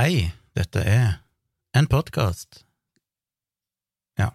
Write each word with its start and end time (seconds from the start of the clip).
Hei, 0.00 0.30
dette 0.56 0.80
er 0.80 1.08
en 1.76 1.84
podkast. 1.84 2.62
Ja, 4.16 4.30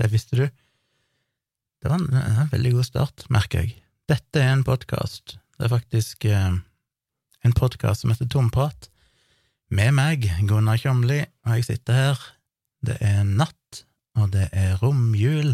det 0.00 0.06
visste 0.14 0.38
du. 0.38 0.46
Det 0.48 1.90
var 1.92 1.98
en, 1.98 2.14
en 2.16 2.48
veldig 2.48 2.70
god 2.78 2.86
start, 2.88 3.24
merker 3.28 3.66
jeg. 3.66 3.74
Dette 4.08 4.40
er 4.40 4.54
en 4.54 4.64
podkast. 4.64 5.34
Det 5.58 5.66
er 5.66 5.72
faktisk 5.74 6.24
eh, 6.24 6.56
en 7.44 7.56
podkast 7.58 8.00
som 8.00 8.14
heter 8.14 8.30
Tomprat, 8.32 8.88
med 9.68 9.92
meg, 9.98 10.24
Gunnar 10.48 10.80
Kjomli, 10.80 11.20
og 11.44 11.58
jeg 11.58 11.68
sitter 11.68 12.00
her. 12.00 12.24
Det 12.80 12.96
er 13.04 13.20
natt, 13.28 13.82
og 14.16 14.32
det 14.32 14.48
er 14.56 14.80
romjul. 14.80 15.52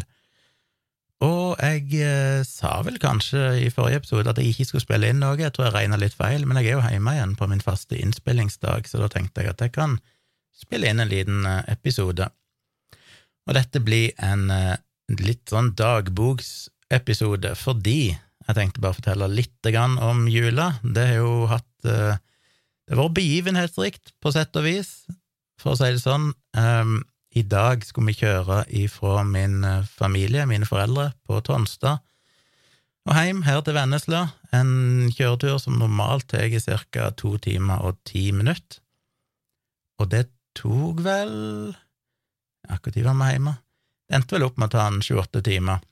Og 1.24 1.56
jeg 1.62 2.02
eh, 2.04 2.42
sa 2.44 2.74
vel 2.84 2.98
kanskje 3.00 3.40
i 3.64 3.70
forrige 3.72 4.02
episode 4.02 4.28
at 4.28 4.40
jeg 4.40 4.52
ikke 4.52 4.66
skulle 4.68 4.84
spille 4.84 5.08
inn 5.08 5.22
noe, 5.22 5.38
jeg 5.40 5.54
tror 5.56 5.70
jeg 5.70 5.76
regna 5.78 5.96
litt 6.00 6.16
feil, 6.16 6.44
men 6.44 6.60
jeg 6.60 6.74
er 6.74 6.76
jo 6.76 6.82
hjemme 6.84 7.14
igjen 7.16 7.32
på 7.38 7.48
min 7.48 7.64
faste 7.64 7.96
innspillingsdag, 7.96 8.88
så 8.90 9.00
da 9.00 9.08
tenkte 9.12 9.40
jeg 9.40 9.54
at 9.54 9.64
jeg 9.64 9.72
kan 9.78 9.96
spille 10.56 10.90
inn 10.90 11.00
en 11.00 11.08
liten 11.08 11.48
eh, 11.48 11.62
episode. 11.72 12.28
Og 13.46 13.56
dette 13.56 13.80
blir 13.80 14.12
en 14.20 14.50
eh, 14.52 14.76
litt 15.22 15.48
sånn 15.48 15.72
dagboksepisode 15.78 17.54
fordi 17.60 18.00
jeg 18.46 18.54
tenkte 18.54 18.82
bare 18.82 18.94
å 18.94 18.98
fortelle 19.00 19.28
litt 19.32 19.70
om 20.04 20.26
jula. 20.30 20.76
Det 20.82 21.08
har 21.08 21.18
jo 21.18 21.46
hatt 21.50 21.88
eh, 21.88 22.18
Det 22.86 22.94
har 22.94 23.02
vært 23.02 23.16
begivenhetsrikt, 23.18 24.12
på 24.22 24.30
sett 24.30 24.54
og 24.54 24.62
vis, 24.68 24.90
for 25.58 25.72
å 25.72 25.78
si 25.80 25.88
det 25.90 26.02
sånn. 26.04 26.28
Um, 26.54 27.00
I 27.36 27.42
dag 27.44 27.84
skulle 27.84 28.14
vi 28.14 28.22
kjøre 28.22 28.62
ifra 28.72 29.20
min 29.28 29.60
familie, 29.84 30.46
mine 30.48 30.68
foreldre, 30.68 31.10
på 31.28 31.40
Tonstad 31.44 32.00
og 33.06 33.14
hjem 33.14 33.44
her 33.46 33.60
til 33.62 33.76
Vennesla. 33.76 34.22
En 34.54 35.10
kjøretur 35.14 35.60
som 35.62 35.78
normalt 35.78 36.26
tar 36.32 36.50
ca. 36.50 37.10
to 37.14 37.36
timer 37.38 37.84
og 37.86 37.98
ti 38.04 38.32
minutter. 38.32 38.80
Og 40.00 40.10
det 40.10 40.26
tok 40.54 41.02
vel 41.04 41.74
Akkurat 42.66 42.96
når 42.96 43.04
var 43.06 43.14
vi 43.20 43.32
hjemme? 43.36 43.52
Det 44.08 44.16
endte 44.16 44.34
vel 44.34 44.42
opp 44.42 44.56
med 44.58 44.66
å 44.66 44.74
ta 44.74 44.86
en 44.90 44.98
28 44.98 45.42
timer. 45.46 45.84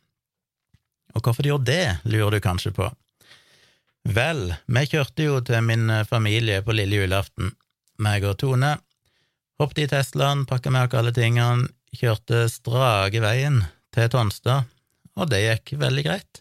Og 1.14 1.22
hvorfor 1.22 1.46
de 1.46 1.52
gjorde 1.52 1.70
det, 1.70 2.00
lurer 2.10 2.34
du 2.34 2.40
kanskje 2.42 2.72
på. 2.74 2.88
Vel, 4.10 4.56
vi 4.66 4.82
kjørte 4.90 5.22
jo 5.28 5.36
til 5.46 5.62
min 5.62 5.92
familie 6.08 6.64
på 6.66 6.74
lille 6.74 6.98
julaften, 6.98 7.52
meg 8.02 8.26
og 8.26 8.34
Tone. 8.42 8.72
Hoppet 9.62 9.84
i 9.84 9.88
Teslaen, 9.90 10.46
pakka 10.50 10.72
med 10.74 10.88
oss 10.88 10.98
alle 10.98 11.12
tingene, 11.14 11.68
kjørte 11.94 12.48
strake 12.50 13.20
veien 13.22 13.60
til 13.94 14.08
Tonstad, 14.10 14.66
og 15.14 15.28
det 15.30 15.44
gikk 15.44 15.76
veldig 15.78 16.02
greit. 16.08 16.40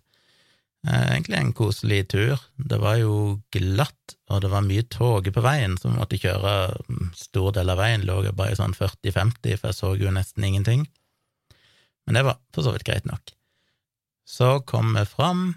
Eh, 0.87 1.11
egentlig 1.13 1.37
en 1.37 1.53
koselig 1.53 2.07
tur. 2.09 2.41
Det 2.57 2.79
var 2.81 2.97
jo 2.99 3.39
glatt, 3.53 4.15
og 4.33 4.41
det 4.43 4.49
var 4.51 4.65
mye 4.65 4.83
tog 4.89 5.29
på 5.29 5.43
veien, 5.45 5.77
så 5.77 5.91
vi 5.91 5.99
måtte 5.99 6.19
kjøre 6.19 6.55
mm, 6.89 7.11
stor 7.15 7.53
del 7.55 7.69
av 7.69 7.79
veien, 7.79 8.03
lå 8.07 8.17
bare 8.33 8.55
i 8.55 8.57
sånn 8.59 8.73
40-50, 8.75 9.59
for 9.61 9.69
jeg 9.69 9.77
så 9.77 9.93
jo 10.01 10.11
nesten 10.11 10.49
ingenting. 10.49 10.87
Men 12.03 12.17
det 12.17 12.25
var 12.27 12.41
for 12.51 12.65
så 12.65 12.73
vidt 12.73 12.87
greit 12.89 13.05
nok. 13.07 13.35
Så 14.27 14.57
kom 14.67 14.91
vi 14.97 15.05
fram, 15.07 15.53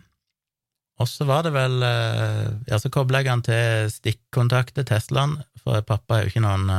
og 1.00 1.08
så 1.08 1.26
var 1.28 1.42
det 1.44 1.52
vel 1.56 1.82
eh, 1.84 2.52
Ja, 2.68 2.78
så 2.80 2.92
kobla 2.92 3.24
jeg 3.24 3.32
den 3.32 3.42
til 3.48 3.90
stikkontaktet 3.96 4.92
Teslaen, 4.92 5.40
for 5.64 5.80
pappa 5.88 6.20
er 6.20 6.26
jo 6.26 6.34
ikke 6.34 6.44
noen, 6.44 6.70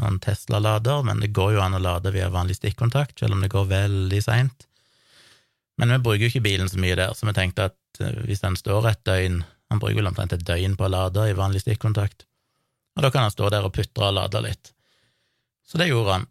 noen 0.00 0.20
Tesla-lader, 0.22 1.02
men 1.04 1.20
det 1.20 1.34
går 1.36 1.56
jo 1.56 1.64
an 1.64 1.76
å 1.76 1.82
lade 1.82 2.14
via 2.14 2.30
vanlig 2.32 2.56
stikkontakt, 2.60 3.18
selv 3.20 3.36
om 3.36 3.42
det 3.44 3.52
går 3.52 3.68
veldig 3.70 4.22
seint. 4.24 4.68
Men 5.80 5.92
vi 5.92 6.04
bruker 6.04 6.26
jo 6.26 6.32
ikke 6.32 6.46
bilen 6.46 6.70
så 6.70 6.80
mye 6.80 6.96
der, 6.96 7.12
så 7.16 7.28
vi 7.28 7.34
tenkte 7.36 7.68
at 7.70 7.76
Eh, 8.00 8.20
hvis 8.26 8.42
den 8.44 8.56
står 8.56 8.88
et 8.90 9.02
døgn 9.08 9.42
Han 9.72 9.80
bruker 9.80 10.00
vel 10.00 10.10
omtrent 10.10 10.34
et 10.36 10.44
døgn 10.46 10.76
på 10.76 10.86
å 10.86 10.92
lade 10.92 11.28
i 11.30 11.36
vanlig 11.36 11.62
stikkontakt, 11.64 12.26
og 12.96 13.04
da 13.04 13.08
kan 13.08 13.24
han 13.24 13.32
stå 13.32 13.48
der 13.54 13.64
og 13.64 13.72
putre 13.72 14.10
og 14.10 14.18
lade 14.18 14.42
litt. 14.44 14.72
Så 15.64 15.80
det 15.80 15.86
gjorde 15.88 16.18
han, 16.18 16.26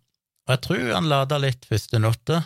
og 0.46 0.52
jeg 0.54 0.62
tror 0.68 0.92
han 0.94 1.10
lada 1.10 1.40
litt 1.42 1.66
første 1.66 1.98
natta. 2.04 2.44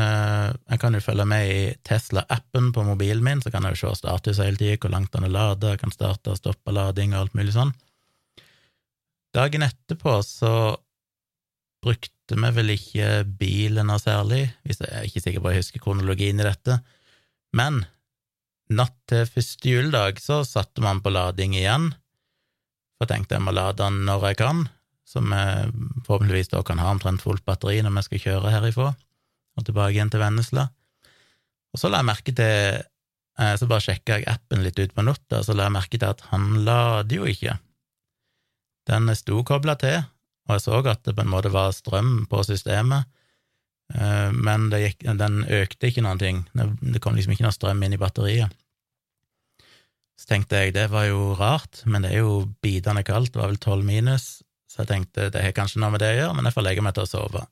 Eh, 0.00 0.48
jeg 0.48 0.80
kan 0.80 0.96
jo 0.96 1.02
følge 1.04 1.26
med 1.28 1.50
i 1.52 1.60
Tesla-appen 1.84 2.70
på 2.72 2.86
mobilen 2.88 3.20
min, 3.26 3.44
så 3.44 3.52
kan 3.52 3.68
jeg 3.68 3.76
jo 3.76 3.82
se 3.82 4.00
status 4.00 4.40
hele 4.40 4.56
tida, 4.56 4.80
hvor 4.80 4.94
langt 4.96 5.12
han 5.12 5.28
har 5.28 5.34
lada, 5.36 5.74
kan 5.76 5.92
starte 5.92 6.32
og 6.32 6.40
stoppe 6.40 6.72
lading 6.72 7.12
og 7.12 7.26
alt 7.26 7.36
mulig 7.36 7.52
sånn. 7.52 7.74
Dagen 9.34 9.64
etterpå 9.66 10.20
så 10.22 10.52
brukte 11.84 12.36
vi 12.38 12.50
vel 12.56 12.74
ikke 12.76 13.08
bilen 13.38 13.90
noe 13.90 14.00
særlig, 14.00 14.46
hvis 14.64 14.80
jeg 14.80 14.92
er 14.92 15.08
ikke 15.08 15.22
sikker 15.24 15.42
på 15.44 15.50
å 15.50 15.56
huske 15.56 15.82
kronologien 15.82 16.38
i 16.40 16.46
dette, 16.46 16.78
men 17.54 17.82
natt 18.72 18.94
til 19.10 19.26
første 19.28 19.68
juledag 19.68 20.22
så 20.22 20.40
satte 20.48 20.80
man 20.84 21.02
på 21.04 21.12
lading 21.12 21.56
igjen, 21.58 21.90
for 22.94 23.04
jeg 23.04 23.12
tenkte 23.12 23.36
jeg 23.36 23.44
må 23.44 23.52
lade 23.52 23.82
den 23.82 24.04
når 24.06 24.30
jeg 24.30 24.40
kan, 24.40 24.64
så 25.04 25.20
vi 25.20 25.42
forhåpentligvis 26.06 26.54
da 26.54 26.62
kan 26.64 26.80
ha 26.80 26.94
omtrent 26.94 27.22
fullt 27.22 27.44
batteri 27.44 27.82
når 27.84 27.98
vi 27.98 28.06
skal 28.06 28.22
kjøre 28.22 28.54
herifra 28.54 28.94
og 28.94 29.66
tilbake 29.66 29.98
igjen 29.98 30.10
til 30.10 30.22
Vennesla. 30.22 30.68
Og 31.74 31.82
så 31.82 31.90
la 31.90 32.00
jeg 32.00 32.08
merke 32.08 32.32
til 32.34 32.80
eh, 32.80 33.54
Så 33.58 33.66
bare 33.70 33.82
sjekka 33.82 34.18
jeg 34.18 34.28
appen 34.30 34.62
litt 34.62 34.78
ut 34.78 34.94
på 34.94 35.04
natta, 35.06 35.42
så 35.42 35.54
la 35.54 35.68
jeg 35.68 35.74
merke 35.76 35.98
til 35.98 36.08
at 36.08 36.22
han 36.30 36.64
lader 36.66 37.18
jo 37.18 37.28
ikke. 37.30 37.58
Den 38.90 39.08
sto 39.16 39.40
kobla 39.46 39.78
til, 39.80 40.02
og 40.48 40.56
jeg 40.56 40.64
så 40.66 40.80
at 40.84 41.04
det 41.06 41.14
på 41.16 41.24
en 41.24 41.32
måte 41.32 41.52
var 41.52 41.72
strøm 41.72 42.26
på 42.28 42.42
systemet, 42.44 43.08
Eh, 43.92 44.30
men 44.32 44.68
gikk, 44.72 45.02
den 45.18 45.42
økte 45.44 45.90
ikke 45.90 46.04
noen 46.04 46.20
ting. 46.20 46.44
Det 46.54 47.02
kom 47.04 47.16
liksom 47.18 47.34
ikke 47.34 47.46
noe 47.46 47.54
strøm 47.54 47.82
inn 47.84 47.96
i 47.96 48.00
batteriet. 48.00 48.54
Så 50.14 50.30
tenkte 50.30 50.62
jeg 50.62 50.76
det 50.76 50.86
var 50.92 51.08
jo 51.08 51.34
rart, 51.38 51.82
men 51.90 52.06
det 52.06 52.14
er 52.14 52.22
jo 52.22 52.44
bitende 52.62 53.02
kaldt, 53.06 53.34
det 53.34 53.42
var 53.42 53.50
vel 53.50 53.60
tolv 53.60 53.84
minus, 53.86 54.44
så 54.70 54.84
jeg 54.84 54.90
tenkte 54.92 55.26
det 55.34 55.42
har 55.42 55.56
kanskje 55.56 55.82
noe 55.82 55.90
med 55.90 56.04
det 56.04 56.12
å 56.12 56.20
gjøre, 56.20 56.36
men 56.38 56.48
jeg 56.48 56.54
får 56.54 56.66
legge 56.68 56.84
meg 56.86 56.94
til 56.94 57.04
å 57.04 57.10
sove. 57.10 57.42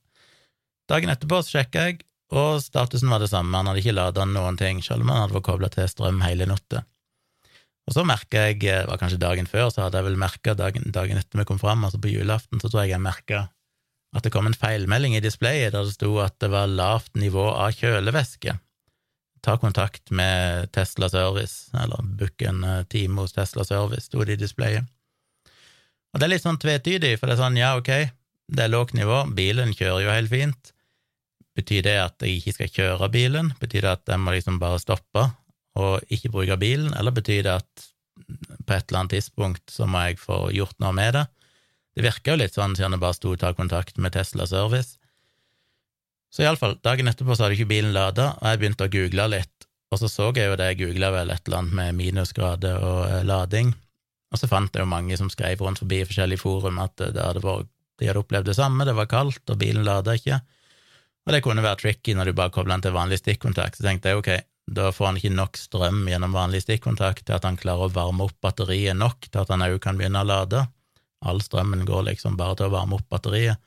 Dagen 0.91 1.11
etterpå 1.11 1.41
så 1.43 1.59
sjekka 1.59 1.89
jeg, 1.89 2.05
og 2.33 2.63
statusen 2.63 3.11
var 3.13 3.21
det 3.21 3.33
samme, 3.33 3.59
han 3.59 3.69
hadde 3.69 3.83
ikke 3.83 3.97
lada 3.97 4.25
noen 4.31 4.57
ting, 4.61 4.79
selv 4.85 5.03
om 5.03 5.11
han 5.11 5.25
hadde 5.25 5.37
vært 5.37 5.49
kobla 5.51 5.73
til 5.75 5.91
strøm 5.91 6.23
hele 6.23 6.47
natta. 6.49 6.85
Og 7.89 7.97
så 7.97 8.05
merka 8.07 8.47
jeg, 8.47 8.61
det 8.63 8.77
var 8.87 9.01
kanskje 9.01 9.21
dagen 9.23 9.49
før, 9.51 9.71
så 9.73 9.87
hadde 9.87 9.99
jeg 9.99 10.07
vel 10.07 10.21
merka 10.21 10.55
dagen, 10.59 10.87
dagen 10.95 11.19
etter 11.19 11.41
vi 11.41 11.47
kom 11.49 11.59
fram, 11.59 11.83
altså 11.85 11.99
på 12.03 12.13
julaften, 12.13 12.61
så 12.63 12.71
tror 12.71 12.85
jeg 12.85 12.95
jeg 12.95 13.03
merka 13.03 13.49
at 14.13 14.27
det 14.27 14.33
kom 14.35 14.47
en 14.47 14.57
feilmelding 14.57 15.17
i 15.17 15.23
displayet 15.25 15.73
der 15.73 15.87
det 15.89 15.95
sto 15.95 16.13
at 16.21 16.37
det 16.43 16.51
var 16.53 16.69
lavt 16.69 17.17
nivå 17.17 17.47
av 17.49 17.73
kjølevæske. 17.79 18.55
Ta 19.43 19.57
kontakt 19.59 20.13
med 20.15 20.69
Tesla 20.77 21.09
Service, 21.11 21.73
eller 21.75 22.05
book 22.21 22.45
en 22.47 22.63
eh, 22.63 22.83
time 22.93 23.25
hos 23.25 23.35
Tesla 23.35 23.65
Service, 23.67 24.07
sto 24.07 24.23
det 24.23 24.37
i 24.37 24.43
displayet. 24.45 24.87
Og 26.13 26.21
det 26.21 26.29
er 26.29 26.35
litt 26.35 26.45
sånn 26.45 26.61
tvetydig, 26.61 27.17
for 27.19 27.27
det 27.27 27.39
er 27.39 27.41
sånn, 27.41 27.59
ja, 27.59 27.73
ok, 27.81 27.91
det 28.53 28.67
er 28.67 28.71
lågt 28.71 28.95
nivå, 28.95 29.25
bilen 29.35 29.73
kjører 29.75 30.05
jo 30.05 30.13
helt 30.13 30.31
fint. 30.31 30.75
Betyr 31.57 31.83
det 31.89 31.99
at 32.05 32.25
jeg 32.25 32.39
ikke 32.39 32.55
skal 32.57 32.73
kjøre 32.77 33.09
bilen? 33.13 33.51
Betyr 33.61 33.89
det 33.89 33.97
at 33.97 34.13
jeg 34.13 34.21
må 34.21 34.37
liksom 34.37 34.61
bare 34.61 34.81
stoppe 34.81 35.27
og 35.79 36.13
ikke 36.13 36.33
bruke 36.33 36.59
bilen, 36.61 36.93
eller 36.99 37.15
betyr 37.15 37.47
det 37.47 37.55
at 37.61 37.87
på 38.67 38.75
et 38.75 38.85
eller 38.89 39.03
annet 39.03 39.15
tidspunkt 39.17 39.73
så 39.73 39.87
må 39.89 40.05
jeg 40.07 40.21
få 40.21 40.45
gjort 40.55 40.77
noe 40.83 40.93
med 40.97 41.17
det? 41.17 41.25
Det 41.97 42.05
virka 42.07 42.33
jo 42.33 42.41
litt 42.41 42.57
sånn 42.57 42.77
siden 42.77 42.97
det 42.97 43.03
bare 43.03 43.17
sto 43.17 43.35
'ta 43.37 43.53
kontakt 43.57 43.99
med 43.99 44.13
Tesla 44.13 44.47
Service'. 44.49 44.97
Så 46.33 46.45
iallfall, 46.45 46.79
dagen 46.81 47.09
etterpå 47.09 47.37
så 47.37 47.45
hadde 47.45 47.59
ikke 47.59 47.73
bilen 47.75 47.93
lada, 47.93 48.33
og 48.41 48.49
jeg 48.49 48.61
begynte 48.61 48.87
å 48.89 48.93
google 48.93 49.29
litt, 49.35 49.67
og 49.93 50.01
så 50.01 50.09
så 50.09 50.31
jeg 50.33 50.49
jo 50.49 50.57
det, 50.57 50.71
jeg 50.71 50.81
googla 50.81 51.11
vel 51.13 51.31
et 51.31 51.43
eller 51.45 51.59
annet 51.59 51.77
med 51.77 51.99
minusgrader 51.99 52.79
og 52.81 53.01
eh, 53.11 53.25
lading, 53.29 53.75
og 54.33 54.41
så 54.41 54.49
fant 54.49 54.73
jeg 54.73 54.81
jo 54.81 54.89
mange 54.89 55.17
som 55.21 55.29
skrev 55.29 55.61
rundt 55.61 55.83
forbi 55.83 56.01
i 56.01 56.07
forskjellige 56.09 56.41
forum 56.41 56.81
at 56.81 56.97
det 56.97 57.21
hadde 57.21 57.45
vært, 57.45 57.69
de 58.01 58.09
hadde 58.09 58.23
opplevd 58.25 58.49
det 58.49 58.57
samme, 58.57 58.87
det 58.89 58.97
var 58.97 59.11
kaldt, 59.13 59.45
og 59.45 59.61
bilen 59.61 59.85
lada 59.85 60.17
ikke, 60.17 60.41
og 61.27 61.37
det 61.37 61.43
kunne 61.45 61.63
være 61.63 61.83
tricky 61.85 62.17
når 62.17 62.31
du 62.31 62.39
bare 62.41 62.51
kobler 62.51 62.79
den 62.79 62.87
til 62.89 62.97
vanlig 62.97 63.21
stikkontakt, 63.21 63.77
så 63.77 63.85
tenkte 63.85 64.09
jeg 64.09 64.23
ok, 64.23 64.33
da 64.75 64.91
får 64.95 65.09
han 65.09 65.19
ikke 65.21 65.35
nok 65.35 65.59
strøm 65.61 66.07
gjennom 66.11 66.35
vanlig 66.37 66.63
stikkontakt 66.65 67.27
til 67.27 67.37
at 67.37 67.47
han 67.47 67.59
klarer 67.61 67.89
å 67.89 67.95
varme 67.95 68.27
opp 68.27 68.39
batteriet 68.45 68.97
nok 68.99 69.29
til 69.29 69.43
at 69.43 69.53
han 69.53 69.65
òg 69.67 69.79
kan 69.85 69.99
begynne 70.01 70.23
å 70.23 70.29
lade. 70.29 70.65
All 71.23 71.43
strømmen 71.45 71.85
går 71.89 72.09
liksom 72.11 72.37
bare 72.41 72.59
til 72.59 72.69
å 72.69 72.75
varme 72.75 72.99
opp 72.99 73.07
batteriet. 73.13 73.61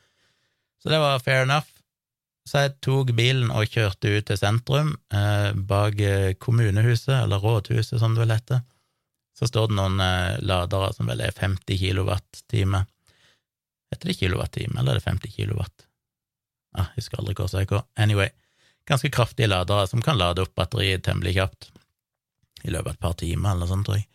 Så 0.81 0.91
det 0.91 1.00
var 1.01 1.24
fair 1.24 1.45
enough. 1.45 1.69
Så 2.45 2.62
jeg 2.62 2.75
tok 2.85 3.09
bilen 3.18 3.50
og 3.50 3.71
kjørte 3.74 4.12
ut 4.19 4.27
til 4.30 4.38
sentrum, 4.38 4.91
eh, 5.09 5.51
bak 5.56 5.97
eh, 5.97 6.35
kommunehuset, 6.38 7.24
eller 7.24 7.41
rådhuset 7.41 7.97
som 7.97 8.13
det 8.13 8.21
vel 8.21 8.35
heter. 8.35 8.62
Så 9.35 9.50
står 9.50 9.71
det 9.71 9.77
noen 9.80 9.97
eh, 10.03 10.38
ladere 10.45 10.91
som 10.94 11.09
vel 11.09 11.24
er 11.25 11.33
50 11.33 11.80
kilowatt-time. 11.81 12.83
Heter 13.89 14.12
det 14.12 14.18
kilowatt-time, 14.19 14.77
eller 14.77 14.94
er 14.94 15.01
det 15.01 15.07
50 15.09 15.33
kilowatt? 15.39 15.88
Ah, 16.75 16.91
jeg 16.94 17.06
husker 17.06 17.24
aldri 17.24 17.38
hva 17.39 17.50
som 17.50 17.63
er 17.63 17.69
hva. 17.71 17.81
Anyway, 18.06 18.30
ganske 18.89 19.11
kraftige 19.13 19.49
ladere 19.49 19.87
som 19.89 20.03
kan 20.05 20.17
lade 20.19 20.43
opp 20.43 20.55
batteriet 20.57 21.05
temmelig 21.05 21.35
kjapt. 21.37 21.71
I 22.65 22.73
løpet 22.73 22.87
av 22.87 22.93
et 22.93 23.01
par 23.05 23.15
timer, 23.19 23.51
eller 23.51 23.65
noe 23.65 23.71
sånt, 23.71 23.87
tror 23.87 23.99
jeg. 23.99 24.07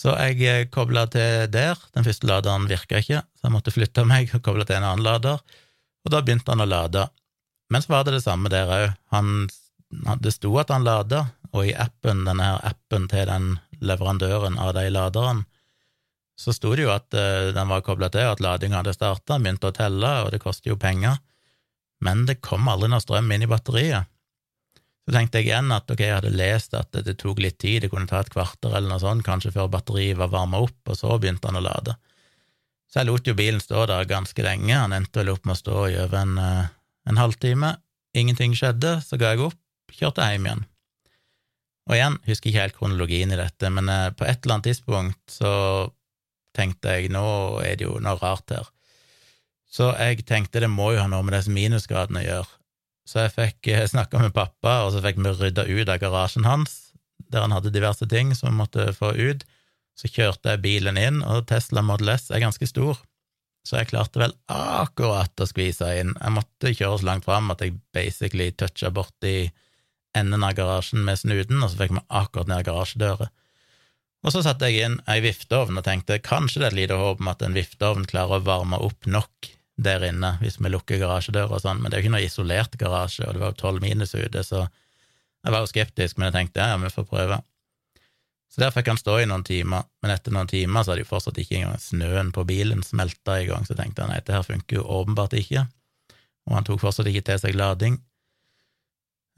Så 0.00 0.14
jeg 0.16 0.44
eh, 0.48 0.68
kobla 0.72 1.04
til 1.12 1.48
der. 1.52 1.80
Den 1.96 2.06
første 2.06 2.28
laderen 2.30 2.68
virka 2.70 3.00
ikke, 3.02 3.24
så 3.36 3.48
jeg 3.48 3.54
måtte 3.54 3.74
flytte 3.74 4.06
meg 4.08 4.32
og 4.36 4.44
koble 4.46 4.64
til 4.64 4.78
en 4.78 4.86
annen 4.92 5.04
lader, 5.04 5.42
og 6.04 6.14
da 6.14 6.22
begynte 6.24 6.54
han 6.54 6.64
å 6.64 6.68
lade. 6.68 7.04
Men 7.70 7.84
så 7.84 7.92
var 7.92 8.06
det 8.06 8.16
det 8.16 8.24
samme 8.24 8.50
der 8.52 8.70
òg. 8.72 9.50
Det 10.22 10.32
sto 10.32 10.54
at 10.62 10.72
han 10.72 10.86
lada, 10.86 11.26
og 11.50 11.66
i 11.66 11.74
appen, 11.74 12.24
denne 12.24 12.46
her 12.46 12.64
appen 12.70 13.08
til 13.10 13.26
den 13.28 13.56
leverandøren 13.82 14.58
av 14.60 14.72
de 14.76 14.86
laderne, 14.92 15.44
så 16.40 16.54
sto 16.56 16.72
det 16.72 16.86
jo 16.86 16.92
at 16.94 17.12
uh, 17.12 17.50
den 17.52 17.68
var 17.68 17.82
kobla 17.84 18.08
til, 18.08 18.24
og 18.24 18.38
at 18.38 18.40
ladinga 18.40 18.78
hadde 18.78 18.94
starta, 18.96 19.36
begynte 19.36 19.68
å 19.68 19.74
telle, 19.76 20.12
og 20.24 20.30
det 20.32 20.40
koster 20.40 20.72
jo 20.72 20.78
penger, 20.80 21.18
men 22.04 22.24
det 22.28 22.40
kom 22.44 22.68
aldri 22.70 22.90
noe 22.90 23.02
strøm 23.02 23.30
inn 23.34 23.44
i 23.44 23.50
batteriet. 23.50 24.08
Så 25.06 25.14
tenkte 25.14 25.40
jeg 25.40 25.48
igjen 25.48 25.72
at 25.74 25.90
ok, 25.90 26.00
jeg 26.04 26.16
hadde 26.18 26.32
lest 26.34 26.74
at 26.78 26.94
det, 26.94 27.16
tok 27.18 27.40
litt 27.42 27.58
tid, 27.58 27.80
det 27.82 27.90
kunne 27.92 28.08
ta 28.10 28.20
et 28.22 28.30
kvarter 28.32 28.74
eller 28.74 28.92
noe 28.92 29.02
sånt, 29.02 29.24
kanskje 29.26 29.52
før 29.54 29.70
batteriet 29.72 30.18
var 30.20 30.32
varma 30.32 30.60
opp, 30.62 30.78
og 30.86 30.98
så 30.98 31.16
begynte 31.18 31.50
han 31.50 31.58
å 31.58 31.64
lade. 31.64 31.96
Så 32.90 33.00
jeg 33.00 33.08
lot 33.08 33.26
jo 33.26 33.36
bilen 33.38 33.62
stå 33.62 33.86
der 33.90 34.08
ganske 34.10 34.44
lenge, 34.44 34.74
han 34.74 34.94
endte 34.94 35.22
vel 35.22 35.32
opp 35.34 35.46
med 35.46 35.56
å 35.56 35.60
stå 35.60 35.86
i 35.90 35.96
over 36.02 36.20
en, 36.20 36.36
uh, 36.38 36.70
en 37.10 37.20
halvtime. 37.20 37.76
Ingenting 38.18 38.56
skjedde, 38.58 38.98
så 39.06 39.18
ga 39.20 39.34
jeg 39.34 39.44
opp, 39.46 39.58
kjørte 39.94 40.26
hjem 40.26 40.48
igjen. 40.48 40.66
Og 41.90 41.96
igjen, 41.96 42.18
husker 42.26 42.50
ikke 42.50 42.64
helt 42.64 42.78
kronologien 42.78 43.34
i 43.34 43.38
dette, 43.38 43.70
men 43.70 43.90
uh, 43.90 44.10
på 44.14 44.26
et 44.26 44.42
eller 44.42 44.58
annet 44.58 44.70
tidspunkt 44.70 45.38
så 45.40 45.52
tenkte 46.56 46.98
jeg 46.98 47.12
nå 47.14 47.24
er 47.62 47.78
det 47.78 47.86
jo 47.86 47.98
noe 48.02 48.18
rart 48.22 48.50
her. 48.54 48.70
Så 49.70 49.92
jeg 49.94 50.24
tenkte 50.26 50.62
det 50.62 50.70
må 50.70 50.90
jo 50.94 51.02
ha 51.02 51.08
noe 51.10 51.22
med 51.22 51.36
disse 51.36 51.52
minusgradene 51.54 52.24
å 52.24 52.26
gjøre. 52.26 52.56
Så 53.06 53.24
jeg 53.24 53.34
fikk 53.36 53.70
uh, 53.74 53.84
snakka 53.90 54.22
med 54.22 54.34
pappa, 54.34 54.80
og 54.84 54.94
så 54.94 55.02
fikk 55.04 55.20
vi 55.22 55.34
rydda 55.34 55.66
ut 55.66 55.90
av 55.90 56.00
garasjen 56.02 56.46
hans, 56.46 56.76
der 57.30 57.46
han 57.46 57.54
hadde 57.54 57.72
diverse 57.74 58.06
ting 58.10 58.34
som 58.34 58.50
vi 58.50 58.60
måtte 58.60 58.90
få 58.96 59.14
ut. 59.14 59.46
Så 59.98 60.10
kjørte 60.10 60.54
jeg 60.54 60.64
bilen 60.64 60.98
inn, 60.98 61.22
og 61.22 61.46
Tesla 61.50 61.82
Model 61.86 62.14
S 62.16 62.30
er 62.30 62.42
ganske 62.42 62.66
stor, 62.66 62.98
så 63.66 63.80
jeg 63.80 63.90
klarte 63.90 64.22
vel 64.22 64.32
akkurat 64.50 65.42
å 65.42 65.48
skvise 65.48 65.88
inn. 66.00 66.14
Jeg 66.16 66.34
måtte 66.34 66.72
kjøre 66.72 67.00
så 67.00 67.08
langt 67.10 67.26
fram 67.26 67.50
at 67.52 67.62
jeg 67.62 67.76
basically 67.94 68.48
toucha 68.56 68.90
borti 68.94 69.50
enden 70.16 70.46
av 70.46 70.56
garasjen 70.58 71.04
med 71.06 71.20
snuten, 71.20 71.60
og 71.60 71.70
så 71.70 71.82
fikk 71.82 71.94
vi 71.94 72.04
akkurat 72.08 72.50
ned 72.50 72.64
garasjedøra. 72.66 73.28
Og 74.20 74.34
så 74.34 74.42
satte 74.44 74.68
jeg 74.68 74.84
inn 74.84 74.98
ei 75.08 75.20
vifteovn 75.24 75.78
og 75.80 75.86
tenkte 75.86 76.18
kanskje 76.24 76.60
det 76.60 76.66
er 76.66 76.74
et 76.74 76.80
lite 76.82 76.98
håp 77.00 77.22
om 77.22 77.30
at 77.32 77.44
en 77.44 77.56
vifteovn 77.56 78.08
klarer 78.08 78.40
å 78.40 78.46
varme 78.48 78.80
opp 78.84 79.08
nok 79.08 79.52
der 79.80 80.04
inne 80.10 80.34
hvis 80.42 80.58
vi 80.60 80.70
lukker 80.72 81.00
garasjedøra 81.00 81.56
og 81.56 81.62
sånn, 81.64 81.80
men 81.80 81.90
det 81.90 81.96
er 81.96 82.02
jo 82.02 82.08
ikke 82.08 82.16
noe 82.16 82.26
isolert 82.26 82.76
garasje, 82.80 83.26
og 83.26 83.36
det 83.36 83.42
var 83.42 83.54
jo 83.54 83.60
tolv 83.62 83.84
minus 83.84 84.14
ute, 84.14 84.44
så 84.46 84.66
jeg 85.40 85.54
var 85.54 85.62
jo 85.62 85.70
skeptisk, 85.70 86.18
men 86.18 86.28
jeg 86.28 86.36
tenkte 86.36 86.66
ja, 86.66 86.76
vi 86.80 86.92
får 86.92 87.08
prøve. 87.08 87.40
Så 88.50 88.64
der 88.64 88.72
fikk 88.74 88.90
han 88.90 88.98
stå 88.98 89.20
i 89.22 89.28
noen 89.30 89.44
timer, 89.46 89.86
men 90.02 90.12
etter 90.12 90.34
noen 90.34 90.50
timer 90.50 90.82
så 90.82 90.92
hadde 90.92 91.04
jo 91.04 91.10
fortsatt 91.12 91.38
ikke 91.38 91.60
engang 91.60 91.80
snøen 91.80 92.32
på 92.34 92.44
bilen 92.48 92.82
smelta 92.84 93.38
i 93.40 93.46
gang, 93.48 93.64
så 93.66 93.76
tenkte 93.78 94.04
han 94.04 94.12
nei, 94.12 94.18
dette 94.20 94.34
her 94.34 94.46
funker 94.46 94.80
jo 94.80 94.86
åpenbart 94.98 95.36
ikke, 95.38 95.64
og 96.48 96.56
han 96.58 96.66
tok 96.66 96.82
fortsatt 96.82 97.08
ikke 97.10 97.24
til 97.30 97.40
seg 97.40 97.58
lading. 97.58 98.00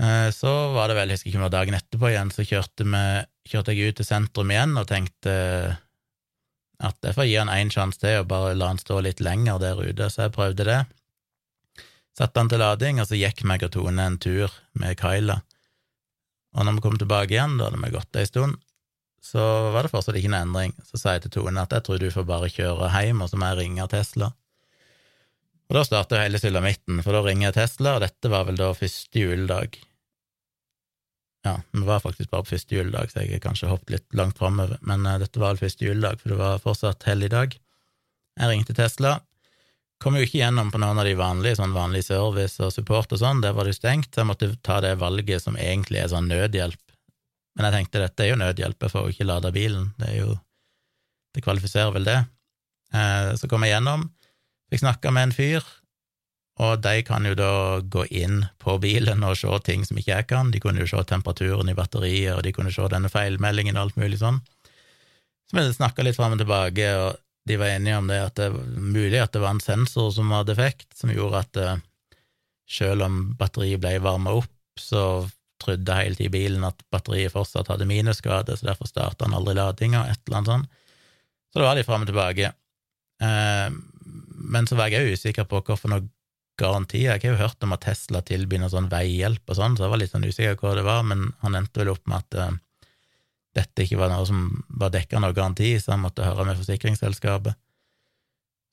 Eh, 0.03 0.29
så 0.35 0.53
var 0.73 0.89
det 0.89 0.97
vel, 0.99 1.13
jeg 1.13 1.21
husker 1.21 1.31
ikke 1.31 1.39
om 1.39 1.45
det 1.45 1.51
var 1.51 1.59
dagen 1.59 1.79
etterpå 1.79 2.11
igjen, 2.11 2.33
så 2.35 2.47
kjørte, 2.49 2.89
vi, 2.89 3.05
kjørte 3.53 3.77
jeg 3.77 3.93
ut 3.93 4.01
til 4.01 4.09
sentrum 4.09 4.55
igjen 4.55 4.75
og 4.81 4.89
tenkte 4.91 5.35
at 6.83 6.99
jeg 7.07 7.15
får 7.17 7.29
gi 7.29 7.39
han 7.39 7.53
én 7.53 7.71
sjanse 7.73 8.03
til 8.03 8.21
og 8.23 8.29
bare 8.31 8.57
la 8.59 8.73
han 8.73 8.81
stå 8.81 8.99
litt 9.07 9.23
lenger 9.23 9.61
der 9.63 9.79
ute, 9.79 10.09
så 10.11 10.27
jeg 10.27 10.35
prøvde 10.35 10.67
det. 10.67 10.81
Satte 12.19 12.43
han 12.43 12.51
til 12.51 12.61
lading, 12.61 13.01
og 13.01 13.09
så 13.09 13.17
gikk 13.17 13.45
meg 13.49 13.65
og 13.65 13.73
Tone 13.73 14.05
en 14.05 14.19
tur 14.21 14.53
med 14.79 14.99
Kyla. 15.01 15.39
Og 16.53 16.67
når 16.67 16.77
vi 16.77 16.85
kom 16.85 16.99
tilbake 17.01 17.33
igjen, 17.33 17.57
da 17.57 17.71
hadde 17.71 17.81
vi 17.81 17.95
gått 17.95 18.21
ei 18.21 18.29
stund, 18.29 18.59
så 19.23 19.71
var 19.73 19.87
det 19.87 19.93
fortsatt 19.95 20.19
ikke 20.19 20.29
en 20.33 20.41
endring. 20.43 20.75
Så 20.85 21.01
sa 21.01 21.15
jeg 21.15 21.25
til 21.27 21.39
Tone 21.39 21.63
at 21.63 21.73
jeg 21.73 21.87
tror 21.87 22.03
du 22.03 22.11
får 22.13 22.27
bare 22.29 22.51
kjøre 22.53 22.91
hjem, 22.93 23.23
og 23.25 23.31
så 23.31 23.39
må 23.41 23.53
jeg 23.53 23.63
ringe 23.63 23.89
Tesla. 23.89 24.33
Og 25.71 25.79
da 25.79 25.87
starter 25.89 26.21
hele 26.21 26.41
sulamitten, 26.43 27.01
for 27.01 27.17
da 27.17 27.23
ringer 27.25 27.49
jeg 27.49 27.57
Tesla, 27.63 27.97
og 27.97 28.05
dette 28.05 28.29
var 28.29 28.45
vel 28.51 28.59
da 28.61 28.75
første 28.77 29.23
juledag. 29.23 29.79
Ja, 31.43 31.57
det 31.73 31.87
var 31.87 32.01
faktisk 32.01 32.31
bare 32.31 32.45
på 32.47 32.55
første 32.55 32.77
juledag, 32.77 33.11
så 33.11 33.25
jeg 33.25 33.35
har 33.35 33.43
kanskje 33.43 33.71
hoppet 33.71 33.97
litt 33.97 34.15
langt 34.15 34.39
framover, 34.39 34.79
men 34.87 35.07
uh, 35.09 35.19
dette 35.19 35.43
var 35.43 35.59
første 35.59 35.85
juledag, 35.85 36.21
for 36.21 36.33
det 36.33 36.39
var 36.39 36.63
fortsatt 36.63 37.03
helligdag. 37.09 37.57
Jeg 38.39 38.51
ringte 38.51 38.77
Tesla. 38.79 39.17
Kom 40.03 40.17
jo 40.19 40.23
ikke 40.27 40.39
gjennom 40.39 40.71
på 40.71 40.79
noen 40.83 41.01
av 41.03 41.07
de 41.07 41.17
vanlige, 41.19 41.59
sånn 41.59 41.75
vanlig 41.75 42.05
service 42.07 42.63
og 42.63 42.73
support 42.75 43.11
og 43.15 43.21
sånn, 43.23 43.43
der 43.43 43.57
var 43.59 43.67
det 43.67 43.75
stengt, 43.75 44.13
så 44.13 44.23
jeg 44.23 44.31
måtte 44.31 44.53
ta 44.63 44.79
det 44.83 44.95
valget 45.03 45.43
som 45.43 45.59
egentlig 45.59 46.03
er 46.03 46.13
sånn 46.15 46.31
nødhjelp. 46.31 46.81
Men 47.59 47.69
jeg 47.69 47.77
tenkte 47.77 48.05
dette 48.07 48.25
er 48.25 48.33
jo 48.33 48.41
nødhjelp, 48.41 48.79
jeg 48.79 48.95
får 48.95 49.07
jo 49.07 49.15
ikke 49.17 49.29
lada 49.29 49.53
bilen, 49.55 49.93
det 49.99 50.15
er 50.15 50.19
jo 50.23 50.41
Det 51.33 51.41
kvalifiserer 51.41 51.95
vel 51.95 52.05
det. 52.05 52.19
Uh, 52.93 53.33
så 53.41 53.49
kom 53.49 53.63
jeg 53.65 53.73
gjennom, 53.73 54.03
fikk 54.69 54.83
snakka 54.83 55.11
med 55.17 55.31
en 55.31 55.31
fyr, 55.33 55.65
og 56.61 56.83
de 56.85 57.01
kan 57.07 57.25
jo 57.25 57.33
da 57.37 57.81
gå 57.81 58.05
inn 58.13 58.43
på 58.61 58.77
bilen 58.83 59.25
og 59.25 59.39
se 59.41 59.59
ting 59.65 59.87
som 59.89 59.97
ikke 59.99 60.13
jeg 60.13 60.29
kan. 60.29 60.51
De 60.53 60.61
kunne 60.61 60.83
jo 60.83 60.91
se 60.91 61.01
temperaturen 61.09 61.71
i 61.73 61.77
batteriet, 61.77 62.35
og 62.37 62.43
de 62.45 62.53
kunne 62.53 62.73
se 62.75 62.89
denne 62.93 63.09
feilmeldingen 63.13 63.79
og 63.79 63.87
alt 63.87 64.01
mulig 64.01 64.21
sånn. 64.21 64.43
Så 65.49 65.57
vi 65.57 65.65
snakka 65.73 66.05
litt 66.05 66.19
fram 66.19 66.37
og 66.37 66.43
tilbake, 66.43 66.91
og 67.01 67.17
de 67.49 67.57
var 67.59 67.73
enige 67.73 67.97
om 67.99 68.11
det 68.11 68.21
at 68.23 68.37
det 68.39 68.51
var 68.53 68.69
mulig 68.77 69.23
at 69.23 69.33
det 69.35 69.43
var 69.43 69.57
en 69.57 69.65
sensor 69.65 70.13
som 70.15 70.31
var 70.31 70.47
defekt, 70.49 70.91
som 70.97 71.11
gjorde 71.11 71.41
at 71.41 71.61
uh, 71.63 71.75
selv 72.69 73.09
om 73.09 73.23
batteriet 73.39 73.81
ble 73.83 73.97
varma 74.05 74.37
opp, 74.43 74.53
så 74.79 75.25
trodde 75.63 75.97
hele 75.97 76.19
tiden 76.19 76.35
bilen 76.35 76.65
at 76.67 76.85
batteriet 76.93 77.33
fortsatt 77.35 77.71
hadde 77.73 77.89
minusgrader, 77.89 78.59
så 78.59 78.71
derfor 78.71 78.91
starta 78.91 79.27
han 79.27 79.37
aldri 79.39 79.57
ladinga, 79.57 80.05
et 80.11 80.21
eller 80.27 80.41
annet 80.41 80.53
sånt. 80.53 80.81
Så 81.53 81.61
da 81.61 81.69
var 81.69 81.77
de 81.81 81.85
fram 81.87 82.05
og 82.05 82.13
tilbake. 82.13 82.53
Uh, 83.23 83.73
men 84.53 84.67
så 84.69 84.77
var 84.77 84.93
jeg 84.93 85.07
òg 85.07 85.17
usikker 85.17 85.49
på 85.49 85.61
hvorfor 85.65 85.93
noe 85.93 86.07
garanti. 86.63 87.05
Jeg 87.05 87.21
har 87.23 87.35
jo 87.35 87.41
hørt 87.41 87.65
om 87.67 87.75
at 87.75 87.85
Tesla 87.85 88.23
tilbyr 88.27 88.63
noe 88.63 88.73
sånn 88.73 88.91
veihjelp 88.93 89.51
og 89.51 89.59
sånn, 89.59 89.77
så 89.77 89.87
jeg 89.87 89.93
var 89.95 90.03
litt 90.03 90.13
sånn 90.15 90.27
usikker 90.27 90.59
på 90.61 90.69
hva 90.69 90.77
det 90.79 90.87
var, 90.87 91.03
men 91.09 91.31
han 91.43 91.59
endte 91.59 91.83
vel 91.83 91.93
opp 91.93 92.05
med 92.11 92.23
at 92.23 92.39
uh, 92.39 92.89
dette 93.59 93.85
ikke 93.85 94.01
var 94.01 94.13
noe 94.13 94.27
som 94.29 94.47
var 94.69 94.93
dekka 94.95 95.21
noe 95.21 95.37
garanti, 95.37 95.75
så 95.81 95.95
han 95.95 96.05
måtte 96.05 96.27
høre 96.27 96.47
med 96.49 96.61
forsikringsselskapet. 96.61 97.59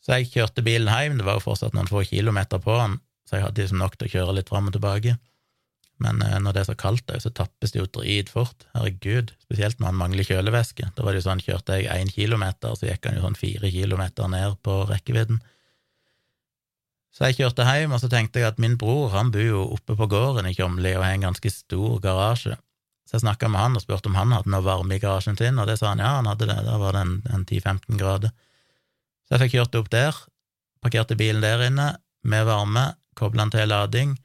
Så 0.06 0.16
jeg 0.16 0.30
kjørte 0.32 0.64
bilen 0.64 0.88
hjem, 0.88 1.18
det 1.20 1.28
var 1.28 1.40
jo 1.40 1.48
fortsatt 1.50 1.76
noen 1.76 1.90
få 1.92 2.06
kilometer 2.08 2.62
på 2.64 2.78
den, 2.80 3.00
så 3.28 3.38
jeg 3.38 3.48
hadde 3.48 3.66
liksom 3.66 3.82
nok 3.84 3.98
til 3.98 4.08
å 4.08 4.14
kjøre 4.14 4.38
litt 4.38 4.52
fram 4.52 4.70
og 4.72 4.78
tilbake. 4.78 5.18
Men 6.00 6.24
uh, 6.24 6.38
når 6.40 6.56
det 6.56 6.64
er 6.64 6.70
så 6.72 6.80
kaldt, 6.80 7.12
så 7.20 7.32
tappes 7.36 7.76
det 7.76 7.82
jo 7.82 7.92
dritfort. 8.00 8.66
Herregud, 8.78 9.34
spesielt 9.44 9.82
når 9.82 9.92
han 9.92 10.00
mangler 10.00 10.28
kjølevæske. 10.28 10.94
Da 10.96 11.06
var 11.06 11.14
det 11.14 11.22
jo 11.22 11.28
sånn, 11.28 11.44
kjørte 11.44 11.82
jeg 11.82 11.92
én 11.92 12.12
kilometer, 12.14 12.76
så 12.80 12.88
gikk 12.88 13.10
han 13.10 13.20
jo 13.20 13.26
sånn 13.28 13.40
fire 13.40 13.72
kilometer 13.74 14.32
ned 14.32 14.56
på 14.64 14.82
rekkevidden. 14.90 15.42
Så 17.20 17.28
jeg 17.28 17.36
kjørte 17.36 17.66
hjem, 17.68 17.92
og 17.92 18.00
så 18.00 18.08
tenkte 18.08 18.40
jeg 18.40 18.48
at 18.48 18.62
min 18.64 18.78
bror 18.80 19.12
han 19.12 19.28
bor 19.34 19.44
jo 19.44 19.66
oppe 19.76 19.92
på 20.00 20.06
gården 20.08 20.46
i 20.48 20.54
Kjomli 20.56 20.94
og 20.96 21.04
har 21.04 21.18
en 21.18 21.26
ganske 21.28 21.52
stor 21.52 21.98
garasje. 22.00 22.56
Så 23.04 23.18
jeg 23.18 23.26
snakka 23.26 23.50
med 23.52 23.60
han 23.60 23.76
og 23.76 23.84
spurte 23.84 24.08
om 24.08 24.16
han 24.16 24.32
hadde 24.32 24.54
noe 24.54 24.64
varme 24.64 24.96
i 24.96 25.02
garasjen 25.04 25.36
sin, 25.36 25.60
og 25.60 25.68
det 25.68 25.76
sa 25.82 25.90
han 25.92 26.00
ja, 26.00 26.14
han 26.22 26.30
hadde 26.32 26.48
det, 26.48 26.56
der 26.64 26.80
var 26.80 26.96
det 26.96 27.02
en, 27.04 27.12
en 27.28 27.44
10-15 27.44 28.00
grader. 28.00 28.32
Så 29.28 29.36
jeg 29.36 29.44
fikk 29.44 29.58
kjørt 29.58 29.76
opp 29.82 29.92
der, 29.92 30.24
parkerte 30.80 31.20
bilen 31.20 31.44
der 31.44 31.66
inne 31.68 31.90
med 32.24 32.48
varme, 32.48 32.86
kobla 33.20 33.44
den 33.44 33.52
til 33.58 33.68
lading, 33.68 34.16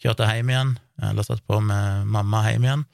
kjørte 0.00 0.32
hjem 0.32 0.54
igjen, 0.54 0.74
eller 1.04 1.28
satt 1.28 1.44
på 1.44 1.60
med 1.60 2.08
mamma 2.08 2.40
hjem 2.48 2.64
igjen, 2.64 2.88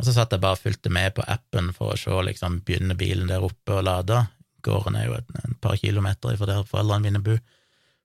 og 0.00 0.08
så 0.08 0.16
satt 0.16 0.32
jeg 0.32 0.40
bare 0.40 0.56
og 0.56 0.64
fulgte 0.64 0.94
med 0.96 1.12
på 1.18 1.28
appen 1.28 1.74
for 1.76 1.92
å 1.92 2.00
se, 2.00 2.24
liksom, 2.30 2.62
begynner 2.64 2.96
bilen 2.96 3.28
der 3.28 3.44
oppe 3.44 3.76
å 3.76 3.84
lade. 3.84 4.24
Gården 4.64 4.96
er 4.96 5.10
jo 5.10 5.18
et, 5.18 5.28
et 5.44 5.58
par 5.60 5.76
kilometer 5.76 6.40
fra 6.40 6.48
der 6.48 6.64
foreldrene 6.70 7.04
mine 7.04 7.20
bor. 7.22 7.42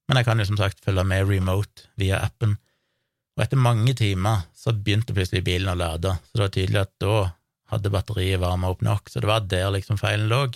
Men 0.08 0.20
jeg 0.20 0.28
kan 0.28 0.40
jo 0.40 0.48
som 0.48 0.60
sagt 0.60 0.84
følge 0.84 1.04
med 1.08 1.28
remote 1.28 1.90
via 2.00 2.22
appen. 2.24 2.56
Og 3.38 3.44
etter 3.44 3.60
mange 3.60 3.94
timer 3.98 4.48
så 4.58 4.74
begynte 4.74 5.14
plutselig 5.16 5.44
bilen 5.46 5.70
å 5.70 5.78
lade, 5.78 6.16
så 6.26 6.38
det 6.38 6.44
var 6.44 6.54
tydelig 6.56 6.80
at 6.82 6.94
da 7.04 7.18
hadde 7.74 7.92
batteriet 7.92 8.42
varma 8.42 8.72
opp 8.72 8.82
nok, 8.86 9.12
så 9.12 9.22
det 9.22 9.30
var 9.30 9.46
der 9.46 9.70
liksom 9.76 10.00
feilen 10.00 10.30
lå. 10.32 10.48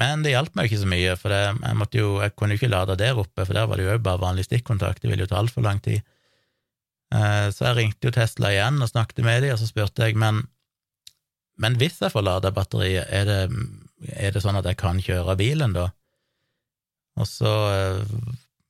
Men 0.00 0.24
det 0.24 0.32
hjalp 0.32 0.54
meg 0.56 0.70
ikke 0.70 0.80
så 0.82 0.90
mye, 0.90 1.14
for 1.18 1.34
det, 1.34 1.42
jeg, 1.52 1.88
jo, 2.00 2.08
jeg 2.22 2.34
kunne 2.34 2.54
jo 2.54 2.62
ikke 2.62 2.70
lade 2.72 2.96
der 2.98 3.18
oppe, 3.20 3.44
for 3.44 3.54
der 3.54 3.68
var 3.70 3.78
det 3.78 3.86
jo 3.86 3.98
bare 4.02 4.22
vanlig 4.22 4.46
stikkontakt, 4.48 5.02
det 5.02 5.10
ville 5.10 5.26
jo 5.26 5.30
ta 5.30 5.38
altfor 5.42 5.66
lang 5.66 5.82
tid. 5.84 6.02
Eh, 7.14 7.48
så 7.54 7.68
jeg 7.68 7.78
ringte 7.78 8.08
jo 8.08 8.14
Tesla 8.14 8.50
igjen 8.54 8.80
og 8.82 8.90
snakket 8.90 9.22
med 9.26 9.44
dem, 9.44 9.54
og 9.54 9.60
så 9.60 9.68
spurte 9.68 10.08
jeg, 10.08 10.18
men, 10.18 10.40
men 11.60 11.78
hvis 11.78 12.00
jeg 12.02 12.14
får 12.14 12.26
lada 12.26 12.54
batteriet, 12.54 13.06
er 13.10 13.28
det, 13.28 13.40
er 14.14 14.34
det 14.34 14.42
sånn 14.42 14.58
at 14.58 14.70
jeg 14.70 14.80
kan 14.80 15.02
kjøre 15.02 15.36
bilen 15.38 15.76
da? 15.76 15.90
Og 17.20 17.28
så 17.30 17.52
eh, 17.70 18.14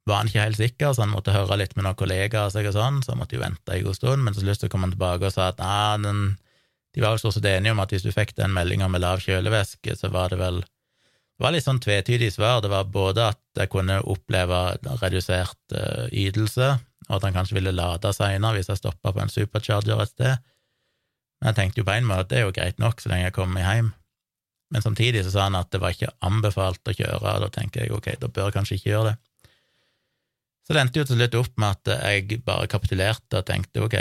var 0.05 0.21
han 0.21 0.29
ikke 0.29 0.45
helt 0.45 0.61
sikker, 0.61 0.93
så 0.93 1.05
han 1.05 1.15
måtte 1.15 1.35
høre 1.35 1.59
litt 1.61 1.75
med 1.77 1.87
noen 1.87 1.97
kollegaer 1.99 2.53
og 2.53 2.77
sånn, 2.77 3.01
så 3.05 3.15
han 3.15 3.21
måtte 3.23 3.39
jo 3.39 3.45
vente 3.45 3.73
en 3.73 3.87
god 3.87 3.99
stund, 3.99 4.25
men 4.25 4.37
til 4.37 4.45
slutt 4.45 4.69
kom 4.73 4.85
han 4.85 4.93
tilbake 4.93 5.31
og 5.31 5.35
sa 5.35 5.49
at 5.53 5.63
ah, 5.65 5.97
den, 6.01 6.37
de 6.95 7.03
var 7.05 7.15
jo 7.15 7.25
stort 7.25 7.39
sett 7.39 7.49
enige 7.49 7.73
om 7.73 7.83
at 7.83 7.95
hvis 7.95 8.05
du 8.05 8.13
fikk 8.13 8.35
den 8.37 8.53
meldinga 8.55 8.91
med 8.93 9.05
lav 9.05 9.25
kjølevæske, 9.25 9.97
så 9.97 10.13
var 10.13 10.35
det 10.35 10.41
vel 10.43 10.65
Det 11.35 11.43
var 11.43 11.51
litt 11.51 11.65
sånn 11.67 11.81
tvetydig 11.83 12.29
svar. 12.31 12.61
Det 12.63 12.69
var 12.71 12.85
både 12.95 13.25
at 13.33 13.59
jeg 13.59 13.67
kunne 13.73 13.97
oppleve 14.07 14.59
redusert 15.01 15.75
uh, 15.75 16.07
ytelse, 16.15 16.69
og 17.09 17.17
at 17.17 17.27
han 17.27 17.35
kanskje 17.35 17.57
ville 17.57 17.73
lade 17.75 18.13
seinere 18.15 18.55
hvis 18.55 18.71
jeg 18.71 18.79
stoppa 18.79 19.11
på 19.11 19.19
en 19.25 19.33
supercharger 19.33 19.99
et 20.05 20.13
sted. 20.13 20.45
Men 21.41 21.51
jeg 21.51 21.59
tenkte 21.59 21.83
jo 21.83 21.89
på 21.89 21.97
en 21.97 22.07
måte 22.07 22.23
at 22.23 22.31
det 22.31 22.39
er 22.39 22.47
jo 22.47 22.55
greit 22.55 22.79
nok 22.79 23.03
så 23.03 23.11
lenge 23.11 23.27
jeg 23.27 23.35
kommer 23.35 23.59
meg 23.59 23.67
hjem. 23.67 23.91
Men 24.75 24.83
samtidig 24.83 25.23
så 25.23 25.31
sa 25.31 25.47
han 25.47 25.55
at 25.59 25.71
det 25.71 25.79
var 25.83 25.95
ikke 25.95 26.11
anbefalt 26.27 26.91
å 26.91 26.97
kjøre, 26.97 27.37
og 27.37 27.45
da 27.45 27.51
tenker 27.55 27.85
jeg 27.85 27.95
ok, 27.95 28.09
da 28.19 28.27
bør 28.27 28.49
jeg 28.49 28.57
kanskje 28.57 28.79
ikke 28.81 28.91
gjøre 28.91 29.13
det. 29.13 29.51
Så 30.65 30.75
det 30.75 30.81
endte 30.81 30.99
jo 30.99 31.05
til 31.07 31.21
slutt 31.21 31.37
opp 31.39 31.61
med 31.61 31.77
at 31.77 31.93
jeg 32.09 32.41
bare 32.43 32.71
kapitulerte 32.73 33.39
og 33.39 33.47
tenkte 33.47 33.85
ok, 33.85 33.97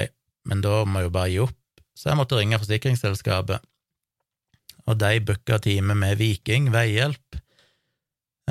men 0.50 0.64
da 0.64 0.80
må 0.88 1.04
jeg 1.04 1.10
jo 1.10 1.14
bare 1.14 1.30
gi 1.30 1.44
opp. 1.44 1.60
Så 1.94 2.10
jeg 2.10 2.18
måtte 2.18 2.40
ringe 2.40 2.58
forsikringsselskapet 2.58 3.70
og 4.90 5.00
de 5.00 5.20
booka 5.24 5.60
time 5.64 5.96
med 5.96 6.18
Viking 6.20 6.72
veihjelp. 6.74 7.38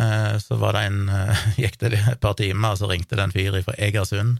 Eh, 0.00 0.36
så 0.40 0.56
var 0.60 0.78
det 0.78 0.86
en 0.88 1.02
eh, 1.12 1.42
Gikk 1.64 1.80
det 1.82 1.92
et 1.98 2.22
par 2.22 2.38
timer, 2.38 2.72
og 2.72 2.80
så 2.80 2.88
ringte 2.88 3.18
det 3.18 3.26
en 3.26 3.34
fyr 3.34 3.58
fra 3.66 3.76
Egersund, 3.76 4.38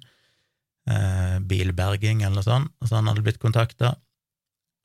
eh, 0.88 1.36
bilberging 1.48 2.22
eller 2.22 2.38
noe 2.40 2.46
sånt, 2.46 2.72
og 2.80 2.88
så 2.88 3.00
han 3.00 3.10
hadde 3.10 3.24
blitt 3.26 3.42
kontakta, 3.42 3.96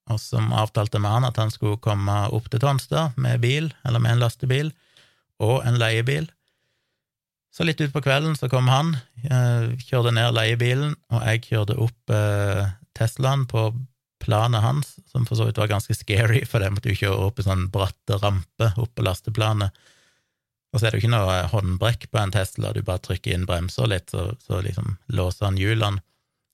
og 0.07 0.19
som 0.21 0.53
avtalte 0.55 1.01
med 1.03 1.11
han 1.11 1.27
at 1.27 1.39
han 1.41 1.51
skulle 1.53 1.79
komme 1.83 2.15
opp 2.33 2.49
til 2.51 2.61
Tonstad 2.63 3.17
med 3.19 3.41
bil, 3.43 3.71
eller 3.87 4.03
med 4.03 4.15
en 4.15 4.23
lastebil, 4.23 4.71
og 5.43 5.61
en 5.67 5.77
leiebil. 5.77 6.29
Så 7.53 7.65
litt 7.65 7.81
utpå 7.81 8.03
kvelden 8.05 8.35
så 8.37 8.49
kom 8.51 8.69
han, 8.69 8.95
kjørte 9.81 10.13
ned 10.13 10.35
leiebilen, 10.37 10.95
og 11.13 11.23
jeg 11.25 11.45
kjørte 11.49 11.77
opp 11.81 12.15
Teslaen 12.97 13.45
på 13.49 13.71
planet 14.21 14.61
hans, 14.61 14.95
som 15.09 15.25
for 15.25 15.39
så 15.39 15.47
vidt 15.47 15.59
var 15.61 15.69
ganske 15.71 15.95
scary, 15.95 16.43
for 16.45 16.61
det 16.61 16.71
måtte 16.73 16.91
jo 16.91 16.99
kjøre 16.99 17.29
opp 17.29 17.39
i 17.39 17.45
sånn 17.45 17.67
bratte 17.73 18.17
rampe 18.21 18.71
opp 18.75 18.91
på 18.97 19.05
lasteplanet. 19.05 19.75
Og 20.73 20.79
så 20.79 20.87
er 20.87 20.91
det 20.91 20.99
jo 20.99 21.05
ikke 21.05 21.13
noe 21.15 21.37
håndbrekk 21.53 22.09
på 22.11 22.19
en 22.21 22.33
Tesla, 22.35 22.73
du 22.75 22.83
bare 22.85 23.03
trykker 23.05 23.33
inn 23.33 23.47
bremser 23.49 23.87
litt, 23.89 24.11
så, 24.11 24.29
så 24.43 24.59
liksom 24.65 24.97
låser 25.15 25.47
han 25.47 25.59
hjulene. 25.61 26.03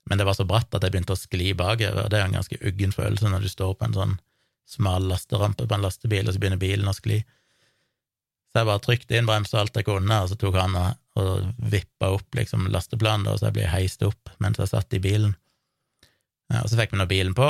Men 0.09 0.19
det 0.19 0.27
var 0.27 0.35
så 0.35 0.45
bratt 0.47 0.73
at 0.75 0.83
jeg 0.83 0.93
begynte 0.93 1.15
å 1.15 1.19
skli 1.19 1.53
bakover, 1.57 2.09
det 2.09 2.17
er 2.17 2.25
jo 2.25 2.31
en 2.31 2.39
ganske 2.39 2.59
uggen 2.67 2.91
følelse 2.95 3.31
når 3.31 3.45
du 3.45 3.51
står 3.51 3.77
på 3.79 3.87
en 3.87 3.95
sånn 3.95 4.17
smal 4.69 5.05
lasterampe 5.07 5.67
på 5.67 5.75
en 5.75 5.85
lastebil, 5.85 6.27
og 6.27 6.35
så 6.35 6.41
begynner 6.41 6.59
bilen 6.59 6.89
å 6.89 6.95
skli. 6.95 7.21
Så 8.51 8.61
jeg 8.61 8.69
bare 8.69 8.83
trykte 8.83 9.17
inn 9.17 9.27
bremsa 9.27 9.61
alt 9.61 9.77
jeg 9.79 9.87
kunne, 9.87 10.19
og 10.23 10.29
så 10.29 10.37
tok 10.39 10.57
han 10.59 10.75
og, 10.77 10.99
og 11.19 11.69
vippa 11.71 12.11
opp 12.15 12.37
liksom 12.37 12.67
lasteplanen, 12.73 13.29
og 13.31 13.39
så 13.39 13.49
jeg 13.49 13.57
ble 13.57 13.69
heist 13.71 14.03
opp 14.05 14.31
mens 14.43 14.59
jeg 14.61 14.71
satt 14.71 14.93
i 14.93 15.01
bilen. 15.03 15.33
Og 16.53 16.67
så 16.69 16.77
fikk 16.77 16.93
vi 16.93 16.99
nå 16.99 17.07
bilen 17.09 17.33
på, 17.37 17.47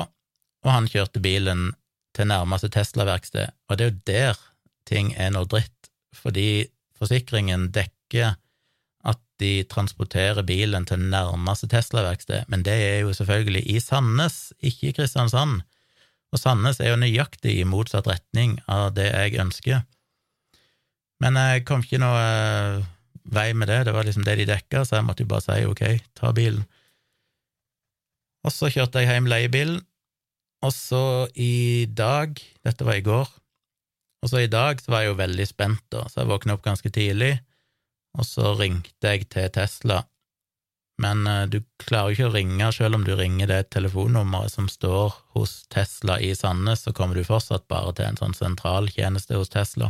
og 0.63 0.71
han 0.71 0.87
kjørte 0.87 1.21
bilen 1.23 1.71
til 2.15 2.29
nærmeste 2.29 2.69
Tesla-verksted, 2.71 3.51
og 3.67 3.79
det 3.79 3.85
er 3.85 3.91
jo 3.91 4.01
der 4.07 4.41
ting 4.87 5.13
er 5.17 5.33
noe 5.33 5.49
dritt 5.49 5.89
fordi 6.13 6.67
forsikringen 6.99 7.71
dekker 7.73 8.37
de 9.41 9.63
transporterer 9.69 10.45
bilen 10.45 10.85
til 10.85 11.01
nærmeste 11.09 11.67
Tesla-verksted, 11.71 12.45
men 12.51 12.65
det 12.65 12.75
er 12.75 12.99
jo 13.03 13.13
selvfølgelig 13.17 13.63
i 13.73 13.79
Sandnes, 13.81 14.53
ikke 14.61 14.91
i 14.91 14.95
Kristiansand, 14.99 15.61
og 16.33 16.41
Sandnes 16.41 16.79
er 16.81 16.93
jo 16.93 17.01
nøyaktig 17.01 17.55
i 17.59 17.67
motsatt 17.67 18.09
retning 18.09 18.57
av 18.71 18.93
det 18.97 19.09
jeg 19.09 19.37
ønsker. 19.41 19.83
Men 21.21 21.37
jeg 21.39 21.63
kom 21.67 21.83
ikke 21.85 22.01
noe 22.01 22.21
eh, 22.21 22.85
vei 23.33 23.51
med 23.55 23.69
det, 23.71 23.83
det 23.87 23.93
var 23.95 24.07
liksom 24.07 24.25
det 24.27 24.39
de 24.41 24.49
dekka, 24.49 24.83
så 24.83 24.97
jeg 24.99 25.07
måtte 25.07 25.25
jo 25.25 25.31
bare 25.31 25.45
si 25.45 25.67
ok, 25.69 25.83
ta 26.17 26.33
bilen. 26.35 26.65
Og 28.43 28.51
så 28.51 28.69
kjørte 28.73 28.99
jeg 28.99 29.13
hjem 29.13 29.29
leiebilen, 29.31 29.79
og 30.63 30.71
så 30.75 31.27
i 31.35 31.85
dag, 31.91 32.39
dette 32.63 32.87
var 32.87 32.99
i 32.99 33.05
går, 33.05 33.29
og 34.23 34.31
så 34.31 34.43
i 34.43 34.51
dag 34.51 34.79
så 34.79 34.91
var 34.91 35.03
jeg 35.03 35.11
jo 35.11 35.19
veldig 35.19 35.47
spent, 35.47 35.83
da, 35.91 36.05
så 36.09 36.23
jeg 36.23 36.31
våkna 36.31 36.57
opp 36.57 36.65
ganske 36.65 36.91
tidlig, 36.95 37.35
og 38.17 38.27
så 38.27 38.53
ringte 38.59 39.13
jeg 39.13 39.29
til 39.33 39.49
Tesla. 39.53 40.03
Men 41.01 41.25
uh, 41.25 41.45
du 41.49 41.59
klarer 41.81 42.11
jo 42.11 42.17
ikke 42.17 42.29
å 42.29 42.35
ringe, 42.35 42.69
selv 42.75 42.99
om 42.99 43.05
du 43.05 43.13
ringer 43.17 43.49
det 43.49 43.61
telefonnummeret 43.73 44.53
som 44.53 44.69
står 44.69 45.15
hos 45.37 45.63
Tesla 45.73 46.19
i 46.21 46.33
Sandnes, 46.37 46.85
så 46.85 46.93
kommer 46.93 47.17
du 47.17 47.25
fortsatt 47.25 47.65
bare 47.71 47.95
til 47.97 48.11
en 48.11 48.19
sånn 48.19 48.37
sentraltjeneste 48.37 49.39
hos 49.39 49.51
Tesla. 49.53 49.89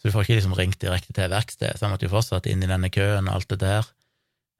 Så 0.00 0.10
du 0.10 0.14
får 0.14 0.26
ikke 0.26 0.40
liksom 0.40 0.56
ringt 0.58 0.80
direkte 0.82 1.14
til 1.16 1.30
verkstedet, 1.32 1.78
så 1.78 1.86
jeg 1.86 1.94
måtte 1.94 2.08
jo 2.08 2.14
fortsatt 2.16 2.48
inn 2.50 2.64
i 2.66 2.70
denne 2.70 2.90
køen 2.92 3.30
og 3.30 3.38
alt 3.38 3.54
det 3.54 3.60
der. 3.62 3.86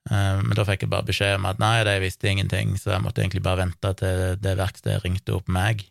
Uh, 0.07 0.39
men 0.45 0.55
da 0.55 0.69
fikk 0.69 0.87
jeg 0.87 0.93
bare 0.95 1.09
beskjed 1.11 1.41
om 1.41 1.51
at 1.51 1.61
nei, 1.63 1.81
de 1.89 1.99
visste 2.05 2.31
ingenting, 2.31 2.79
så 2.79 2.95
jeg 2.95 3.05
måtte 3.05 3.25
egentlig 3.25 3.43
bare 3.45 3.65
vente 3.65 3.93
til 3.99 4.39
det 4.39 4.55
verkstedet 4.61 5.03
ringte 5.03 5.35
opp 5.35 5.51
meg. 5.51 5.83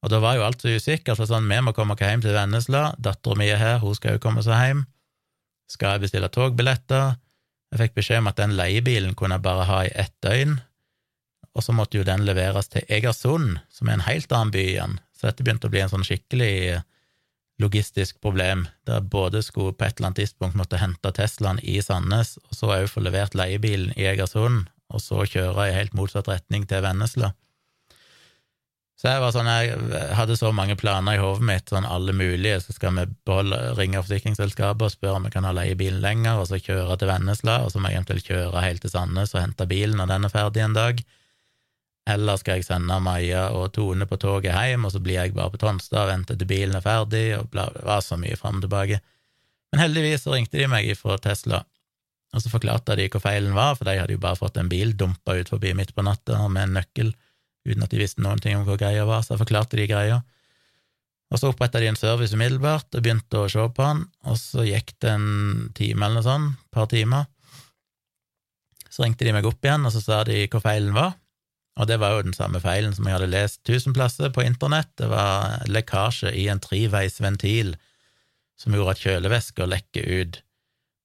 Og 0.00 0.12
da 0.12 0.20
var 0.22 0.38
jo 0.38 0.46
alt 0.46 0.62
så 0.62 0.70
usikkert, 0.72 1.18
for 1.18 1.28
sånn, 1.28 1.48
vi 1.50 1.58
må 1.60 1.74
komme 1.76 1.92
oss 1.96 2.00
hjem 2.00 2.22
til 2.24 2.32
Vennesla, 2.32 2.94
dattera 3.02 3.36
mi 3.36 3.50
er 3.52 3.60
her, 3.60 3.82
hun 3.82 3.98
skal 3.98 4.16
jo 4.16 4.22
komme 4.22 4.44
seg 4.46 4.62
hjem. 4.62 4.86
Skal 5.70 5.94
jeg 5.94 6.06
bestille 6.06 6.30
togbilletter? 6.34 7.14
Jeg 7.70 7.84
fikk 7.84 8.00
beskjed 8.00 8.24
om 8.24 8.30
at 8.30 8.40
den 8.40 8.56
leiebilen 8.58 9.14
kunne 9.18 9.38
jeg 9.38 9.46
bare 9.46 9.66
ha 9.68 9.82
i 9.86 9.92
ett 10.02 10.16
døgn, 10.24 10.56
og 11.54 11.64
så 11.66 11.74
måtte 11.74 11.98
jo 11.98 12.06
den 12.06 12.24
leveres 12.26 12.70
til 12.70 12.86
Egersund, 12.90 13.58
som 13.70 13.88
er 13.88 13.98
en 13.98 14.06
helt 14.06 14.32
annen 14.34 14.52
by 14.54 14.64
igjen, 14.64 14.96
så 15.14 15.28
dette 15.28 15.46
begynte 15.46 15.70
å 15.70 15.74
bli 15.74 15.82
en 15.82 15.92
sånn 15.92 16.06
skikkelig 16.06 16.52
eh, 16.72 16.82
logistisk 17.62 18.18
problem, 18.24 18.64
der 18.88 19.02
både 19.02 19.42
skulle 19.44 19.74
på 19.76 19.86
et 19.86 19.98
eller 19.98 20.10
annet 20.10 20.22
tidspunkt 20.24 20.58
måtte 20.58 20.80
hente 20.80 21.12
Teslaen 21.14 21.60
i 21.62 21.78
Sandnes, 21.84 22.36
og 22.48 22.56
så 22.56 22.72
òg 22.78 22.88
få 22.90 23.02
levert 23.04 23.36
leiebilen 23.38 23.92
i 23.98 24.08
Egersund, 24.10 24.70
og 24.90 25.02
så 25.04 25.22
kjøre 25.22 25.68
i 25.68 25.76
helt 25.76 25.94
motsatt 25.94 26.30
retning 26.30 26.66
til 26.70 26.82
Vennesla. 26.86 27.34
Så 29.00 29.08
jeg 29.08 29.20
var 29.22 29.32
sånn, 29.32 29.46
jeg 29.48 30.08
hadde 30.12 30.34
så 30.36 30.50
mange 30.52 30.74
planer 30.76 31.16
i 31.16 31.20
hodet 31.22 31.46
mitt, 31.48 31.70
sånn 31.72 31.86
alle 31.88 32.12
mulige, 32.12 32.58
så 32.60 32.74
skal 32.76 32.92
vi 32.98 33.06
beholde, 33.24 33.56
ringe 33.78 34.02
forsikringsselskapet 34.02 34.84
og 34.84 34.92
spørre 34.92 35.16
om 35.16 35.24
vi 35.24 35.30
kan 35.32 35.46
ha 35.48 35.54
leie 35.56 35.78
bilen 35.80 36.02
lenger, 36.04 36.42
og 36.42 36.50
så 36.50 36.58
kjøre 36.60 36.98
til 37.00 37.08
Vennesla, 37.08 37.62
og 37.64 37.72
så 37.72 37.80
må 37.80 37.88
jeg 37.88 37.96
eventuelt 37.96 38.28
kjøre 38.28 38.64
helt 38.66 38.84
til 38.84 38.92
Sandnes 38.92 39.32
og 39.32 39.40
hente 39.40 39.66
bilen 39.70 39.96
når 39.96 40.10
den 40.10 40.28
er 40.28 40.34
ferdig 40.34 40.64
en 40.66 40.76
dag. 40.76 41.00
Eller 42.12 42.42
skal 42.42 42.58
jeg 42.58 42.66
sende 42.66 42.98
Maja 43.00 43.46
og 43.56 43.70
Tone 43.78 44.04
på 44.10 44.18
toget 44.20 44.52
hjem, 44.52 44.84
og 44.84 44.92
så 44.92 45.00
blir 45.00 45.16
jeg 45.16 45.32
bare 45.38 45.54
på 45.54 45.62
Tonstad 45.64 46.02
og 46.02 46.12
venter 46.12 46.36
til 46.36 46.50
bilen 46.52 46.76
er 46.76 46.84
ferdig, 46.84 47.24
og 47.38 47.48
bla, 47.54 47.70
det 47.72 47.86
var 47.88 48.04
så 48.04 48.20
mye 48.20 48.36
fram 48.36 48.60
og 48.60 48.66
tilbake. 48.66 49.00
Men 49.72 49.84
heldigvis 49.86 50.28
så 50.28 50.36
ringte 50.36 50.60
de 50.60 50.68
meg 50.68 50.92
fra 51.00 51.16
Tesla, 51.24 51.62
og 52.36 52.44
så 52.44 52.52
forklarte 52.52 53.00
de 53.00 53.08
hvor 53.08 53.24
feilen 53.24 53.56
var, 53.56 53.80
for 53.80 53.88
de 53.88 53.96
hadde 53.96 54.18
jo 54.18 54.20
bare 54.20 54.42
fått 54.44 54.60
en 54.60 54.68
bil 54.68 54.92
dumpa 54.92 55.40
ut 55.40 55.56
forbi 55.56 55.72
midt 55.80 55.96
på 55.96 56.04
natta 56.04 56.44
med 56.52 56.68
en 56.68 56.80
nøkkel 56.82 57.16
uten 57.66 57.84
at 57.84 57.92
de 57.92 58.00
visste 58.00 58.22
noen 58.24 58.40
ting 58.42 58.58
om 58.58 58.66
hva 58.66 58.78
greia 58.80 59.06
var, 59.08 59.24
så 59.24 59.34
jeg 59.34 59.42
forklarte 59.42 59.78
de 59.78 59.88
greia. 59.90 60.20
Og 61.30 61.38
så 61.38 61.50
oppretta 61.52 61.78
de 61.78 61.90
en 61.90 61.98
service 61.98 62.34
umiddelbart 62.34 62.90
og 62.96 63.04
begynte 63.04 63.38
å 63.38 63.50
se 63.50 63.62
på 63.74 63.86
han, 63.86 64.02
og 64.26 64.38
så 64.40 64.66
gikk 64.66 64.96
det 65.02 65.12
en 65.14 65.68
time 65.78 66.06
eller 66.06 66.18
noe 66.18 66.26
sånt, 66.26 66.56
et 66.58 66.74
par 66.74 66.90
timer. 66.90 67.28
Så 68.90 69.04
ringte 69.04 69.26
de 69.26 69.34
meg 69.36 69.46
opp 69.46 69.62
igjen, 69.62 69.86
og 69.86 69.94
så 69.94 70.02
sa 70.02 70.24
de 70.26 70.42
hvor 70.50 70.64
feilen 70.64 70.96
var, 70.96 71.14
og 71.78 71.86
det 71.86 72.00
var 72.02 72.16
jo 72.16 72.24
den 72.26 72.34
samme 72.36 72.58
feilen 72.60 72.92
som 72.96 73.06
jeg 73.06 73.14
hadde 73.14 73.30
lest 73.30 73.62
tusen 73.64 73.94
plasser 73.96 74.32
på 74.34 74.42
internett, 74.42 74.90
det 74.98 75.06
var 75.12 75.62
lekkasje 75.70 76.34
i 76.36 76.48
en 76.50 76.60
treveisventil 76.60 77.76
som 78.60 78.74
gjorde 78.76 78.96
at 78.96 79.04
kjølevæska 79.04 79.68
lekker 79.70 80.10
ut, 80.20 80.40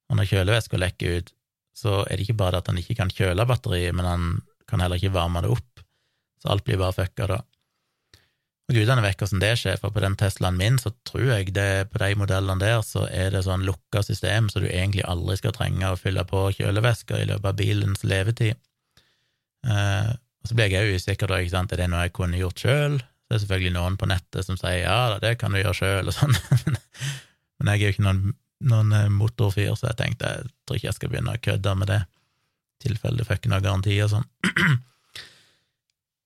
og 0.10 0.20
når 0.20 0.32
kjølevæska 0.32 0.82
lekker 0.82 1.20
ut, 1.20 1.32
så 1.76 2.02
er 2.04 2.18
det 2.18 2.26
ikke 2.26 2.40
bare 2.42 2.60
at 2.60 2.68
han 2.72 2.80
ikke 2.82 2.98
kan 2.98 3.14
kjøle 3.14 3.46
batteriet, 3.48 3.96
men 3.96 4.08
han 4.10 4.28
kan 4.68 4.82
heller 4.82 5.00
ikke 5.00 5.14
varme 5.16 5.44
det 5.46 5.54
opp, 5.54 5.85
så 6.46 6.54
alt 6.54 6.66
blir 6.68 6.78
bare 6.78 6.94
fucka 6.94 7.26
da. 7.32 7.40
Og 8.66 8.78
gudene 8.78 9.02
vet 9.06 9.20
hvordan 9.22 9.42
det 9.42 9.52
skjer, 9.62 9.78
for 9.82 9.94
på 9.94 10.02
den 10.02 10.16
Teslaen 10.18 10.58
min 10.58 10.78
så 10.82 10.92
tror 11.06 11.26
jeg 11.28 11.54
det 11.54 11.88
på 11.94 12.02
de 12.02 12.16
modellene 12.18 12.62
der 12.62 12.80
så 12.86 13.04
er 13.10 13.34
det 13.34 13.44
sånn 13.46 13.66
lukka 13.66 14.02
system, 14.06 14.50
så 14.50 14.62
du 14.62 14.68
egentlig 14.70 15.06
aldri 15.06 15.38
skal 15.38 15.54
trenge 15.54 15.92
å 15.92 16.00
fylle 16.00 16.24
på 16.26 16.48
kjølevæsker 16.58 17.22
i 17.22 17.28
løpet 17.30 17.50
av 17.52 17.60
bilens 17.60 18.06
levetid. 18.06 18.58
Eh, 19.66 20.10
og 20.14 20.50
så 20.50 20.58
blir 20.58 20.74
jeg 20.74 20.82
òg 20.82 20.98
usikker, 20.98 21.30
da, 21.30 21.42
ikke 21.42 21.54
sant, 21.54 21.74
er 21.74 21.84
det 21.84 21.92
noe 21.94 22.08
jeg 22.08 22.16
kunne 22.18 22.42
gjort 22.42 22.66
sjøl? 22.66 22.98
Det 23.26 23.38
er 23.38 23.44
selvfølgelig 23.44 23.76
noen 23.78 24.00
på 24.02 24.10
nettet 24.10 24.46
som 24.46 24.58
sier 24.58 24.84
ja 24.84 24.98
da, 25.14 25.22
det 25.22 25.36
kan 25.42 25.54
du 25.54 25.62
gjøre 25.62 25.78
sjøl, 25.78 26.10
og 26.10 26.18
sånn, 26.18 26.34
men 27.58 27.72
jeg 27.72 27.76
er 27.76 27.86
jo 27.86 27.94
ikke 27.94 28.08
noen, 28.08 28.36
noen 28.74 28.98
eh, 28.98 29.14
motorfyr, 29.14 29.78
så 29.78 29.92
jeg 29.92 30.02
tenkte 30.02 30.34
jeg 30.40 30.50
tror 30.66 30.82
ikke 30.82 30.90
jeg 30.90 30.98
skal 30.98 31.14
begynne 31.14 31.38
å 31.38 31.46
kødde 31.50 31.78
med 31.84 31.94
det, 31.94 32.02
i 32.82 32.90
tilfelle 32.90 33.22
det 33.22 33.30
fucker 33.30 33.54
noen 33.54 33.66
garanti 33.66 34.02
og 34.02 34.14
sånn. 34.18 34.30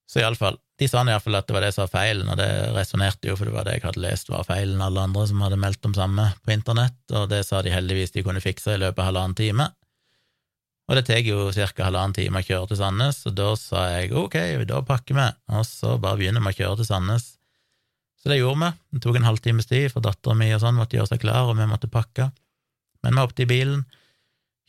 Så 0.10 0.24
iallfall, 0.24 0.56
de 0.82 0.88
sa 0.90 1.04
iallfall 1.06 1.38
at 1.38 1.46
det 1.46 1.54
var 1.54 1.62
det 1.62 1.74
som 1.76 1.84
var 1.84 1.92
feilen, 1.94 2.30
og 2.32 2.38
det 2.40 2.50
resonnerte 2.74 3.30
jo, 3.30 3.36
for 3.38 3.46
det 3.46 3.54
var 3.54 3.68
det 3.68 3.76
jeg 3.76 3.86
hadde 3.86 4.02
lest 4.02 4.32
var 4.32 4.48
feilen 4.48 4.82
alle 4.82 5.04
andre 5.06 5.26
som 5.30 5.44
hadde 5.46 5.60
meldt 5.62 5.86
om 5.86 5.94
samme 5.94 6.32
på 6.42 6.54
internett, 6.56 6.98
og 7.14 7.28
det 7.30 7.44
sa 7.46 7.60
de 7.62 7.74
heldigvis 7.74 8.16
de 8.16 8.24
kunne 8.26 8.42
fikse 8.42 8.74
i 8.74 8.80
løpet 8.82 9.04
av 9.04 9.12
halvannen 9.12 9.38
time. 9.38 9.68
Og 10.90 10.98
det 10.98 11.04
tar 11.06 11.22
jo 11.22 11.52
ca. 11.54 11.68
halvannen 11.86 12.16
time 12.18 12.42
å 12.42 12.48
kjøre 12.48 12.72
til 12.72 12.80
Sandnes, 12.80 13.20
og 13.30 13.36
da 13.38 13.52
sa 13.62 13.84
jeg 13.94 14.16
ok, 14.18 14.38
da 14.72 14.80
pakker 14.88 15.18
vi, 15.20 15.26
og 15.54 15.68
så 15.70 15.92
bare 16.02 16.18
begynner 16.18 16.42
vi 16.42 16.56
å 16.56 16.58
kjøre 16.58 16.80
til 16.80 16.88
Sandnes. 16.88 17.28
Så 18.20 18.32
det 18.32 18.40
gjorde 18.40 18.64
vi. 18.64 18.70
Det 18.96 19.02
tok 19.04 19.20
en 19.20 19.28
halvtimes 19.30 19.70
tid, 19.70 19.92
for 19.94 20.04
dattera 20.04 20.34
mi 20.40 20.48
og 20.56 20.64
sånn 20.64 20.80
måtte 20.80 20.98
gjøre 20.98 21.12
seg 21.12 21.22
klar, 21.22 21.52
og 21.52 21.60
vi 21.60 21.68
måtte 21.70 21.92
pakke. 21.92 22.32
Men 23.06 23.14
vi 23.14 23.22
hoppet 23.22 23.44
i 23.46 23.48
bilen, 23.52 23.86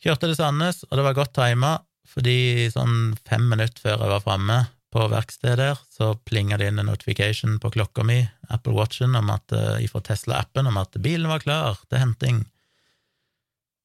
kjørte 0.05 0.29
til 0.29 0.37
Sandnes, 0.37 0.83
og 0.85 0.93
det 0.99 1.07
var 1.07 1.17
godt 1.17 1.33
tima, 1.39 1.73
fordi 2.13 2.69
sånn 2.69 3.17
fem 3.25 3.49
minutter 3.49 3.81
før 3.81 4.05
jeg 4.05 4.13
var 4.13 4.23
framme 4.27 4.59
på 4.91 5.05
verkstedet 5.07 5.59
der, 5.59 5.83
så 5.89 6.13
plinga 6.27 6.57
det 6.59 6.67
inn 6.67 6.81
en 6.81 6.89
notification 6.91 7.59
på 7.63 7.71
klokka 7.71 8.03
mi, 8.03 8.19
Apple 8.51 8.75
Watchen, 8.75 9.15
om 9.15 9.29
at, 9.31 9.53
ifra 9.79 10.01
fra 10.01 10.07
Tesla-appen 10.09 10.67
om 10.67 10.79
at 10.81 10.97
bilen 10.99 11.31
var 11.31 11.43
klar 11.43 11.79
til 11.87 12.01
henting. 12.01 12.41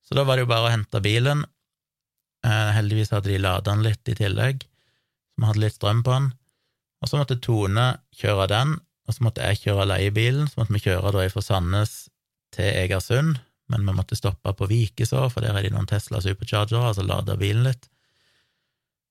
Så 0.07 0.19
da 0.19 0.25
var 0.27 0.39
det 0.39 0.47
jo 0.47 0.51
bare 0.51 0.69
å 0.69 0.73
hente 0.75 1.03
bilen. 1.03 1.45
Uh, 2.47 2.71
heldigvis 2.77 3.11
hadde 3.15 3.33
de 3.33 3.39
lada 3.43 3.73
den 3.73 3.83
litt 3.87 4.07
i 4.11 4.15
tillegg, 4.19 4.63
så 4.63 5.43
vi 5.43 5.49
hadde 5.49 5.63
litt 5.65 5.79
strøm 5.79 6.03
på 6.07 6.15
den. 6.15 6.29
Og 7.03 7.11
så 7.11 7.19
måtte 7.19 7.39
Tone 7.43 7.89
kjøre 8.15 8.47
den, 8.53 8.77
og 9.07 9.15
så 9.15 9.27
måtte 9.27 9.47
jeg 9.47 9.63
kjøre 9.65 9.89
leiebilen, 9.91 10.47
så 10.51 10.61
måtte 10.61 10.77
vi 10.77 10.85
kjøre 10.87 11.13
da 11.15 11.27
fra 11.31 11.43
Sandnes 11.43 11.95
til 12.55 12.71
Egersund, 12.71 13.41
men 13.71 13.87
vi 13.87 13.95
måtte 13.95 14.19
stoppe 14.19 14.53
på 14.55 14.69
Vikeså, 14.71 15.27
for 15.33 15.43
der 15.43 15.59
er 15.59 15.67
de 15.67 15.73
noen 15.75 15.89
Tesla 15.91 16.23
superchargere, 16.23 16.93
altså 16.93 17.07
lade 17.07 17.39
bilen 17.39 17.67
litt. 17.67 17.91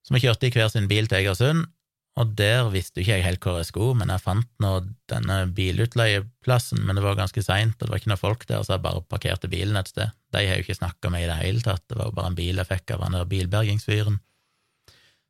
Så 0.06 0.14
vi 0.14 0.22
kjørte 0.24 0.48
i 0.48 0.54
hver 0.54 0.70
sin 0.72 0.88
bil 0.88 1.08
til 1.10 1.20
Egersund, 1.20 1.66
og 2.16 2.30
der 2.32 2.70
visste 2.72 3.00
jo 3.00 3.04
ikke 3.04 3.16
jeg 3.18 3.24
helt 3.26 3.44
hvor 3.44 3.58
jeg 3.60 3.68
skulle, 3.68 3.96
men 4.00 4.08
jeg 4.08 4.22
fant 4.24 4.48
nå 4.64 4.70
denne 5.12 5.34
bilutleieplassen, 5.56 6.80
men 6.86 6.96
det 6.96 7.02
var 7.04 7.18
ganske 7.18 7.42
seint, 7.44 7.74
og 7.76 7.82
det 7.82 7.92
var 7.92 8.00
ikke 8.00 8.12
noe 8.14 8.20
folk 8.20 8.46
der, 8.48 8.62
så 8.64 8.76
jeg 8.76 8.84
bare 8.86 9.02
parkerte 9.04 9.50
bilen 9.52 9.76
et 9.76 9.90
sted. 9.92 10.14
De 10.32 10.40
har 10.40 10.56
jo 10.56 10.64
ikke 10.64 10.78
snakka 10.78 11.10
med 11.12 11.26
i 11.26 11.28
det 11.28 11.36
hele 11.42 11.60
tatt, 11.64 11.84
det 11.90 11.98
var 11.98 12.08
jo 12.08 12.14
bare 12.16 12.30
en 12.32 12.38
bil 12.38 12.62
jeg 12.62 12.70
fikk 12.70 12.94
av 12.94 13.04
han 13.04 13.18
der 13.18 13.28
bilbergingsfyren. 13.28 14.16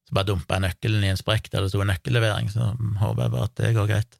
Så 0.07 0.15
bare 0.15 0.29
dumpa 0.29 0.61
jeg 0.61 0.65
nøkkelen 0.69 1.03
i 1.03 1.11
en 1.11 1.19
sprekk 1.19 1.51
der 1.51 1.67
det 1.67 1.73
sto 1.73 1.83
nøkkellevering, 1.83 2.53
så 2.55 2.69
håper 3.03 3.25
jeg 3.25 3.35
bare 3.35 3.49
at 3.51 3.57
det 3.59 3.73
går 3.75 3.89
greit. 3.91 4.19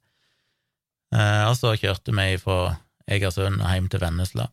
Eh, 1.15 1.43
og 1.47 1.55
så 1.55 1.71
kjørte 1.79 2.11
vi 2.17 2.33
fra 2.41 2.57
Egersund 3.07 3.61
og 3.61 3.71
hjem 3.71 3.87
til 3.93 4.03
Vennesla. 4.03 4.49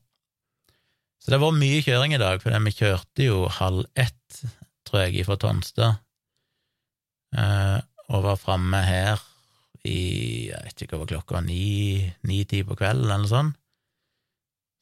Så 1.19 1.33
det 1.35 1.41
var 1.43 1.57
mye 1.57 1.83
kjøring 1.83 2.15
i 2.15 2.21
dag, 2.23 2.39
for 2.39 2.55
vi 2.69 2.75
kjørte 2.77 3.27
jo 3.27 3.41
halv 3.59 3.89
ett, 3.99 4.45
tror 4.87 5.09
jeg, 5.09 5.27
fra 5.27 5.39
Tonstad, 5.41 5.99
eh, 7.35 7.81
og 8.13 8.25
var 8.27 8.41
framme 8.41 8.81
her 8.85 9.23
i 9.85 10.49
jeg 10.49 10.65
vet 10.65 10.83
ikke 10.85 10.99
hva 11.01 11.07
klokka 11.09 11.37
var, 11.39 11.47
ni-ti 11.49 12.63
på 12.65 12.77
kvelden, 12.79 13.11
eller 13.11 13.29
sånt. 13.29 13.61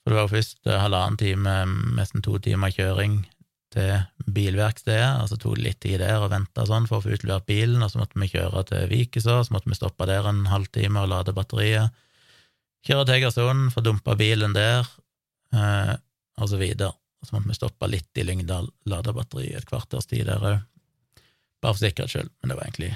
For 0.03 0.11
det 0.11 0.19
var 0.19 0.27
jo 0.27 0.35
først 0.35 0.67
eh, 0.67 0.81
halvannen 0.83 1.19
time, 1.19 1.55
nesten 1.99 2.25
to 2.25 2.39
timer 2.43 2.73
kjøring 2.75 3.21
til 3.73 3.93
bilverkstedet, 4.35 5.23
og 5.23 5.29
så 5.31 5.39
tok 5.41 5.57
det 5.57 5.67
litt 5.67 5.81
tid 5.83 6.03
der 6.03 6.25
og 6.25 6.33
venta 6.33 6.65
sånn 6.69 6.89
for 6.91 6.99
å 6.99 7.05
få 7.05 7.15
utlevert 7.15 7.47
bilen, 7.49 7.83
og 7.83 7.93
så 7.93 8.01
måtte 8.03 8.19
vi 8.21 8.31
kjøre 8.33 8.65
til 8.69 8.89
Vikeså, 8.91 9.39
så 9.47 9.55
måtte 9.55 9.71
vi 9.71 9.79
stoppe 9.79 10.09
der 10.11 10.27
en 10.29 10.45
halvtime 10.51 11.05
og 11.05 11.13
lade 11.13 11.35
batteriet, 11.37 11.95
kjøre 12.87 13.07
til 13.07 13.21
Egersund, 13.21 13.71
få 13.73 13.85
dumpa 13.87 14.19
bilen 14.19 14.57
der, 14.59 14.91
eh, 15.55 15.95
og 16.43 16.51
så 16.51 16.59
videre. 16.61 16.93
Og 17.23 17.29
så 17.29 17.37
måtte 17.37 17.53
vi 17.53 17.61
stoppe 17.61 17.89
litt 17.89 18.19
i 18.19 18.27
Lyngdal, 18.27 18.69
lade 18.91 19.15
batteriet 19.15 19.63
et 19.63 19.71
kvarters 19.71 20.11
tid 20.11 20.27
der 20.29 20.43
òg, 20.43 20.61
bare 21.63 21.77
for 21.77 21.85
sikkerhets 21.85 22.19
skyld, 22.19 22.35
men 22.43 22.51
det 22.51 22.59
var 22.59 22.67
egentlig 22.67 22.93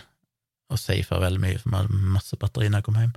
å 0.73 0.79
safe 0.81 1.21
veldig 1.23 1.43
mye, 1.43 1.59
for 1.63 1.71
vi 1.71 1.81
hadde 1.81 2.03
masse 2.17 2.39
batteri 2.41 2.69
når 2.71 2.83
jeg 2.83 2.89
kom 2.89 3.01
hjem. 3.01 3.17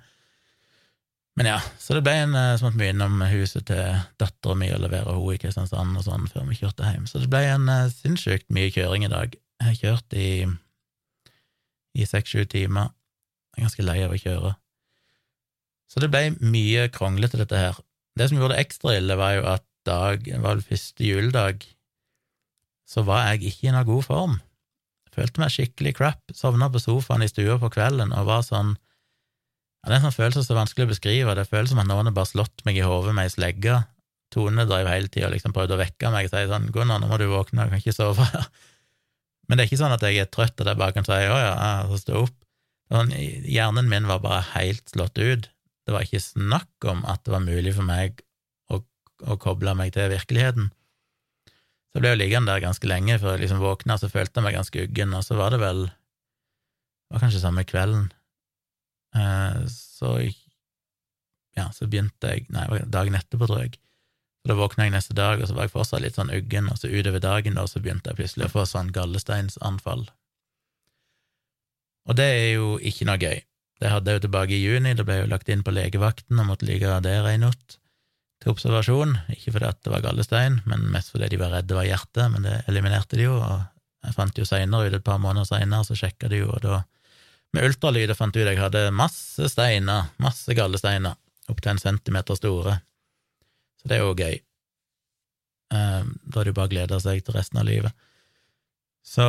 Men 1.40 1.48
ja, 1.54 1.60
så 1.80 1.96
det 1.96 2.04
ble 2.04 2.16
en 2.20 2.34
så 2.36 2.60
som 2.60 2.68
måtte 2.68 2.82
vi 2.82 2.90
innom 2.92 3.22
huset 3.32 3.66
til 3.70 4.00
dattera 4.20 4.58
mi 4.60 4.68
og 4.76 4.82
levere 4.84 5.14
henne 5.16 5.36
i 5.38 5.40
Kristiansand 5.40 5.96
og 5.96 6.04
sånn 6.04 6.28
før 6.28 6.50
vi 6.50 6.58
kjørte 6.60 6.90
hjem, 6.90 7.06
så 7.08 7.22
det 7.24 7.30
ble 7.32 7.46
en 7.48 7.70
uh, 7.72 7.92
sinnssykt 7.94 8.50
mye 8.54 8.74
kjøring 8.76 9.06
i 9.08 9.12
dag. 9.14 9.38
Jeg 9.60 9.70
har 9.70 9.80
kjørt 9.80 10.18
i 10.20 10.30
i 11.98 12.06
seks-sju 12.06 12.46
timer. 12.50 12.92
Jeg 13.56 13.64
er 13.64 13.68
ganske 13.68 13.86
lei 13.86 13.98
av 14.06 14.14
å 14.14 14.20
kjøre. 14.20 14.52
Så 15.90 16.04
det 16.04 16.12
ble 16.14 16.36
mye 16.38 16.86
kronglete, 16.94 17.40
dette 17.42 17.58
her. 17.58 17.80
Det 18.20 18.30
som 18.30 18.38
gjorde 18.38 18.56
det 18.56 18.66
ekstra 18.66 18.96
ille, 19.00 19.18
var 19.18 19.36
jo 19.38 19.48
at 19.56 19.66
dag, 19.88 20.28
var 20.44 20.60
vel 20.60 20.66
første 20.66 21.06
juledag, 21.06 21.66
så 22.90 23.04
var 23.08 23.30
jeg 23.30 23.50
ikke 23.50 23.70
i 23.70 23.74
noen 23.74 23.88
god 23.88 24.06
form. 24.06 24.38
Følte 25.16 25.42
meg 25.42 25.54
skikkelig 25.54 25.96
crap, 25.98 26.22
sovna 26.38 26.70
på 26.72 26.82
sofaen 26.82 27.26
i 27.26 27.30
stua 27.32 27.58
på 27.62 27.72
kvelden 27.74 28.14
og 28.16 28.28
var 28.30 28.44
sånn 28.46 28.76
ja, 28.76 29.88
Det 29.88 29.94
er 29.94 29.98
en 30.00 30.06
sånn 30.10 30.18
følelse 30.18 30.44
som 30.44 30.56
er 30.56 30.62
vanskelig 30.64 30.86
å 30.86 30.92
beskrive, 30.92 31.36
det 31.38 31.48
føles 31.48 31.72
som 31.72 31.80
at 31.82 31.88
noen 31.88 32.10
har 32.10 32.16
bare 32.16 32.30
slått 32.30 32.66
meg 32.68 32.78
i 32.78 32.84
hodet 32.84 33.14
med 33.16 33.30
ei 33.30 33.32
slegge. 33.32 33.78
Tone 34.34 34.66
drev 34.70 34.90
hele 34.92 35.10
tida 35.10 35.30
og 35.30 35.34
liksom 35.34 35.54
prøvde 35.56 35.78
å 35.78 35.80
vekke 35.80 36.12
meg 36.14 36.28
og 36.28 36.34
si 36.34 36.50
sånn 36.52 36.68
Gunnar, 36.76 37.00
nå 37.02 37.08
må 37.10 37.18
du 37.18 37.30
våkne, 37.32 37.66
jeg 37.66 37.72
kan 37.72 37.82
ikke 37.82 37.96
sove 37.96 38.28
her. 38.28 38.50
Men 39.48 39.58
det 39.58 39.64
er 39.64 39.72
ikke 39.72 39.80
sånn 39.82 39.96
at 39.96 40.04
jeg 40.06 40.22
er 40.22 40.30
trøtt 40.30 40.62
og 40.62 40.68
jeg 40.70 40.78
bare 40.78 40.94
kan 40.94 41.08
si 41.08 41.16
å 41.16 41.40
ja, 41.42 41.54
så 41.90 41.98
stå 41.98 42.20
opp. 42.28 42.36
Sånn, 42.90 43.14
hjernen 43.50 43.90
min 43.90 44.10
var 44.10 44.22
bare 44.22 44.44
helt 44.54 44.86
slått 44.92 45.18
ut. 45.18 45.48
Det 45.86 45.96
var 45.96 46.06
ikke 46.06 46.22
snakk 46.22 46.90
om 46.92 47.02
at 47.10 47.24
det 47.26 47.34
var 47.34 47.42
mulig 47.42 47.74
for 47.74 47.88
meg 47.88 48.22
å, 48.70 48.82
å 49.26 49.38
koble 49.42 49.74
meg 49.78 49.96
til 49.96 50.12
virkeligheten. 50.12 50.70
Så 51.90 51.98
jeg 51.98 52.04
ble 52.04 52.12
jo 52.14 52.20
liggende 52.22 52.54
der 52.54 52.62
ganske 52.62 52.90
lenge 52.90 53.18
før 53.18 53.36
jeg 53.36 53.48
liksom 53.48 53.64
våkna, 53.64 53.98
så 53.98 54.12
følte 54.12 54.38
jeg 54.38 54.46
meg 54.46 54.58
ganske 54.60 54.84
uggen, 54.86 55.16
og 55.18 55.26
så 55.26 55.38
var 55.40 55.56
det 55.56 55.62
vel 55.64 55.88
Det 55.90 57.16
var 57.16 57.24
kanskje 57.24 57.42
samme 57.42 57.64
kvelden. 57.66 58.12
Eh, 59.18 59.64
så 59.74 60.12
ja, 61.58 61.66
så 61.74 61.88
begynte 61.90 62.36
jeg 62.36 62.46
Nei, 62.54 62.68
dagen 62.86 63.18
etterpå, 63.18 63.50
tror 63.50 63.64
jeg. 63.64 63.80
Så 64.40 64.52
Da 64.54 64.60
våkna 64.60 64.86
jeg 64.86 64.94
neste 64.94 65.18
dag, 65.18 65.42
og 65.42 65.50
så 65.50 65.58
var 65.58 65.66
jeg 65.66 65.74
fortsatt 65.74 66.06
litt 66.06 66.20
sånn 66.20 66.30
uggen, 66.36 66.70
og 66.70 66.78
så 66.78 66.92
utover 66.94 67.24
dagen 67.24 67.58
da, 67.58 67.66
så 67.68 67.82
begynte 67.82 68.14
jeg 68.14 68.22
plutselig 68.22 68.48
å 68.48 68.54
få 68.54 68.68
sånn 68.70 68.94
gallesteinsanfall. 68.94 70.06
Og 72.10 72.16
det 72.18 72.30
er 72.38 72.50
jo 72.54 72.78
ikke 72.78 73.10
noe 73.10 73.20
gøy. 73.22 73.42
Det 73.82 73.90
hadde 73.90 74.12
jeg 74.12 74.20
jo 74.20 74.26
tilbake 74.28 74.56
i 74.56 74.62
juni, 74.62 74.94
det 74.94 75.06
ble 75.08 75.22
jo 75.24 75.28
lagt 75.32 75.50
inn 75.50 75.66
på 75.66 75.74
legevakten 75.74 76.40
og 76.40 76.52
måtte 76.52 76.68
ligge 76.70 76.94
der 77.02 77.26
ei 77.26 77.38
natt 77.42 77.80
til 78.40 78.54
observasjon, 78.54 79.18
ikke 79.34 79.54
fordi 79.56 79.68
at 79.68 79.82
det 79.84 79.92
var 79.92 80.04
gallestein, 80.06 80.62
men 80.70 80.88
mest 80.94 81.12
fordi 81.12 81.28
de 81.32 81.40
var 81.42 81.52
redde 81.54 81.72
det 81.72 81.78
var 81.78 81.88
hjertet, 81.90 82.26
men 82.32 82.46
det 82.48 82.56
eliminerte 82.72 83.20
de 83.20 83.28
jo, 83.28 83.36
og 83.36 83.66
jeg 84.08 84.16
fant 84.16 84.40
jo 84.40 84.48
seinere 84.48 84.88
ut, 84.88 84.96
et 84.96 85.06
par 85.06 85.20
måneder 85.20 85.48
seinere, 85.50 85.84
så 85.88 85.98
sjekka 86.00 86.32
de 86.32 86.44
jo, 86.44 86.52
og 86.56 86.64
da 86.64 86.84
med 87.56 87.66
ultralyd 87.66 88.14
fant 88.16 88.36
ut 88.36 88.44
at 88.44 88.54
jeg 88.54 88.62
hadde 88.62 88.84
masse 88.96 89.50
steiner, 89.52 90.12
masse 90.22 90.54
gallesteiner, 90.56 91.18
opptil 91.50 91.74
en 91.74 91.82
centimeter 91.82 92.38
store, 92.38 92.78
så 93.82 93.90
det 93.90 93.98
er 93.98 94.06
jo 94.06 94.14
gøy. 94.16 94.38
Ehm, 95.74 96.14
da 96.26 96.42
er 96.42 96.48
det 96.48 96.54
jo 96.54 96.60
bare 96.60 96.70
å 96.70 96.74
glede 96.74 97.00
seg 97.02 97.24
til 97.26 97.36
resten 97.38 97.62
av 97.62 97.68
livet. 97.68 98.08
Så 99.06 99.26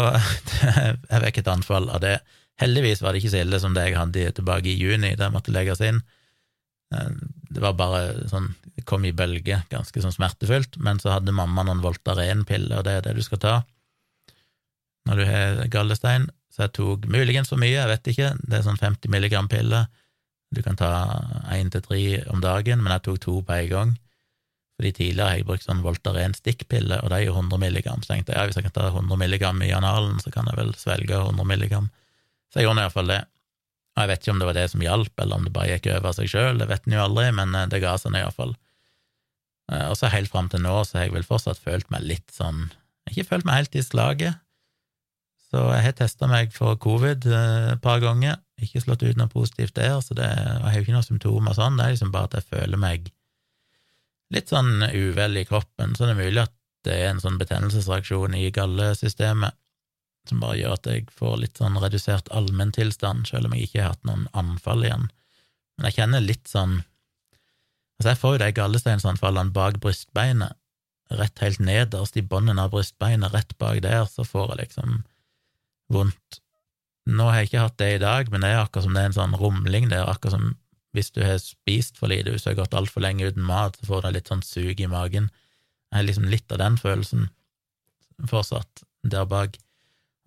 jeg 1.11 1.23
fikk 1.27 1.43
et 1.43 1.53
anfall 1.53 1.89
av 1.93 2.03
det. 2.05 2.19
Heldigvis 2.61 3.01
var 3.05 3.15
det 3.15 3.23
ikke 3.23 3.33
så 3.33 3.43
ille 3.45 3.61
som 3.63 3.77
det 3.77 3.87
jeg 3.89 3.99
hadde 3.99 4.33
tilbake 4.37 4.73
i 4.73 4.79
juni, 4.79 5.15
jeg 5.15 5.33
måtte 5.33 5.55
legges 5.55 5.81
inn. 5.85 6.03
Eh, 6.95 7.13
det 7.51 7.63
var 7.63 7.77
bare 7.79 8.29
sånn 8.31 8.53
Det 8.77 8.87
kom 8.89 9.05
i 9.05 9.13
bølger, 9.13 9.67
ganske 9.69 10.01
sånn 10.01 10.15
smertefullt, 10.15 10.79
men 10.81 10.99
så 11.03 11.17
hadde 11.17 11.35
mamma 11.37 11.67
noen 11.67 11.83
Voltaren-piller, 11.85 12.79
og 12.79 12.87
det 12.87 12.95
er 12.97 13.03
det 13.05 13.19
du 13.19 13.23
skal 13.27 13.43
ta 13.43 13.55
når 15.09 15.17
du 15.17 15.25
har 15.27 15.61
gallestein. 15.73 16.29
Så 16.53 16.65
jeg 16.65 16.75
tok 16.77 17.07
muligens 17.11 17.51
for 17.53 17.61
mye, 17.61 17.73
jeg 17.73 17.89
vet 17.91 18.11
ikke, 18.13 18.31
det 18.43 18.59
er 18.59 18.65
sånn 18.67 18.81
50 18.81 19.13
milligram 19.13 19.49
piller. 19.51 19.89
Du 20.55 20.63
kan 20.67 20.79
ta 20.79 20.91
én 21.55 21.71
til 21.71 21.83
tre 21.85 22.01
om 22.33 22.43
dagen, 22.43 22.83
men 22.83 22.95
jeg 22.97 23.05
tok 23.07 23.21
to 23.23 23.37
på 23.47 23.57
en 23.57 23.69
gang. 23.71 23.93
Fordi 24.81 24.93
tidligere 24.97 25.29
har 25.29 25.39
jeg 25.39 25.47
brukt 25.49 25.67
sånn 25.67 25.83
Voltaren-stikkpiller, 25.85 27.05
og 27.05 27.13
det 27.13 27.21
er 27.21 27.27
jo 27.29 27.37
100 27.37 27.61
milligram. 27.61 28.01
Så 28.03 28.15
tenkte 28.15 28.33
jeg 28.35 28.41
ja, 28.41 28.49
hvis 28.49 28.59
jeg 28.59 28.67
kan 28.67 28.77
ta 28.79 28.89
100 28.89 29.21
milligram 29.21 29.61
i 29.63 29.75
analen, 29.77 30.19
så 30.25 30.33
kan 30.35 30.49
jeg 30.49 30.59
vel 30.59 30.73
svelge 30.81 31.19
100 31.21 31.47
milligram. 31.47 31.91
Så 32.51 32.61
jeg 32.61 32.67
gjorde 32.67 32.81
i 32.81 32.89
hvert 32.89 32.97
fall 32.97 33.13
det. 33.13 33.21
Og 34.01 34.07
jeg 34.07 34.15
vet 34.15 34.23
ikke 34.25 34.33
om 34.33 34.39
det 34.41 34.47
var 34.49 34.57
det 34.57 34.69
som 34.73 34.83
hjalp, 34.85 35.13
eller 35.21 35.37
om 35.37 35.43
det 35.45 35.53
bare 35.53 35.75
gikk 35.75 35.91
over 35.93 36.15
seg 36.17 36.29
sjøl, 36.33 36.61
det 36.61 36.71
vet 36.71 36.87
en 36.89 36.95
jo 36.97 37.03
aldri, 37.05 37.27
men 37.37 37.53
eh, 37.53 37.67
det 37.69 37.83
ga 37.83 37.99
seg 38.01 38.15
nå 38.15 38.23
iallfall. 38.23 38.55
Eh, 39.69 39.87
og 39.91 39.97
så 40.01 40.09
helt 40.09 40.33
fram 40.33 40.49
til 40.49 40.63
nå 40.65 40.73
så 40.89 40.97
har 40.97 41.05
jeg 41.05 41.19
vel 41.19 41.27
fortsatt 41.29 41.61
følt 41.61 41.91
meg 41.93 42.07
litt 42.09 42.33
sånn 42.33 42.71
Ikke 43.11 43.27
følt 43.29 43.45
meg 43.45 43.59
helt 43.59 43.77
i 43.77 43.85
slaget. 43.85 44.41
Så 45.51 45.67
jeg 45.75 45.85
har 45.85 45.97
testa 45.99 46.29
meg 46.31 46.55
for 46.57 46.79
covid 46.81 47.29
eh, 47.29 47.73
et 47.75 47.85
par 47.85 48.01
ganger, 48.01 48.41
ikke 48.63 48.81
slått 48.87 49.05
ut 49.05 49.21
noe 49.21 49.29
positivt 49.33 49.77
der, 49.77 49.99
så 50.01 50.17
det, 50.17 50.31
jeg 50.31 50.65
har 50.65 50.79
jo 50.79 50.87
ikke 50.87 50.97
noen 50.97 51.09
symptomer 51.11 51.57
sånn, 51.59 51.77
det 51.77 51.85
er 51.85 51.97
liksom 51.99 52.13
bare 52.15 52.31
at 52.31 52.39
jeg 52.39 52.49
føler 52.55 52.81
meg 52.81 53.13
litt 54.33 54.53
sånn 54.53 54.87
uvel 54.95 55.41
i 55.43 55.45
kroppen, 55.49 55.93
så 55.93 56.07
det 56.07 56.15
er 56.15 56.23
mulig 56.23 56.45
at 56.47 56.55
det 56.87 56.97
er 56.97 57.11
en 57.11 57.21
sånn 57.21 57.37
betennelsesreaksjon 57.41 58.39
i 58.39 58.47
gallesystemet 58.55 59.59
som 60.29 60.43
bare 60.43 60.59
gjør 60.61 60.77
at 60.77 60.89
jeg 60.91 61.09
får 61.17 61.39
litt 61.41 61.61
sånn 61.61 61.79
redusert 61.81 62.29
allmenntilstand, 62.35 63.27
selv 63.31 63.49
om 63.49 63.57
jeg 63.57 63.69
ikke 63.69 63.83
har 63.83 63.95
hatt 63.95 64.09
noen 64.09 64.29
anfall 64.37 64.85
igjen. 64.85 65.09
Men 65.77 65.89
jeg 65.89 66.01
kjenner 66.01 66.25
litt 66.25 66.49
sånn 66.51 66.81
Altså, 68.01 68.15
jeg 68.15 68.17
får 68.23 68.33
jo 68.33 68.39
de 68.41 68.47
gallesteinsanfallene 68.57 69.53
bak 69.53 69.75
brystbeinet, 69.85 70.55
rett 71.13 71.43
helt 71.45 71.59
nederst 71.61 72.15
i 72.17 72.23
bunnen 72.25 72.57
av 72.57 72.71
brystbeinet, 72.73 73.35
rett 73.35 73.51
bak 73.61 73.83
der, 73.85 74.07
så 74.09 74.25
får 74.25 74.55
jeg 74.55 74.61
liksom 74.63 74.95
vondt. 75.93 76.39
Nå 77.13 77.27
har 77.29 77.43
jeg 77.43 77.51
ikke 77.51 77.67
hatt 77.67 77.77
det 77.83 77.91
i 77.99 78.01
dag, 78.01 78.31
men 78.33 78.41
det 78.41 78.55
er 78.55 78.63
akkurat 78.63 78.87
som 78.87 78.97
det 78.97 79.03
er 79.03 79.11
en 79.11 79.19
sånn 79.19 79.37
rumling 79.37 79.91
der, 79.93 80.09
akkurat 80.09 80.39
som 80.39 80.55
hvis 80.97 81.13
du 81.15 81.21
har 81.23 81.39
spist 81.43 82.01
for 82.01 82.11
lite, 82.11 82.33
hvis 82.33 82.47
du 82.47 82.51
har 82.51 82.63
gått 82.63 82.75
altfor 82.75 83.05
lenge 83.05 83.29
uten 83.29 83.45
mat, 83.47 83.77
så 83.79 83.91
får 83.91 84.07
du 84.07 84.15
litt 84.17 84.31
sånn 84.31 84.43
sug 84.47 84.81
i 84.81 84.89
magen. 84.91 85.29
Jeg 85.91 85.99
har 85.99 86.07
liksom 86.07 86.27
litt 86.31 86.51
av 86.55 86.63
den 86.63 86.79
følelsen 86.81 87.29
fortsatt 88.31 88.83
der 89.07 89.29
bak. 89.29 89.59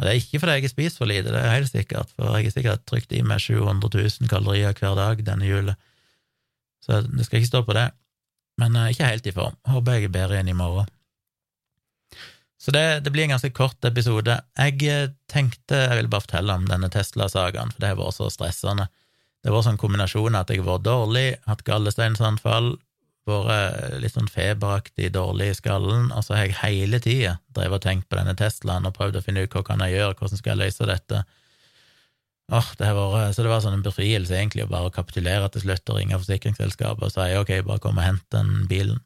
Og 0.04 0.10
det 0.10 0.12
er 0.12 0.20
ikke 0.20 0.40
fordi 0.44 0.54
jeg 0.58 0.66
har 0.66 0.72
spist 0.74 0.98
for 1.00 1.08
lite, 1.08 1.32
det 1.32 1.40
er 1.40 1.54
helt 1.56 1.70
sikkert, 1.72 2.10
for 2.12 2.36
jeg 2.36 2.50
har 2.50 2.52
sikkert 2.52 2.82
trykt 2.92 3.14
i 3.16 3.22
meg 3.24 3.40
700 3.40 3.88
000 3.88 4.28
kalorier 4.28 4.76
hver 4.76 4.98
dag 5.00 5.22
denne 5.24 5.48
jula, 5.48 5.78
så 6.84 6.98
det 7.08 7.24
skal 7.24 7.40
ikke 7.40 7.48
stå 7.48 7.62
på 7.64 7.78
det. 7.78 7.86
Men 8.60 8.76
uh, 8.76 8.90
ikke 8.92 9.08
helt 9.08 9.30
i 9.32 9.32
form. 9.32 9.56
Håper 9.64 9.96
jeg 9.96 10.10
er 10.10 10.12
bedre 10.12 10.36
igjen 10.36 10.52
i 10.52 10.58
morgen. 10.60 10.92
Så 12.60 12.74
det, 12.76 12.84
det, 13.06 13.14
blir 13.16 13.24
en 13.24 13.32
ganske 13.38 13.54
kort 13.56 13.88
episode. 13.88 14.36
Jeg 14.60 14.84
eh, 14.92 15.14
tenkte 15.32 15.80
jeg 15.86 15.96
ville 16.02 16.12
bare 16.12 16.26
fortelle 16.28 16.60
om 16.60 16.68
denne 16.68 16.92
Tesla-sagaen, 16.92 17.72
for 17.72 17.80
det 17.80 17.94
har 17.94 18.02
vært 18.04 18.20
så 18.20 18.28
stressende. 18.32 18.90
Det 19.44 19.56
var 19.56 19.64
sånn 19.64 19.80
kombinasjon 19.80 20.36
at 20.36 20.52
jeg 20.52 20.60
har 20.60 20.70
vært 20.74 20.86
dårlig, 20.88 21.26
hatt 21.48 21.64
gallesteinsanfall, 21.68 22.74
vært 23.30 24.02
litt 24.04 24.16
sånn 24.16 24.28
feberaktig 24.32 25.12
dårlig 25.16 25.52
i 25.52 25.56
skallen, 25.58 26.10
og 26.12 26.26
så 26.26 26.36
har 26.36 26.50
jeg 26.50 26.60
hele 26.60 27.00
tida 27.04 27.38
drevet 27.56 27.80
og 27.80 27.86
tenkt 27.86 28.10
på 28.10 28.20
denne 28.20 28.36
Teslaen 28.40 28.88
og 28.90 28.96
prøvd 28.98 29.20
å 29.20 29.24
finne 29.24 29.46
ut 29.46 29.56
hva 29.56 29.64
kan 29.68 29.84
jeg 29.86 29.96
gjøre, 29.96 30.18
hvordan 30.20 30.42
skal 30.42 30.54
jeg 30.54 30.62
løse 30.64 30.90
dette. 30.90 31.24
Åh, 32.52 32.70
det 32.78 32.90
har 32.90 32.98
vært, 32.98 33.36
Så 33.36 33.46
det 33.46 33.54
var 33.54 33.64
sånn 33.64 33.78
en 33.78 33.86
befrielse, 33.86 34.36
egentlig, 34.36 34.66
å 34.66 34.74
bare 34.74 34.92
kapitulere 34.92 35.48
til 35.54 35.64
slutt 35.64 35.90
og 35.90 36.02
ringe 36.02 36.20
forsikringsselskapet 36.20 37.08
og 37.08 37.14
si 37.14 37.30
ok, 37.40 37.54
bare 37.64 37.84
kom 37.84 37.98
og 37.98 38.04
hent 38.04 38.26
den 38.36 38.68
bilen. 38.68 39.00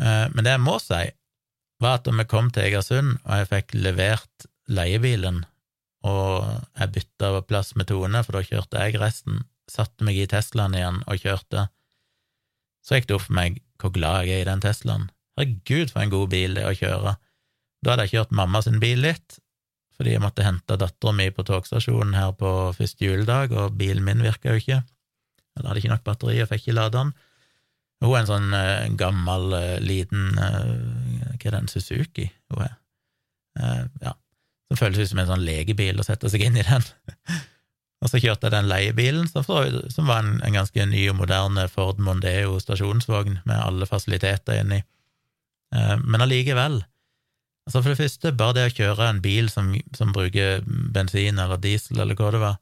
Eh, 0.00 0.26
men 0.32 0.44
det 0.44 0.56
jeg 0.56 0.64
må 0.64 0.78
si, 0.80 1.04
var 1.82 1.98
at 1.98 2.08
da 2.08 2.14
vi 2.16 2.24
kom 2.24 2.48
til 2.50 2.64
Egersund, 2.64 3.18
og 3.26 3.42
jeg 3.42 3.50
fikk 3.52 3.76
levert 3.76 4.48
leiebilen 4.66 5.44
og 6.06 6.46
jeg 6.78 6.92
bytta 6.94 7.32
plass 7.48 7.74
med 7.76 7.88
Tone, 7.90 8.22
for 8.24 8.38
da 8.38 8.44
kjørte 8.46 8.82
jeg 8.82 9.00
resten, 9.02 9.44
satte 9.70 10.06
meg 10.06 10.18
i 10.20 10.28
Teslaen 10.30 10.76
igjen 10.78 11.02
og 11.10 11.20
kjørte, 11.20 11.66
så 12.86 12.96
gikk 12.96 13.08
det 13.10 13.16
opp 13.18 13.26
for 13.26 13.36
meg 13.36 13.60
hvor 13.82 13.92
glad 13.94 14.26
jeg 14.28 14.40
er 14.40 14.44
i 14.44 14.48
den 14.48 14.62
Teslaen. 14.62 15.08
Herregud, 15.36 15.90
for 15.92 16.04
en 16.04 16.12
god 16.12 16.30
bil 16.32 16.54
det 16.56 16.62
er 16.64 16.72
å 16.72 16.78
kjøre. 16.78 17.16
Da 17.82 17.92
hadde 17.92 18.06
jeg 18.06 18.14
kjørt 18.16 18.36
mamma 18.38 18.62
sin 18.64 18.78
bil 18.82 19.02
litt, 19.04 19.38
fordi 19.96 20.14
jeg 20.14 20.22
måtte 20.22 20.44
hente 20.46 20.78
dattera 20.80 21.14
mi 21.16 21.28
på 21.34 21.44
togstasjonen 21.48 22.16
her 22.16 22.32
på 22.38 22.52
første 22.76 23.04
juledag, 23.04 23.52
og 23.56 23.76
bilen 23.80 24.04
min 24.06 24.22
virka 24.24 24.52
jo 24.52 24.62
ikke. 24.62 24.80
Jeg 25.56 25.64
hadde 25.64 25.80
ikke 25.82 25.92
nok 25.92 26.04
batteri 26.06 26.38
og 26.44 26.50
fikk 26.52 26.66
ikke 26.66 26.76
lade 26.76 26.94
den. 26.98 27.12
Hun 28.04 28.12
er 28.12 28.18
en 28.20 28.28
sånn 28.28 28.50
uh, 28.52 28.88
gammel, 29.00 29.46
uh, 29.56 29.76
liten 29.80 30.34
uh, 30.36 31.30
Hva 31.32 31.48
er 31.48 31.54
det, 31.54 31.60
en 31.62 31.70
Suzuki 31.72 32.28
hun 32.52 32.66
er? 32.66 32.74
ja, 34.02 34.10
som 34.68 34.76
føles 34.76 34.98
ut 35.00 35.08
som 35.08 35.20
en 35.22 35.28
sånn 35.30 35.44
legebil 35.46 35.96
å 35.96 36.04
sette 36.04 36.28
seg 36.28 36.42
inn 36.44 36.58
i 36.60 36.64
den. 36.66 36.82
og 38.06 38.10
så 38.12 38.20
kjørte 38.22 38.46
jeg 38.46 38.54
den 38.54 38.68
leiebilen, 38.70 39.24
som, 39.26 39.42
var 39.48 40.20
en, 40.22 40.36
en, 40.38 40.54
ganske 40.54 40.84
ny 40.86 41.08
og 41.10 41.16
moderne 41.18 41.64
Ford 41.72 41.98
Mondeo 41.98 42.60
stasjonsvogn 42.62 43.40
med 43.42 43.56
alle 43.58 43.88
fasiliteter 43.90 44.60
inni. 44.62 44.78
men 46.06 46.22
allikevel, 46.22 46.78
altså 47.66 47.82
for 47.82 47.90
det 47.90 47.98
første, 47.98 48.32
bare 48.38 48.54
det 48.54 48.68
å 48.68 48.76
kjøre 48.76 49.08
en 49.10 49.18
bil 49.24 49.50
som, 49.50 49.72
som 49.98 50.14
bruker 50.14 50.62
bensin 50.66 51.42
eller 51.42 51.58
diesel 51.58 51.98
eller 51.98 52.14
hva 52.14 52.30
det 52.30 52.42
var, 52.44 52.60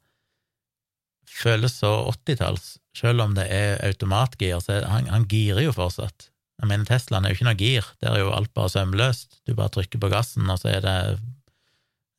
føles 1.29 1.77
så 1.77 1.91
80-talls 2.09 2.79
selv 2.97 3.21
om 3.21 3.35
det 3.37 3.45
er 3.51 3.77
automatgir, 3.85 4.57
så 4.63 4.81
han, 4.87 5.09
han 5.11 5.27
girer 5.29 5.65
jo 5.67 5.75
fortsatt. 5.75 6.31
Jeg 6.61 6.71
mener, 6.71 6.87
Teslaen 6.87 7.27
er 7.27 7.33
jo 7.33 7.37
ikke 7.37 7.49
noe 7.49 7.59
gir, 7.59 7.87
der 8.01 8.15
er 8.15 8.23
jo 8.23 8.33
alt 8.33 8.53
bare 8.55 8.71
sømløst. 8.71 9.41
Du 9.45 9.53
bare 9.57 9.73
trykker 9.75 9.99
på 10.01 10.09
gassen, 10.13 10.47
og 10.49 10.61
så 10.61 10.71
er 10.71 10.85
det 10.85 10.97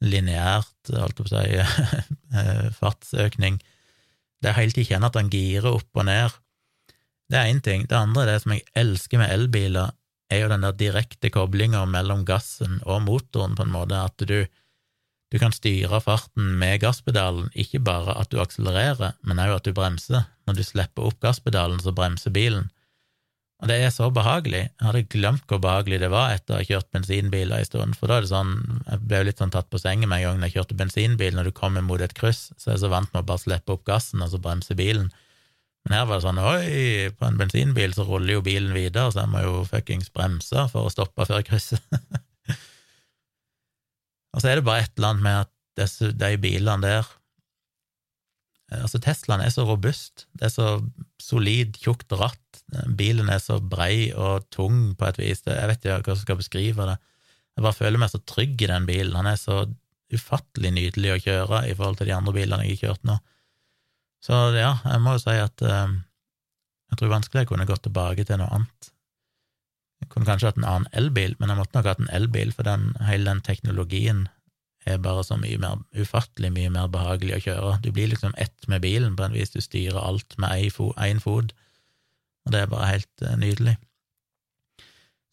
lineært, 0.05 0.93
holdt 0.93 1.17
jeg 1.17 1.25
på 1.25 1.27
å 1.27 1.33
si, 1.33 2.16
eh, 2.35 2.69
fartsøkning. 2.75 3.61
Det 4.43 4.51
er 4.51 4.59
helt 4.61 4.77
til 4.79 4.87
kjenner 4.89 5.13
at 5.13 5.19
han 5.21 5.31
girer 5.33 5.71
opp 5.73 6.01
og 6.01 6.09
ned. 6.09 6.35
Det 7.31 7.39
er 7.39 7.51
én 7.51 7.63
ting. 7.65 7.87
Det 7.91 7.97
andre, 7.99 8.27
det 8.29 8.41
som 8.43 8.55
jeg 8.55 8.67
elsker 8.79 9.23
med 9.23 9.33
elbiler, 9.35 9.95
er 10.31 10.43
jo 10.43 10.51
den 10.51 10.65
der 10.67 10.75
direkte 10.75 11.31
koblinga 11.31 11.85
mellom 11.87 12.25
gassen 12.27 12.81
og 12.85 13.05
motoren, 13.07 13.55
på 13.55 13.67
en 13.67 13.75
måte, 13.75 13.99
at 13.99 14.27
du 14.27 14.47
du 15.35 15.41
kan 15.43 15.51
styre 15.51 15.99
farten 16.01 16.53
med 16.61 16.79
gasspedalen, 16.85 17.49
ikke 17.59 17.81
bare 17.83 18.15
at 18.21 18.31
du 18.31 18.39
akselererer, 18.39 19.17
men 19.27 19.41
òg 19.43 19.57
at 19.57 19.67
du 19.67 19.75
bremser. 19.75 20.29
Når 20.47 20.59
du 20.59 20.63
slipper 20.63 21.09
opp 21.09 21.19
gasspedalen, 21.21 21.81
så 21.83 21.95
bremser 21.95 22.31
bilen. 22.31 22.69
Og 23.57 23.71
det 23.71 23.77
er 23.81 23.93
så 23.93 24.11
behagelig. 24.13 24.67
Jeg 24.69 24.85
hadde 24.85 25.07
glemt 25.09 25.45
hvor 25.49 25.61
behagelig 25.65 26.03
det 26.03 26.11
var 26.13 26.35
etter 26.35 26.55
å 26.55 26.59
ha 26.59 26.67
kjørt 26.69 26.91
bensinbiler 26.93 27.63
en 27.63 27.69
stund, 27.69 27.97
for 27.97 28.11
da 28.11 28.19
er 28.19 28.27
det 28.27 28.33
sånn, 28.33 28.51
jeg 28.85 29.05
ble 29.09 29.23
litt 29.31 29.41
sånn 29.41 29.55
tatt 29.55 29.71
på 29.73 29.81
sengen 29.81 30.11
med 30.11 30.21
en 30.21 30.27
gang 30.27 30.43
når 30.43 30.51
jeg 30.51 30.59
kjørte 30.59 30.77
bensinbil, 30.83 31.33
når 31.39 31.49
du 31.49 31.55
kommer 31.57 31.85
mot 31.87 32.03
et 32.05 32.13
kryss, 32.19 32.51
så 32.61 32.69
er 32.69 32.77
jeg 32.77 32.83
så 32.85 32.93
vant 32.93 33.09
med 33.15 33.23
å 33.23 33.29
bare 33.31 33.45
slippe 33.47 33.73
opp 33.73 33.87
gassen, 33.89 34.21
og 34.21 34.29
så 34.35 34.43
bremse 34.45 34.77
bilen. 34.77 35.09
Men 35.87 35.97
her 35.97 36.05
var 36.11 36.21
det 36.21 36.27
sånn 36.27 36.43
oi, 36.43 37.09
på 37.17 37.29
en 37.31 37.41
bensinbil 37.41 37.97
så 37.97 38.05
ruller 38.05 38.37
jo 38.37 38.45
bilen 38.45 38.77
videre, 38.77 39.09
så 39.15 39.23
jeg 39.23 39.33
må 39.33 39.45
jo 39.47 39.65
fuckings 39.71 40.13
bremse 40.13 40.69
for 40.73 40.85
å 40.85 40.93
stoppe 40.93 41.29
før 41.29 41.47
krysset. 41.47 41.85
Og 44.37 44.43
så 44.43 44.51
er 44.51 44.59
det 44.59 44.67
bare 44.67 44.85
et 44.85 44.93
eller 44.99 45.15
annet 45.15 45.25
med 45.25 45.37
at 45.47 45.53
disse, 45.81 46.11
de 46.13 46.37
bilene 46.43 46.83
der 46.85 47.07
Altså, 48.75 48.99
Teslaen 49.03 49.45
er 49.45 49.53
så 49.55 49.63
robust, 49.67 50.27
det 50.35 50.49
er 50.49 50.55
så 50.55 50.69
solid, 51.23 51.77
tjukt 51.79 52.11
ratt, 52.19 52.63
bilen 52.99 53.29
er 53.31 53.39
så 53.43 53.61
brei 53.63 54.11
og 54.11 54.49
tung 54.51 54.97
på 54.99 55.07
et 55.07 55.21
vis, 55.21 55.45
jeg 55.47 55.71
vet 55.71 55.85
ikke 55.85 56.01
hva 56.03 56.17
som 56.17 56.25
skal 56.25 56.41
beskrive 56.41 56.89
det. 56.89 56.97
Jeg 57.57 57.65
bare 57.65 57.79
føler 57.79 58.03
meg 58.03 58.11
så 58.11 58.21
trygg 58.27 58.59
i 58.67 58.71
den 58.73 58.89
bilen, 58.89 59.15
han 59.15 59.31
er 59.31 59.39
så 59.39 59.63
ufattelig 60.13 60.73
nydelig 60.75 61.15
å 61.15 61.23
kjøre 61.23 61.63
i 61.71 61.77
forhold 61.79 62.01
til 62.01 62.11
de 62.11 62.17
andre 62.17 62.35
bilene 62.35 62.67
jeg 62.67 62.77
har 62.77 62.91
kjørt 62.91 63.09
nå. 63.09 63.17
Så 64.27 64.35
ja, 64.57 64.75
jeg 64.83 65.03
må 65.03 65.15
jo 65.15 65.23
si 65.23 65.35
at 65.39 65.63
eh, 65.63 65.97
jeg 66.91 67.01
tror 67.01 67.13
vanskelig 67.15 67.45
jeg 67.45 67.51
kunne 67.53 67.69
gått 67.69 67.85
tilbake 67.87 68.27
til 68.27 68.41
noe 68.41 68.51
annet. 68.55 68.91
Jeg 70.03 70.11
kunne 70.13 70.29
kanskje 70.29 70.51
hatt 70.51 70.59
en 70.61 70.69
annen 70.69 70.91
elbil, 70.97 71.37
men 71.39 71.53
jeg 71.53 71.61
måtte 71.61 71.79
nok 71.79 71.89
hatt 71.91 72.03
en 72.03 72.13
elbil, 72.15 72.53
for 72.55 72.67
den, 72.67 72.91
hele 73.07 73.31
den 73.31 73.43
teknologien 73.47 74.27
er 74.87 75.03
bare 75.03 75.25
så 75.27 75.37
mye 75.41 75.59
mer, 75.61 75.81
ufattelig 75.99 76.53
mye 76.55 76.71
mer 76.73 76.91
behagelig 76.93 77.37
å 77.37 77.43
kjøre. 77.49 77.73
Du 77.83 77.91
blir 77.95 78.11
liksom 78.13 78.35
ett 78.39 78.69
med 78.71 78.85
bilen 78.85 79.17
på 79.19 79.27
en 79.27 79.35
vis, 79.35 79.51
du 79.51 79.61
styrer 79.61 79.99
alt 79.99 80.37
med 80.43 80.71
én 81.03 81.23
fot, 81.23 81.53
og 82.47 82.55
det 82.55 82.63
er 82.63 82.71
bare 82.71 82.93
helt 82.93 83.27
uh, 83.27 83.35
nydelig. 83.41 83.77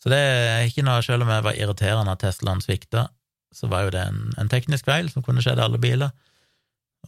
Så 0.02 0.12
det 0.12 0.20
er 0.20 0.66
ikke 0.68 0.84
noe, 0.84 1.04
selv 1.06 1.24
om 1.24 1.32
jeg 1.32 1.46
var 1.46 1.58
irriterende 1.58 2.16
at 2.16 2.24
Teslaen 2.24 2.64
svikta, 2.64 3.08
så 3.54 3.70
var 3.70 3.86
jo 3.86 3.94
det 3.94 4.02
en, 4.10 4.32
en 4.42 4.50
teknisk 4.50 4.90
feil 4.90 5.12
som 5.14 5.24
kunne 5.24 5.44
skjedd 5.46 5.62
alle 5.62 5.80
biler, 5.80 6.12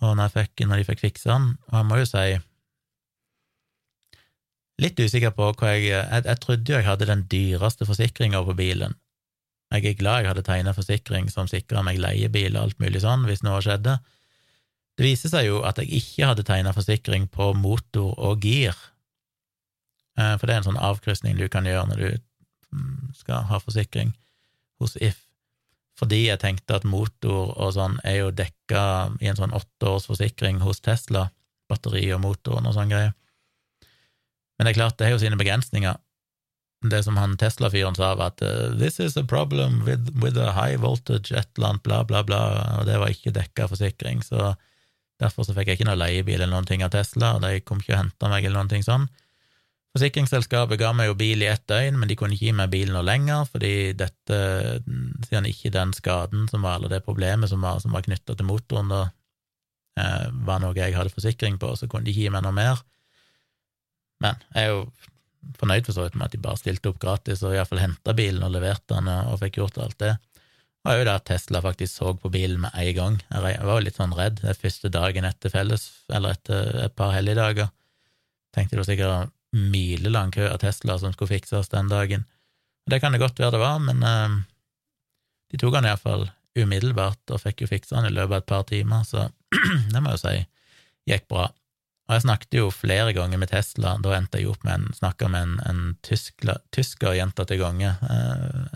og 0.04 0.14
når, 0.20 0.32
fikk, 0.34 0.66
når 0.68 0.82
de 0.82 0.88
fikk 0.90 1.02
fiksa 1.08 1.34
den, 1.34 1.56
og 1.72 1.80
jeg 1.80 1.90
må 1.90 2.04
jo 2.04 2.12
si 2.12 2.28
Litt 4.84 5.00
usikker 5.00 5.32
på 5.32 5.54
hva 5.56 5.70
jeg 5.72 5.86
Jeg, 5.88 6.24
jeg 6.26 6.40
trodde 6.44 6.68
jo 6.68 6.76
jeg 6.76 6.84
hadde 6.84 7.08
den 7.08 7.22
dyreste 7.32 7.86
forsikringa 7.88 8.42
på 8.44 8.58
bilen. 8.58 8.98
Jeg 9.74 9.86
er 9.90 9.98
glad 10.00 10.22
jeg 10.22 10.30
hadde 10.30 10.46
tegna 10.46 10.74
forsikring 10.76 11.30
som 11.34 11.50
sikra 11.50 11.82
meg 11.84 11.98
leiebil 12.00 12.54
og 12.56 12.68
alt 12.68 12.84
mulig 12.84 13.02
sånn, 13.04 13.26
hvis 13.28 13.44
noe 13.44 13.64
skjedde. 13.66 13.98
Det 14.96 15.04
viser 15.04 15.32
seg 15.34 15.50
jo 15.50 15.64
at 15.68 15.80
jeg 15.82 15.90
ikke 15.98 16.30
hadde 16.30 16.46
tegna 16.48 16.72
forsikring 16.76 17.28
på 17.32 17.50
motor 17.58 18.14
og 18.16 18.46
gir, 18.46 18.78
eh, 20.20 20.36
for 20.38 20.46
det 20.46 20.56
er 20.56 20.62
en 20.62 20.70
sånn 20.70 20.84
avkrysning 20.92 21.36
du 21.40 21.50
kan 21.52 21.68
gjøre 21.68 21.90
når 21.92 22.04
du 22.04 22.10
mm, 22.72 23.12
skal 23.18 23.50
ha 23.50 23.60
forsikring 23.60 24.14
hos 24.80 24.96
If, 25.04 25.26
fordi 26.00 26.26
jeg 26.28 26.40
tenkte 26.44 26.78
at 26.78 26.88
motor 26.88 27.52
og 27.56 27.76
sånn 27.76 27.98
er 28.08 28.22
jo 28.22 28.32
dekka 28.36 28.86
i 29.24 29.32
en 29.32 29.40
sånn 29.40 29.56
åtteårsforsikring 29.56 30.60
forsikring 30.60 30.64
hos 30.64 30.84
Tesla, 30.84 31.30
batteri 31.72 32.06
og 32.14 32.22
motoren 32.24 32.68
og 32.68 32.76
sånn 32.76 32.92
greier. 32.92 33.16
Men 34.56 34.68
det 34.68 34.76
er 34.76 34.80
klart, 34.80 34.98
det 35.00 35.08
har 35.08 35.16
jo 35.16 35.24
sine 35.24 35.40
begrensninger. 35.40 35.98
Det 36.90 37.02
som 37.06 37.18
han 37.18 37.38
Tesla-fyren 37.40 37.98
sa, 37.98 38.14
var 38.20 38.34
at 38.34 38.42
uh, 38.46 38.72
'this 38.78 39.00
is 39.00 39.18
a 39.18 39.24
problem 39.24 39.84
with, 39.88 40.12
with 40.22 40.38
a 40.38 40.52
high 40.54 40.78
voltage', 40.78 41.32
et 41.32 41.50
eller 41.58 41.74
annet, 41.74 41.84
bla, 41.84 42.04
bla, 42.04 42.24
bla, 42.24 42.42
og 42.80 42.86
det 42.86 43.00
var 43.02 43.14
ikke 43.14 43.34
dekka 43.36 43.68
forsikring, 43.72 44.24
så 44.24 44.54
derfor 45.22 45.48
så 45.48 45.56
fikk 45.56 45.72
jeg 45.72 45.80
ikke 45.80 45.90
noe 45.90 46.00
leiebil 46.00 46.42
eller 46.42 46.54
noen 46.54 46.68
ting 46.68 46.84
av 46.84 46.92
Tesla, 46.92 47.36
og 47.36 47.46
de 47.46 47.62
kom 47.64 47.80
ikke 47.80 47.96
og 47.96 48.02
henta 48.04 48.32
meg 48.32 48.46
eller 48.46 48.60
noen 48.60 48.74
ting 48.74 48.86
sånn. 48.86 49.08
Forsikringsselskapet 49.96 50.80
ga 50.82 50.90
meg 50.92 51.08
jo 51.08 51.16
bil 51.16 51.44
i 51.46 51.48
ett 51.48 51.64
døgn, 51.72 51.96
men 51.96 52.10
de 52.12 52.18
kunne 52.20 52.36
ikke 52.36 52.50
gi 52.50 52.56
meg 52.58 52.72
bil 52.74 52.90
noe 52.92 53.06
lenger, 53.08 53.46
fordi 53.48 53.94
dette, 53.96 54.40
siden 55.30 55.48
ikke 55.48 55.72
den 55.72 55.94
skaden 55.96 56.50
som 56.52 56.68
var, 56.68 56.82
eller 56.82 56.92
det 56.92 57.06
problemet 57.06 57.48
som 57.48 57.64
var, 57.64 57.80
som 57.80 57.96
var 57.96 58.04
knytta 58.04 58.36
til 58.36 58.50
motoren, 58.50 58.92
da, 58.92 59.06
eh, 59.96 60.28
var 60.50 60.60
noe 60.60 60.76
jeg 60.76 60.98
hadde 60.98 61.16
forsikring 61.16 61.56
på, 61.62 61.72
så 61.80 61.88
kunne 61.88 62.04
de 62.04 62.12
ikke 62.12 62.26
gi 62.26 62.34
meg 62.36 62.44
noe 62.44 62.58
mer. 62.58 62.84
Men 64.20 64.36
jeg 64.52 64.68
er 64.68 64.74
jo 64.74 64.84
fornøyd 65.60 65.88
for 65.88 65.96
så 65.96 66.06
vidt 66.06 66.16
med 66.20 66.28
at 66.28 66.36
de 66.36 66.42
bare 66.44 66.60
stilte 66.60 66.92
opp 66.92 67.02
gratis 67.02 67.44
og 67.46 67.56
iallfall 67.56 67.82
henta 67.84 68.16
bilen 68.18 68.44
og 68.46 68.54
leverte 68.56 68.96
den 68.96 69.10
og 69.12 69.40
fikk 69.42 69.60
gjort 69.62 69.80
alt 69.84 69.98
det. 70.02 70.16
var 70.86 71.00
jo 71.00 71.06
det 71.08 71.16
at 71.16 71.26
Tesla 71.26 71.62
faktisk 71.66 71.98
så 71.98 72.14
på 72.14 72.30
bilen 72.30 72.62
med 72.62 72.72
en 72.78 72.96
gang. 72.96 73.18
Jeg 73.32 73.42
var 73.42 73.80
jo 73.80 73.86
litt 73.86 73.98
sånn 73.98 74.14
redd 74.18 74.42
den 74.42 74.60
første 74.60 74.92
dagen 74.94 75.26
etter 75.26 75.50
felles, 75.50 75.88
eller 76.14 76.36
etter 76.38 76.86
et 76.86 76.96
par 76.96 77.16
helligdager. 77.16 77.72
Tenkte 78.56 78.76
det 78.76 78.84
var 78.84 78.90
sikkert 78.92 79.34
milelang 79.56 80.32
kø 80.36 80.50
av 80.50 80.60
Tesla 80.62 80.98
som 81.00 81.14
skulle 81.14 81.38
fikses 81.38 81.72
den 81.72 81.90
dagen. 81.90 82.26
Det 82.90 83.00
kan 83.02 83.16
det 83.16 83.24
godt 83.24 83.40
være 83.40 83.56
det 83.56 83.62
var, 83.64 83.80
men 83.82 84.04
uh, 84.04 84.42
de 85.52 85.58
tok 85.62 85.74
den 85.78 85.88
iallfall 85.90 86.28
umiddelbart 86.56 87.34
og 87.34 87.42
fikk 87.42 87.64
jo 87.64 87.72
fiksa 87.72 88.00
den 88.00 88.12
i 88.12 88.16
løpet 88.16 88.36
av 88.36 88.42
et 88.44 88.52
par 88.52 88.68
timer, 88.70 89.04
så 89.08 89.28
det 89.92 90.02
må 90.02 90.14
jeg 90.14 90.20
jo 90.20 90.24
si 90.24 90.36
gikk 91.12 91.28
bra. 91.32 91.50
Og 92.06 92.14
jeg 92.14 92.26
snakket 92.28 92.58
jo 92.60 92.66
flere 92.70 93.14
ganger 93.18 93.40
med 93.42 93.50
Tesla, 93.50 93.96
da 94.02 94.14
endte 94.14 94.38
jeg 94.38 94.52
opp 94.52 94.66
med 94.68 94.76
en, 94.78 94.90
snakka 94.94 95.30
med 95.34 95.48
en, 95.48 95.56
en 95.66 95.80
tyskla, 96.06 96.60
tysker 96.76 97.16
gjentatte 97.18 97.58
ganger. 97.58 97.98
Eh, 98.06 98.76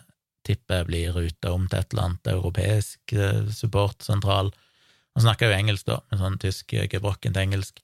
tipper 0.49 0.81
jeg 0.81 0.87
blir 0.87 1.13
ruta 1.13 1.51
om 1.53 1.67
til 1.69 1.81
et 1.81 1.93
eller 1.93 2.07
annet 2.07 2.31
europeisk 2.31 3.13
eh, 3.13 3.43
supportsentral. 3.53 4.49
Han 5.17 5.25
snakka 5.25 5.49
jo 5.49 5.57
engelsk, 5.59 5.85
da, 5.89 5.99
med 6.09 6.23
sånn 6.23 6.39
tysk 6.41 6.73
eh, 6.73 6.87
gebrokkent 6.89 7.37
engelsk. 7.37 7.83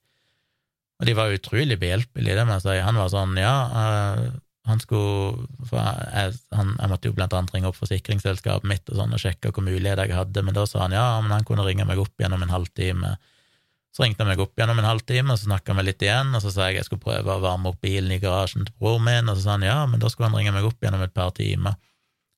Og 1.01 1.09
de 1.09 1.15
var 1.17 1.35
utrolig 1.35 1.77
behjelpelige, 1.77 2.39
det 2.39 2.47
må 2.47 2.57
jeg 2.57 2.65
si. 2.65 2.75
Han 2.87 2.97
var 2.97 3.11
sånn, 3.11 3.37
ja, 3.37 3.55
eh, 3.83 4.25
han 4.65 4.81
skulle 4.81 5.45
jeg, 5.69 6.33
han, 6.55 6.73
jeg, 6.79 6.89
måtte 6.89 7.11
jo 7.11 7.15
blant 7.17 7.33
annet 7.37 7.53
ringe 7.53 7.69
opp 7.69 7.77
forsikringsselskapet 7.77 8.65
mitt 8.69 8.89
og 8.89 8.97
sånn 8.97 9.13
og 9.13 9.21
sjekke 9.21 9.51
hvor 9.53 9.65
muligheter 9.65 10.09
jeg 10.09 10.17
hadde, 10.17 10.41
men 10.41 10.57
da 10.57 10.65
sa 10.69 10.87
han 10.87 10.95
ja, 10.95 11.05
men 11.21 11.35
han 11.35 11.45
kunne 11.45 11.67
ringe 11.67 11.85
meg 11.85 12.01
opp 12.01 12.17
gjennom 12.17 12.41
en 12.41 12.53
halvtime. 12.53 13.13
Så 13.95 14.03
ringte 14.03 14.25
han 14.25 14.27
meg 14.27 14.41
opp 14.43 14.59
gjennom 14.59 14.79
en 14.81 14.89
halvtime, 14.89 15.31
og 15.31 15.39
så 15.39 15.47
snakka 15.47 15.73
vi 15.77 15.85
litt 15.87 16.03
igjen, 16.03 16.33
og 16.35 16.41
så 16.43 16.51
sa 16.51 16.67
jeg 16.67 16.81
jeg 16.81 16.87
skulle 16.89 17.03
prøve 17.05 17.31
å 17.31 17.43
varme 17.43 17.71
opp 17.71 17.77
bilen 17.83 18.11
i 18.11 18.19
garasjen 18.19 18.67
til 18.67 18.75
broren 18.81 19.05
min, 19.05 19.29
og 19.31 19.37
så 19.37 19.45
sa 19.45 19.53
han 19.55 19.63
ja, 19.63 19.77
men 19.87 20.01
da 20.01 20.11
skulle 20.11 20.27
han 20.27 20.35
ringe 20.35 20.51
meg 20.51 20.67
opp 20.67 20.83
gjennom 20.83 21.03
et 21.05 21.13
par 21.15 21.31
timer. 21.37 21.77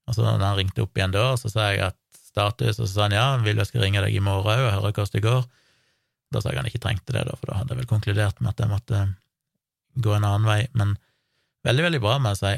Og 0.05 0.13
så 0.13 0.21
når 0.21 0.43
han 0.43 0.59
ringte 0.59 0.85
opp 0.85 0.99
igjen 0.99 1.15
da, 1.15 1.31
så 1.41 1.49
sa 1.49 1.71
jeg 1.71 1.81
at 1.87 1.97
status, 2.13 2.77
og 2.77 2.85
så 2.85 2.91
sa 2.91 3.07
han 3.07 3.17
ja, 3.17 3.25
vil 3.41 3.57
jeg 3.57 3.71
skal 3.71 3.87
ringe 3.87 4.03
deg 4.05 4.13
i 4.13 4.21
morgen 4.21 4.53
òg 4.53 4.67
og 4.67 4.75
høre 4.75 4.91
hvordan 4.91 5.15
det 5.15 5.23
går. 5.25 5.47
Da 6.35 6.43
sa 6.43 6.53
jeg 6.53 6.61
han 6.61 6.69
ikke 6.69 6.83
trengte 6.83 7.15
det, 7.15 7.25
da, 7.25 7.35
for 7.39 7.49
da 7.49 7.57
hadde 7.57 7.73
jeg 7.73 7.81
vel 7.81 7.89
konkludert 7.89 8.41
med 8.43 8.53
at 8.53 8.61
jeg 8.61 8.71
måtte 8.71 9.03
gå 9.97 10.13
en 10.13 10.27
annen 10.27 10.45
vei, 10.45 10.61
men 10.77 10.93
veldig, 11.65 11.87
veldig 11.87 12.01
bra, 12.03 12.17
må 12.21 12.35
jeg 12.35 12.41
si. 12.43 12.53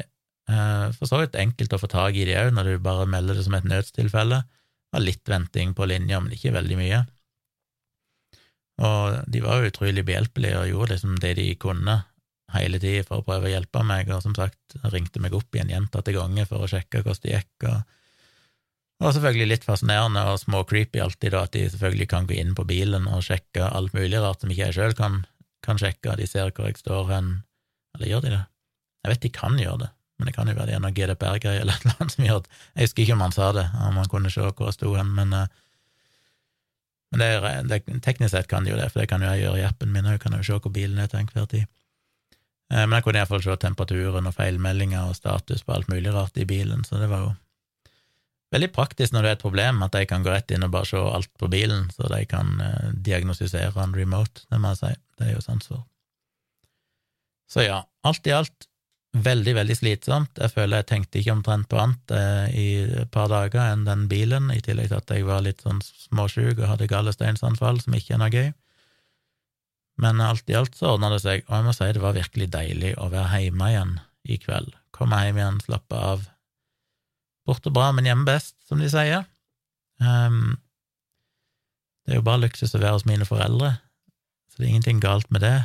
Eh, 0.50 0.86
for 0.98 1.08
så 1.08 1.22
vidt 1.22 1.38
enkelt 1.40 1.72
å 1.72 1.80
få 1.80 1.88
tak 1.88 2.18
i 2.18 2.26
de 2.28 2.36
òg, 2.36 2.52
når 2.52 2.68
du 2.68 2.84
bare 2.84 3.08
melder 3.08 3.38
det 3.38 3.46
som 3.46 3.56
et 3.56 3.68
nødstilfelle. 3.68 4.42
Det 4.44 4.98
var 4.98 5.06
litt 5.06 5.32
venting 5.32 5.72
på 5.78 5.88
linja, 5.88 6.20
men 6.20 6.34
ikke 6.36 6.52
veldig 6.52 6.78
mye. 6.80 7.00
Og 8.80 9.30
de 9.30 9.42
var 9.44 9.60
jo 9.60 9.70
utrolig 9.70 10.04
behjelpelige 10.08 10.58
og 10.60 10.70
gjorde 10.70 10.94
liksom 10.94 11.18
det 11.20 11.34
de 11.36 11.48
kunne 11.60 12.00
hele 12.54 12.80
tida 12.82 13.04
for 13.06 13.20
å 13.20 13.26
prøve 13.26 13.46
å 13.46 13.52
hjelpe 13.52 13.82
meg, 13.86 14.08
og 14.10 14.24
som 14.24 14.34
sagt 14.34 14.78
ringte 14.90 15.22
meg 15.22 15.36
opp 15.36 15.54
igjen 15.54 15.70
gjentatte 15.70 16.14
ganger 16.16 16.48
for 16.50 16.64
å 16.64 16.70
sjekke 16.70 17.04
hvordan 17.04 17.24
det 17.26 17.34
gikk. 17.36 17.68
og 17.70 17.82
var 19.00 19.14
selvfølgelig 19.16 19.48
litt 19.48 19.64
fascinerende 19.64 20.22
og 20.28 20.40
små-creepy 20.42 21.00
alltid, 21.00 21.32
da, 21.32 21.44
at 21.46 21.54
de 21.56 21.64
selvfølgelig 21.72 22.08
kan 22.10 22.26
gå 22.28 22.36
inn 22.36 22.52
på 22.56 22.66
bilen 22.68 23.06
og 23.08 23.24
sjekke 23.24 23.70
alt 23.70 23.94
mulig 23.96 24.20
rart 24.20 24.42
som 24.42 24.52
ikke 24.52 24.66
jeg 24.68 24.76
sjøl 24.76 24.96
kan, 24.98 25.22
kan, 25.64 25.80
sjekke, 25.80 26.16
de 26.20 26.26
ser 26.28 26.52
hvor 26.52 26.68
jeg 26.68 26.80
står 26.80 27.08
hen, 27.14 27.30
eller 27.96 28.12
gjør 28.12 28.26
de 28.26 28.34
det? 28.34 28.42
Jeg 29.00 29.14
vet 29.14 29.24
de 29.24 29.32
kan 29.32 29.56
gjøre 29.56 29.80
det, 29.86 29.90
men 30.18 30.28
det 30.28 30.36
kan 30.36 30.52
jo 30.52 30.56
være 30.58 30.68
det 30.68 30.76
er 30.76 30.84
noe 30.84 30.96
GDPR-greier 30.98 31.64
eller 31.64 31.88
noe 31.88 32.10
som 32.12 32.26
gjør 32.26 32.44
det. 32.44 32.60
Jeg 32.74 32.90
husker 32.90 33.06
ikke 33.06 33.16
om 33.16 33.24
han 33.24 33.36
sa 33.38 33.50
det, 33.56 33.66
om 33.88 34.00
han 34.02 34.12
kunne 34.12 34.34
se 34.34 34.44
hvor 34.44 34.68
jeg 34.68 34.76
sto 34.76 34.92
hen, 34.98 35.14
men, 35.16 35.32
eh, 35.38 35.58
men 37.10 37.22
det 37.22 37.28
er, 37.34 37.66
det, 37.66 37.82
teknisk 38.04 38.32
sett 38.34 38.48
kan 38.50 38.64
de 38.64 38.72
jo 38.72 38.78
det, 38.78 38.86
for 38.92 39.02
det 39.02 39.08
kan 39.10 39.22
jo 39.22 39.30
jeg 39.32 39.44
gjøre 39.44 39.60
i 39.60 39.66
appen 39.66 39.92
min 39.92 40.06
òg, 40.06 40.20
kan 40.22 40.36
jo 40.36 40.44
se 40.46 40.58
hvor 40.58 40.74
bilen 40.74 40.98
er 41.02 41.10
til 41.10 41.22
enhver 41.24 41.48
tid. 41.50 41.66
Eh, 42.70 42.84
men 42.84 42.96
jeg 42.96 43.06
kunne 43.06 43.22
iallfall 43.22 43.42
se 43.44 43.56
temperaturen 43.64 44.30
og 44.30 44.36
feilmeldinger 44.36 45.10
og 45.10 45.18
status 45.18 45.64
på 45.66 45.74
alt 45.74 45.90
mulig 45.90 46.14
rart 46.14 46.38
i 46.38 46.46
bilen, 46.46 46.84
så 46.86 47.02
det 47.02 47.10
var 47.10 47.26
jo 47.26 47.32
veldig 48.54 48.70
praktisk 48.74 49.14
når 49.14 49.26
det 49.26 49.30
er 49.30 49.38
et 49.38 49.44
problem, 49.44 49.82
at 49.86 49.94
de 49.94 50.06
kan 50.10 50.24
gå 50.26 50.32
rett 50.32 50.54
inn 50.54 50.66
og 50.66 50.72
bare 50.74 50.88
se 50.90 51.02
alt 51.02 51.30
på 51.38 51.50
bilen, 51.50 51.90
så 51.94 52.10
de 52.14 52.22
kan 52.30 52.56
eh, 52.62 52.90
diagnostisere 52.94 53.74
en 53.82 53.94
remote, 53.96 54.46
det 54.50 54.62
må 54.62 54.74
jeg 54.74 54.82
si. 54.84 54.96
Det 55.18 55.28
er 55.28 55.34
jo 55.34 55.44
sans 55.44 55.70
for. 55.70 55.86
Så 57.50 57.66
ja, 57.66 57.82
alt 58.06 58.26
i 58.30 58.34
alt 58.34 58.69
veldig, 59.12 59.54
veldig 59.58 59.76
slitsomt. 59.76 60.38
Jeg 60.38 60.52
føler 60.54 60.80
jeg 60.80 60.88
tenkte 60.90 61.20
ikke 61.20 61.34
omtrent 61.34 61.68
på 61.70 61.78
annet 61.82 62.14
eh, 62.14 62.46
i 62.54 62.66
et 63.02 63.10
par 63.12 63.30
dager 63.32 63.72
enn 63.72 63.84
den 63.88 64.06
bilen, 64.10 64.50
i 64.54 64.60
tillegg 64.62 64.90
til 64.90 65.00
at 65.00 65.14
jeg 65.14 65.26
var 65.26 65.42
litt 65.44 65.64
sånn 65.64 65.82
småsjuk 65.82 66.60
og 66.60 66.68
hadde 66.72 66.90
gallesteinsanfall, 66.90 67.80
som 67.82 67.96
ikke 67.96 68.14
er 68.16 68.22
noe 68.22 68.34
gøy. 68.34 68.50
Men 70.00 70.22
alt 70.24 70.48
i 70.48 70.56
alt 70.56 70.78
så 70.78 70.94
ordna 70.94 71.10
det 71.12 71.22
seg, 71.24 71.42
og 71.48 71.56
jeg 71.56 71.66
må 71.66 71.74
si 71.76 71.90
det 71.92 72.04
var 72.04 72.16
virkelig 72.16 72.48
deilig 72.54 72.94
å 72.96 73.10
være 73.12 73.42
hjemme 73.44 73.72
igjen 73.72 73.96
i 74.24 74.38
kveld. 74.40 74.72
Komme 74.96 75.18
hjem 75.26 75.40
igjen, 75.40 75.64
slappe 75.66 75.98
av, 76.12 76.28
Borte 77.48 77.72
bra, 77.72 77.88
men 77.96 78.06
hjemme 78.06 78.28
best, 78.28 78.52
som 78.68 78.78
de 78.78 78.86
sier. 78.92 79.24
Um, 79.98 80.60
det 82.04 82.14
er 82.14 82.20
jo 82.20 82.26
bare 82.28 82.44
luksus 82.44 82.76
å 82.76 82.80
være 82.82 82.98
hos 82.98 83.06
mine 83.08 83.26
foreldre, 83.26 83.72
så 84.52 84.60
det 84.60 84.66
er 84.66 84.70
ingenting 84.74 85.00
galt 85.02 85.26
med 85.34 85.42
det, 85.42 85.56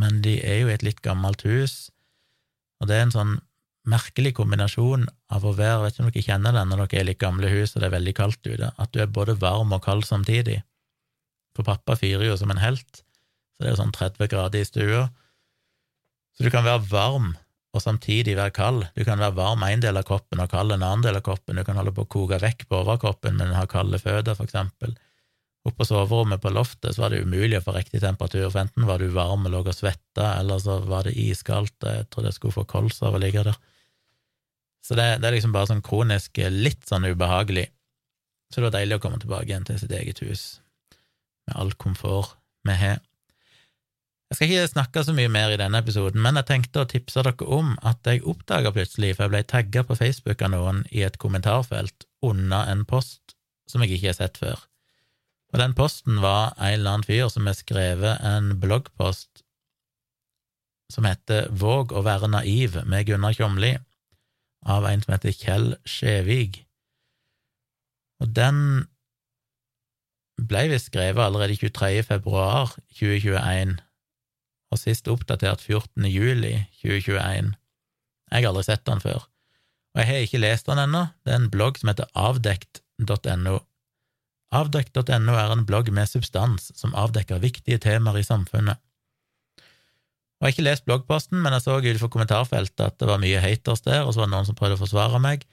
men 0.00 0.20
de 0.24 0.38
er 0.42 0.62
jo 0.62 0.70
i 0.70 0.74
et 0.74 0.84
litt 0.86 1.02
gammelt 1.04 1.44
hus, 1.46 1.92
og 2.80 2.88
det 2.88 2.96
er 2.96 3.06
en 3.06 3.14
sånn 3.14 3.36
merkelig 3.90 4.34
kombinasjon 4.36 5.06
av 5.32 5.44
å 5.46 5.54
være, 5.56 5.84
vet 5.84 5.94
ikke 5.94 6.04
om 6.04 6.10
dere 6.10 6.24
kjenner 6.26 6.56
den 6.56 6.72
når 6.72 6.82
dere 6.84 7.00
er 7.00 7.08
litt 7.08 7.20
gamle 7.20 7.48
hus 7.52 7.74
og 7.74 7.80
det 7.80 7.88
er 7.88 7.96
veldig 7.96 8.16
kaldt 8.16 8.48
ute, 8.48 8.72
at 8.76 8.92
du 8.92 9.00
er 9.00 9.12
både 9.12 9.38
varm 9.40 9.72
og 9.76 9.84
kald 9.84 10.04
samtidig. 10.08 10.60
For 11.56 11.66
pappa 11.66 11.96
fyrer 11.98 12.28
jo 12.28 12.36
som 12.40 12.52
en 12.52 12.60
helt, 12.62 13.02
så 13.56 13.64
det 13.64 13.70
er 13.70 13.74
jo 13.74 13.82
sånn 13.82 13.96
30 13.96 14.30
grader 14.32 14.60
i 14.60 14.68
stua, 14.68 15.06
så 16.36 16.46
du 16.46 16.52
kan 16.52 16.64
være 16.64 16.86
varm 16.88 17.32
og 17.70 17.82
samtidig 17.84 18.34
være 18.38 18.54
kald. 18.54 18.86
Du 18.96 19.04
kan 19.06 19.20
være 19.20 19.36
varm 19.36 19.62
en 19.66 19.82
del 19.82 19.98
av 20.00 20.06
kroppen 20.08 20.40
og 20.42 20.50
kald 20.50 20.74
en 20.74 20.82
annen 20.82 21.04
del 21.04 21.18
av 21.18 21.24
kroppen. 21.26 21.58
Du 21.58 21.66
kan 21.66 21.78
holde 21.78 21.92
på 21.94 22.06
å 22.06 22.10
koke 22.10 22.40
vekk 22.42 22.64
på 22.66 22.80
overkroppen, 22.80 23.36
men 23.38 23.54
ha 23.54 23.66
kalde 23.70 24.00
føtter, 24.02 24.34
for 24.38 24.48
eksempel. 24.48 24.96
Oppe 25.60 25.82
på 25.82 25.84
soverommet 25.90 26.40
på 26.40 26.52
loftet 26.56 26.96
så 26.96 27.02
var 27.02 27.12
det 27.12 27.20
umulig 27.20 27.58
å 27.58 27.64
få 27.66 27.74
riktig 27.76 28.00
temperatur, 28.00 28.46
for 28.48 28.62
enten 28.62 28.86
var 28.88 29.02
du 29.02 29.10
varm 29.12 29.44
og 29.44 29.52
lå 29.52 29.60
og 29.60 29.74
svetta, 29.76 30.38
eller 30.38 30.62
så 30.62 30.78
var 30.88 31.04
det 31.04 31.18
iskaldt, 31.20 31.76
jeg 31.84 32.06
trodde 32.08 32.30
jeg 32.30 32.38
skulle 32.38 32.56
få 32.56 32.64
kols 32.70 33.02
av 33.04 33.18
å 33.18 33.20
ligge 33.20 33.44
der. 33.44 33.58
Så 34.80 34.96
det, 34.96 35.04
det, 35.20 35.28
er 35.28 35.36
liksom 35.36 35.52
bare 35.52 35.68
sånn 35.68 35.84
kronisk 35.84 36.40
litt 36.48 36.88
sånn 36.88 37.04
ubehagelig. 37.04 37.66
Så 38.48 38.58
det 38.58 38.70
var 38.70 38.78
deilig 38.78 38.96
å 38.96 39.02
komme 39.04 39.20
tilbake 39.20 39.50
igjen 39.50 39.68
til 39.68 39.76
sitt 39.82 39.92
eget 39.94 40.22
hus, 40.24 40.44
med 41.46 41.60
all 41.60 41.74
komfort 41.76 42.38
vi 42.64 42.78
har. 42.80 43.04
Jeg 44.30 44.38
skal 44.38 44.46
ikke 44.48 44.70
snakke 44.70 45.02
så 45.04 45.12
mye 45.12 45.28
mer 45.32 45.52
i 45.52 45.58
denne 45.60 45.82
episoden, 45.82 46.22
men 46.22 46.38
jeg 46.38 46.48
tenkte 46.48 46.84
å 46.84 46.88
tipse 46.88 47.20
dere 47.26 47.50
om 47.50 47.74
at 47.84 48.06
jeg 48.06 48.24
oppdaga 48.30 48.72
plutselig, 48.72 49.12
for 49.18 49.26
jeg 49.26 49.34
ble 49.34 49.44
tagga 49.52 49.84
på 49.84 49.98
Facebook 49.98 50.40
av 50.46 50.54
noen 50.54 50.84
i 50.94 51.04
et 51.04 51.20
kommentarfelt 51.20 52.06
under 52.24 52.70
en 52.70 52.86
post 52.88 53.34
som 53.68 53.82
jeg 53.84 53.98
ikke 53.98 54.12
har 54.14 54.20
sett 54.22 54.40
før. 54.40 54.69
Og 55.50 55.58
den 55.58 55.74
posten 55.74 56.20
var 56.22 56.54
en 56.58 56.76
eller 56.76 56.96
annen 56.96 57.06
fyr 57.06 57.28
som 57.32 57.48
har 57.50 57.58
skrevet 57.58 58.22
en 58.26 58.54
bloggpost 58.62 59.42
som 60.90 61.06
heter 61.06 61.48
Våg 61.54 61.94
å 61.94 62.02
være 62.06 62.30
naiv 62.30 62.80
med 62.88 63.06
Gunnar 63.06 63.34
Kjomli, 63.36 63.76
av 64.66 64.86
en 64.86 65.02
som 65.02 65.14
heter 65.14 65.34
Kjell 65.34 65.68
Skjevig. 65.88 66.64
Og 68.20 68.32
den 68.36 68.58
ble 70.40 70.66
visst 70.72 70.90
skrevet 70.90 71.22
allerede 71.22 71.56
23. 71.58 72.02
februar 72.06 72.74
2021 72.98 73.78
og 74.70 74.78
sist 74.78 75.08
oppdatert 75.10 75.62
14. 75.64 76.06
juli 76.06 76.54
2021. 76.82 77.54
Jeg 78.30 78.44
har 78.44 78.52
aldri 78.52 78.66
sett 78.66 78.86
den 78.86 79.02
før, 79.02 79.24
og 79.94 80.02
jeg 80.02 80.08
har 80.10 80.26
ikke 80.26 80.42
lest 80.42 80.70
den 80.70 80.78
ennå. 80.78 81.08
Det 81.24 81.34
er 81.34 81.40
en 81.40 81.50
blogg 81.50 81.80
som 81.80 81.90
heter 81.90 82.10
avdekt.no. 82.14 83.58
Avdekt.no 84.50 85.34
er 85.38 85.52
en 85.54 85.66
blogg 85.66 85.92
med 85.94 86.10
substans 86.10 86.72
som 86.74 86.94
avdekker 86.98 87.42
viktige 87.42 87.78
temaer 87.82 88.18
i 88.18 88.26
samfunnet. 88.26 88.80
Jeg 90.40 90.46
har 90.46 90.54
ikke 90.54 90.64
lest 90.64 90.86
bloggposten, 90.88 91.38
men 91.44 91.52
jeg 91.52 91.66
så 91.66 91.76
utenfor 91.78 92.08
kommentarfeltet 92.10 92.80
at 92.86 92.96
det 92.98 93.08
var 93.10 93.20
mye 93.20 93.42
haters 93.42 93.84
der, 93.84 94.06
og 94.06 94.14
så 94.14 94.22
var 94.22 94.30
det 94.30 94.34
noen 94.34 94.48
som 94.48 94.56
prøvde 94.56 94.78
å 94.78 94.80
forsvare 94.80 95.20
meg. 95.22 95.44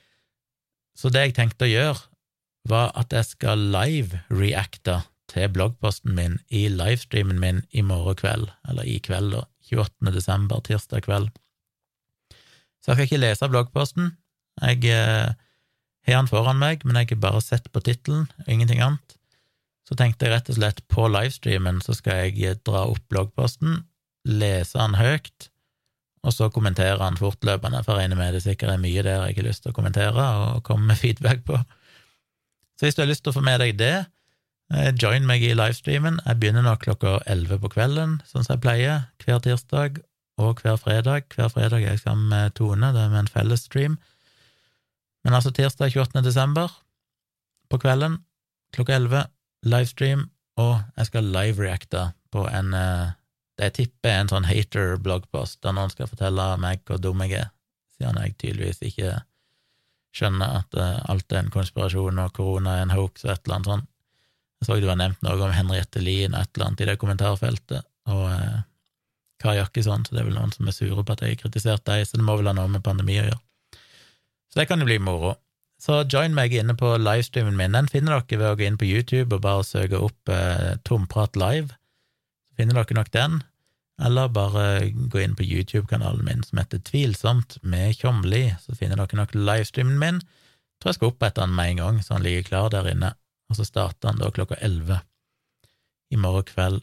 Så 0.98 1.12
det 1.14 1.26
jeg 1.26 1.36
tenkte 1.38 1.68
å 1.68 1.70
gjøre, 1.70 2.00
var 2.68 2.94
at 3.00 3.14
jeg 3.14 3.28
skal 3.28 3.68
live-reacte 3.76 5.02
til 5.32 5.52
bloggposten 5.52 6.16
min 6.16 6.38
i 6.48 6.66
livestreamen 6.72 7.40
min 7.40 7.60
i 7.76 7.84
morgen 7.86 8.18
kveld, 8.18 8.48
eller 8.68 8.88
i 8.88 8.98
kveld, 9.04 9.36
da, 9.36 9.44
28. 9.68 10.14
desember, 10.16 10.64
tirsdag 10.64 11.04
kveld. 11.06 11.30
Så 12.80 12.94
jeg 12.94 12.96
skal 12.96 13.08
ikke 13.10 13.22
lese 13.22 13.52
bloggposten. 13.52 14.14
Jeg 14.64 14.88
eh, 14.88 15.36
har 16.16 16.24
den 16.24 16.32
foran 16.32 16.60
meg, 16.62 16.86
men 16.86 17.00
jeg 17.00 17.12
har 17.12 17.22
bare 17.26 17.44
sett 17.44 17.70
på 17.74 17.84
tittelen, 17.84 18.28
ingenting 18.48 18.82
annet. 18.84 19.18
Så 19.88 19.96
tenkte 19.96 20.28
jeg 20.28 20.36
rett 20.36 20.50
og 20.52 20.58
slett 20.58 20.82
på 20.92 21.08
livestreamen 21.12 21.80
så 21.84 21.96
skal 21.96 22.26
jeg 22.26 22.42
eh, 22.44 22.58
dra 22.68 22.86
opp 22.92 23.04
bloggposten, 23.12 23.84
lese 24.28 24.80
den 24.80 24.98
høyt, 25.00 25.50
og 26.28 26.34
så 26.36 26.50
kommentere 26.52 27.00
den 27.00 27.20
fortløpende, 27.20 27.84
for 27.86 27.96
jeg 27.96 28.08
regner 28.08 28.20
med 28.20 28.36
det 28.36 28.44
sikkert 28.44 28.74
er 28.74 28.84
mye 28.84 29.04
der 29.06 29.28
jeg 29.30 29.40
har 29.40 29.48
lyst 29.48 29.64
til 29.64 29.72
å 29.72 29.78
kommentere 29.78 30.28
og 30.44 30.64
komme 30.68 30.92
med 30.92 31.00
feedback 31.04 31.46
på. 31.48 31.60
Så 32.78 32.88
hvis 32.88 32.98
du 32.98 33.04
har 33.04 33.10
lyst 33.10 33.24
til 33.26 33.34
å 33.34 33.40
få 33.40 33.46
med 33.46 33.62
deg 33.64 33.78
det, 33.80 33.96
Eh, 34.74 34.92
join 35.00 35.24
meg 35.28 35.44
i 35.48 35.54
livestreamen. 35.56 36.20
Jeg 36.26 36.40
begynner 36.42 36.66
nok 36.66 36.82
klokka 36.84 37.18
elleve 37.32 37.60
på 37.64 37.72
kvelden, 37.78 38.18
sånn 38.28 38.44
som 38.44 38.58
jeg 38.58 38.64
pleier, 38.66 39.06
hver 39.24 39.40
tirsdag 39.44 40.02
og 40.44 40.60
hver 40.64 40.76
fredag. 40.82 41.30
Hver 41.36 41.54
fredag 41.54 41.86
er 41.86 41.94
jeg 41.96 42.04
sammen 42.04 42.28
med 42.34 42.58
Tone, 42.60 42.92
det 42.92 43.06
er 43.06 43.14
med 43.14 43.24
en 43.26 43.32
fellesstream. 43.32 43.96
Men 45.28 45.36
altså 45.36 45.52
tirsdag 45.52 45.92
28. 45.92 46.22
desember 46.24 46.72
på 47.68 47.78
kvelden 47.84 48.22
klokka 48.72 48.94
elleve, 48.96 49.26
livestream, 49.68 50.30
og 50.56 50.78
jeg 50.96 51.10
skal 51.10 51.28
live-reacte 51.34 52.04
på 52.32 52.46
en 52.48 52.70
eh, 52.72 53.10
det 53.60 53.68
jeg 53.68 53.74
tipper 53.76 54.14
er 54.14 54.22
en 54.22 54.30
sånn 54.32 54.46
hater-bloggpost, 54.48 55.60
der 55.66 55.74
noen 55.76 55.92
skal 55.92 56.08
fortelle 56.08 56.46
meg 56.64 56.80
hvor 56.88 57.02
dum 57.04 57.26
jeg 57.26 57.42
er, 57.42 57.50
siden 57.98 58.20
jeg 58.22 58.38
tydeligvis 58.38 58.80
ikke 58.88 59.18
skjønner 60.16 60.62
at 60.62 60.78
eh, 60.80 61.02
alt 61.12 61.36
er 61.36 61.42
en 61.42 61.52
konspirasjon 61.52 62.22
og 62.24 62.32
korona 62.38 62.78
er 62.78 62.86
en 62.86 62.96
hoax 62.96 63.26
og 63.26 63.34
et 63.34 63.42
eller 63.44 63.58
annet 63.58 63.72
sånt. 63.74 63.90
Jeg 64.62 64.70
så 64.70 64.78
det 64.80 64.90
var 64.90 65.02
nevnt 65.02 65.28
noe 65.28 65.42
om 65.44 65.58
Henriette 65.58 66.06
Lien 66.06 66.38
og 66.38 66.46
et 66.46 66.54
eller 66.56 66.70
annet 66.70 66.86
i 66.86 66.88
det 66.88 66.96
kommentarfeltet, 67.02 67.90
og 68.14 68.24
eh, 68.32 68.64
Kari 69.44 69.60
Jakkesson, 69.60 70.08
så 70.08 70.16
det 70.16 70.24
er 70.24 70.32
vel 70.32 70.40
noen 70.40 70.56
som 70.56 70.72
er 70.72 70.78
sure 70.78 71.04
på 71.04 71.18
at 71.18 71.26
jeg 71.26 71.36
har 71.36 71.44
kritisert 71.44 71.84
deg, 71.90 72.08
så 72.08 72.16
det 72.16 72.24
må 72.26 72.40
vel 72.40 72.48
ha 72.48 72.56
noe 72.56 72.72
med 72.72 72.86
pandemi 72.88 73.20
å 73.20 73.28
gjøre. 73.28 73.44
Så 74.52 74.62
det 74.62 74.68
kan 74.70 74.82
jo 74.82 74.88
bli 74.90 75.00
moro. 75.04 75.36
Så 75.82 76.02
join 76.10 76.34
meg 76.34 76.56
inne 76.58 76.74
på 76.78 76.96
livestreamen 76.98 77.58
min. 77.60 77.76
Den 77.76 77.90
finner 77.92 78.18
dere 78.18 78.40
ved 78.40 78.50
å 78.50 78.58
gå 78.58 78.66
inn 78.66 78.80
på 78.82 78.88
YouTube 78.88 79.36
og 79.36 79.44
bare 79.46 79.68
søke 79.68 80.00
opp 80.02 80.32
eh, 80.34 80.74
Tomprat 80.88 81.38
live. 81.38 81.76
Så 82.50 82.62
finner 82.62 82.80
dere 82.80 82.98
nok 82.98 83.12
den, 83.14 83.38
eller 84.02 84.34
bare 84.34 84.66
gå 84.90 85.22
inn 85.22 85.38
på 85.38 85.46
YouTube-kanalen 85.46 86.26
min 86.26 86.42
som 86.48 86.62
heter 86.62 86.82
Tvilsomt 86.86 87.60
med 87.62 87.94
Tjomli, 88.00 88.50
så 88.64 88.74
finner 88.78 88.98
dere 88.98 89.22
nok 89.22 89.38
livestreamen 89.38 90.02
min. 90.02 90.20
Jeg 90.24 90.82
tror 90.82 90.94
jeg 90.94 91.00
skal 91.00 91.14
opprette 91.14 91.44
den 91.44 91.56
med 91.58 91.74
en 91.74 91.84
gang, 91.84 92.02
så 92.02 92.18
han 92.18 92.26
ligger 92.26 92.50
klar 92.50 92.74
der 92.74 92.90
inne 92.90 93.14
og 93.48 93.60
så 93.60 93.66
starter 93.68 94.12
han 94.12 94.20
da 94.22 94.32
klokka 94.34 94.60
elleve 94.64 95.02
i 96.12 96.20
morgen 96.20 96.48
kveld. 96.48 96.82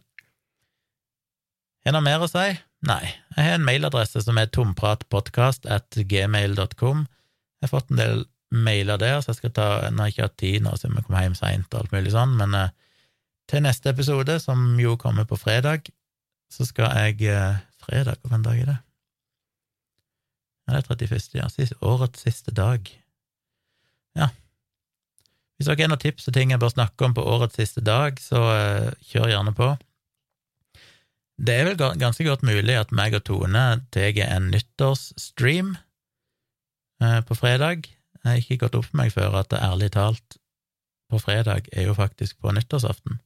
Er 1.85 1.93
det 1.93 1.97
noe 1.99 2.05
mer 2.05 2.25
å 2.25 2.31
si? 2.31 2.47
Nei. 2.85 3.03
Jeg 3.37 3.49
har 3.49 3.59
en 3.59 3.67
mailadresse 3.67 4.23
som 4.25 4.39
er 4.41 4.53
tompratpodkast 4.53 5.69
at 5.69 5.97
gmail.com. 6.09 7.05
Jeg 7.65 7.71
har 7.71 7.73
fått 7.73 7.93
en 7.95 8.01
del 8.01 8.25
mailer 8.53 9.01
der, 9.01 9.23
så 9.25 9.33
jeg 9.33 9.39
skal 9.41 9.53
ta 9.57 9.69
Nå 9.89 10.03
har 10.03 10.11
jeg 10.11 10.15
ikke 10.15 10.27
hatt 10.29 10.41
tid 10.43 10.65
nå, 10.65 10.75
siden 10.77 10.99
vi 10.99 11.05
kommer 11.07 11.25
hjem 11.25 11.37
seint 11.39 11.73
og 11.73 11.81
alt 11.81 11.95
mulig 11.97 12.13
sånn, 12.13 12.35
men 12.37 12.57
eh, 12.59 12.75
til 13.49 13.65
neste 13.65 13.91
episode, 13.91 14.37
som 14.41 14.77
jo 14.81 14.99
kommer 15.01 15.25
på 15.29 15.39
fredag, 15.41 15.89
så 16.53 16.69
skal 16.69 16.93
jeg 16.93 17.33
eh, 17.33 17.63
Fredag, 17.85 18.17
hvilken 18.23 18.45
dag 18.47 18.61
er 18.63 18.69
det? 18.71 18.77
Ja, 20.65 20.79
det 20.79 20.79
er 20.79 21.09
31., 21.09 21.35
ja. 21.37 21.49
Sist, 21.53 21.75
årets 21.85 22.23
siste 22.25 22.55
dag. 22.57 22.87
Ja, 24.17 24.31
hvis 25.55 25.69
dere 25.71 25.87
har 25.87 25.93
noen 25.93 26.03
tips 26.03 26.27
og 26.29 26.35
ting 26.35 26.51
jeg 26.51 26.61
bør 26.63 26.73
snakke 26.73 27.07
om 27.07 27.15
på 27.15 27.25
årets 27.35 27.59
siste 27.61 27.83
dag, 27.85 28.19
så 28.21 28.41
eh, 28.53 28.89
kjør 29.11 29.31
gjerne 29.31 29.55
på. 29.55 29.71
Det 31.35 31.55
er 31.55 31.69
vel 31.69 31.99
ganske 32.01 32.27
godt 32.27 32.45
mulig 32.47 32.77
at 32.79 32.95
meg 32.95 33.15
og 33.19 33.25
Tone 33.27 33.65
tar 33.95 34.19
en 34.27 34.51
nyttårsstream 34.53 35.75
på 37.01 37.35
fredag. 37.37 37.89
Jeg 38.23 38.29
har 38.31 38.41
ikke 38.41 38.61
gått 38.63 38.77
opp 38.79 38.87
for 38.87 38.99
meg 39.01 39.13
før 39.13 39.35
at 39.41 39.51
det 39.53 39.61
ærlig 39.61 39.91
talt 39.97 40.39
på 41.13 41.21
fredag 41.21 41.69
er 41.73 41.89
jo 41.89 41.97
faktisk 41.97 42.39
på 42.41 42.53
nyttårsaften. 42.55 43.19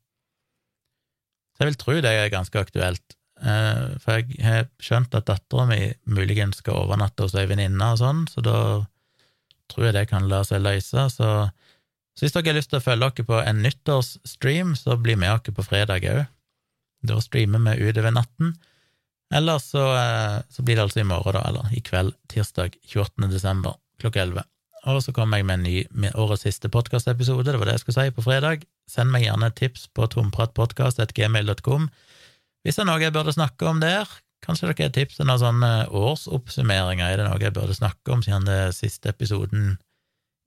Så 1.55 1.65
jeg 1.65 1.73
vil 1.73 1.81
tro 1.81 1.97
det 2.03 2.11
er 2.15 2.33
ganske 2.33 2.61
aktuelt. 2.61 3.17
Eh, 3.39 3.99
for 4.03 4.19
jeg 4.19 4.43
har 4.43 4.69
skjønt 4.83 5.15
at 5.15 5.29
dattera 5.31 5.67
mi 5.71 5.81
muligens 6.11 6.61
skal 6.63 6.85
overnatte 6.85 7.27
hos 7.27 7.37
ei 7.39 7.47
venninne 7.51 7.93
og 7.95 8.01
sånn, 8.01 8.25
så 8.31 8.43
da 8.43 8.59
tror 9.71 9.89
jeg 9.89 9.97
det 9.99 10.09
kan 10.11 10.27
la 10.31 10.43
seg 10.47 10.65
løse. 10.65 11.07
Så, 11.15 11.29
så 12.15 12.25
hvis 12.25 12.35
dere 12.35 12.51
har 12.51 12.59
lyst 12.59 12.73
til 12.73 12.81
å 12.81 12.87
følge 12.87 13.11
dere 13.11 13.29
på 13.31 13.43
en 13.43 13.63
nyttårsstream, 13.67 14.75
så 14.79 14.99
blir 14.99 15.21
med 15.21 15.31
dere 15.31 15.55
på 15.55 15.67
fredag 15.67 16.07
òg. 16.11 16.25
Da 17.07 17.21
streamer 17.23 17.63
vi 17.63 17.91
utover 17.91 18.15
natten. 18.15 18.57
Eller 19.35 19.59
så, 19.61 19.83
eh, 19.97 20.39
så, 20.49 20.63
blir 20.65 20.79
det 20.79 20.87
altså 20.87 21.03
i 21.03 21.09
morgen, 21.09 21.37
da, 21.37 21.43
eller 21.49 21.75
i 21.77 21.83
kveld, 21.85 22.15
tirsdag 22.33 22.79
28. 22.89 23.29
desember 23.29 23.77
klokka 24.01 24.23
11. 24.25 24.47
Og 24.89 25.03
så 25.05 25.13
kommer 25.13 25.41
jeg 25.41 25.49
med 25.49 25.59
en 25.59 25.67
ny 25.67 25.79
med 25.91 26.17
årets 26.17 26.47
siste 26.47 26.71
podkastepisode, 26.73 27.51
det 27.51 27.59
var 27.59 27.69
det 27.69 27.77
jeg 27.77 27.85
skulle 27.85 27.99
si, 27.99 28.15
på 28.15 28.25
fredag. 28.25 28.65
Send 28.89 29.13
meg 29.13 29.27
gjerne 29.27 29.51
et 29.51 29.59
tips 29.59 29.89
på 29.93 30.07
tompratpodkast.gmail.com 30.15 31.91
hvis 32.67 32.77
det 32.77 32.83
er 32.83 32.89
noe 32.91 33.01
jeg 33.01 33.15
burde 33.15 33.33
snakke 33.33 33.69
om 33.71 33.79
der, 33.83 34.11
kanskje 34.45 34.69
dere 34.69 34.89
har 34.89 34.95
tips 34.95 35.19
til 35.19 35.29
noen 35.29 35.41
sånne 35.41 35.71
årsoppsummeringer, 35.95 37.07
er 37.07 37.21
det 37.21 37.29
noe 37.29 37.41
jeg 37.41 37.55
burde 37.57 37.77
snakke 37.77 38.13
om 38.15 38.25
siden 38.25 38.49
det 38.49 38.57
er 38.67 38.75
siste 38.77 39.13
episoden 39.13 39.77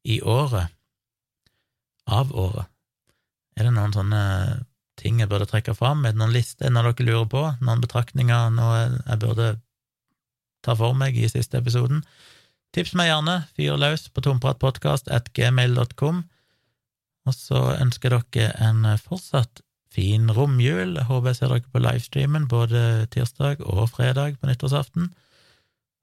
i 0.05 0.19
året? 0.21 0.73
Av 2.11 2.29
året? 2.35 2.67
Er 3.57 3.67
det 3.67 3.73
noen 3.75 3.95
sånne 3.95 4.21
ting 5.01 5.19
jeg 5.21 5.29
burde 5.31 5.49
trekke 5.49 5.73
fram? 5.77 6.05
Er 6.05 6.13
det 6.13 6.21
noen 6.21 6.35
lister 6.35 6.71
når 6.71 6.91
dere 6.91 7.07
lurer 7.09 7.29
på? 7.31 7.41
Noen 7.65 7.81
betraktninger 7.83 8.53
noe 8.55 8.77
jeg 8.85 9.21
burde 9.23 9.47
ta 10.65 10.75
for 10.77 10.93
meg 10.97 11.17
i 11.17 11.29
siste 11.31 11.57
episoden? 11.57 12.03
Tips 12.71 12.93
meg 12.95 13.09
gjerne, 13.09 13.41
fyr 13.57 13.75
løs 13.81 14.05
på 14.13 14.23
tompratpodkast.gmail.com, 14.23 16.21
og 17.27 17.35
så 17.35 17.65
ønsker 17.81 18.15
dere 18.15 18.53
en 18.63 18.85
fortsatt 19.01 19.59
fin 19.91 20.31
romjul. 20.31 20.95
Jeg 20.95 21.09
håper 21.09 21.33
jeg 21.33 21.41
ser 21.41 21.51
dere 21.51 21.73
på 21.73 21.83
livestreamen 21.83 22.47
både 22.51 23.07
tirsdag 23.11 23.65
og 23.65 23.89
fredag 23.91 24.39
på 24.39 24.47
nyttårsaften. 24.47 25.11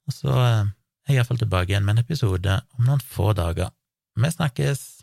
Og 0.08 0.16
så 0.16 0.34
er 0.37 0.68
jeg 1.08 1.18
iallfall 1.22 1.40
tilbake 1.40 1.72
igjen 1.72 1.88
med 1.88 1.96
en 1.96 2.04
episode 2.04 2.61
om 2.76 2.84
noen 2.84 3.00
få 3.00 3.32
dager. 3.37 3.72
Vi 4.18 4.32
snakkes! 4.34 4.97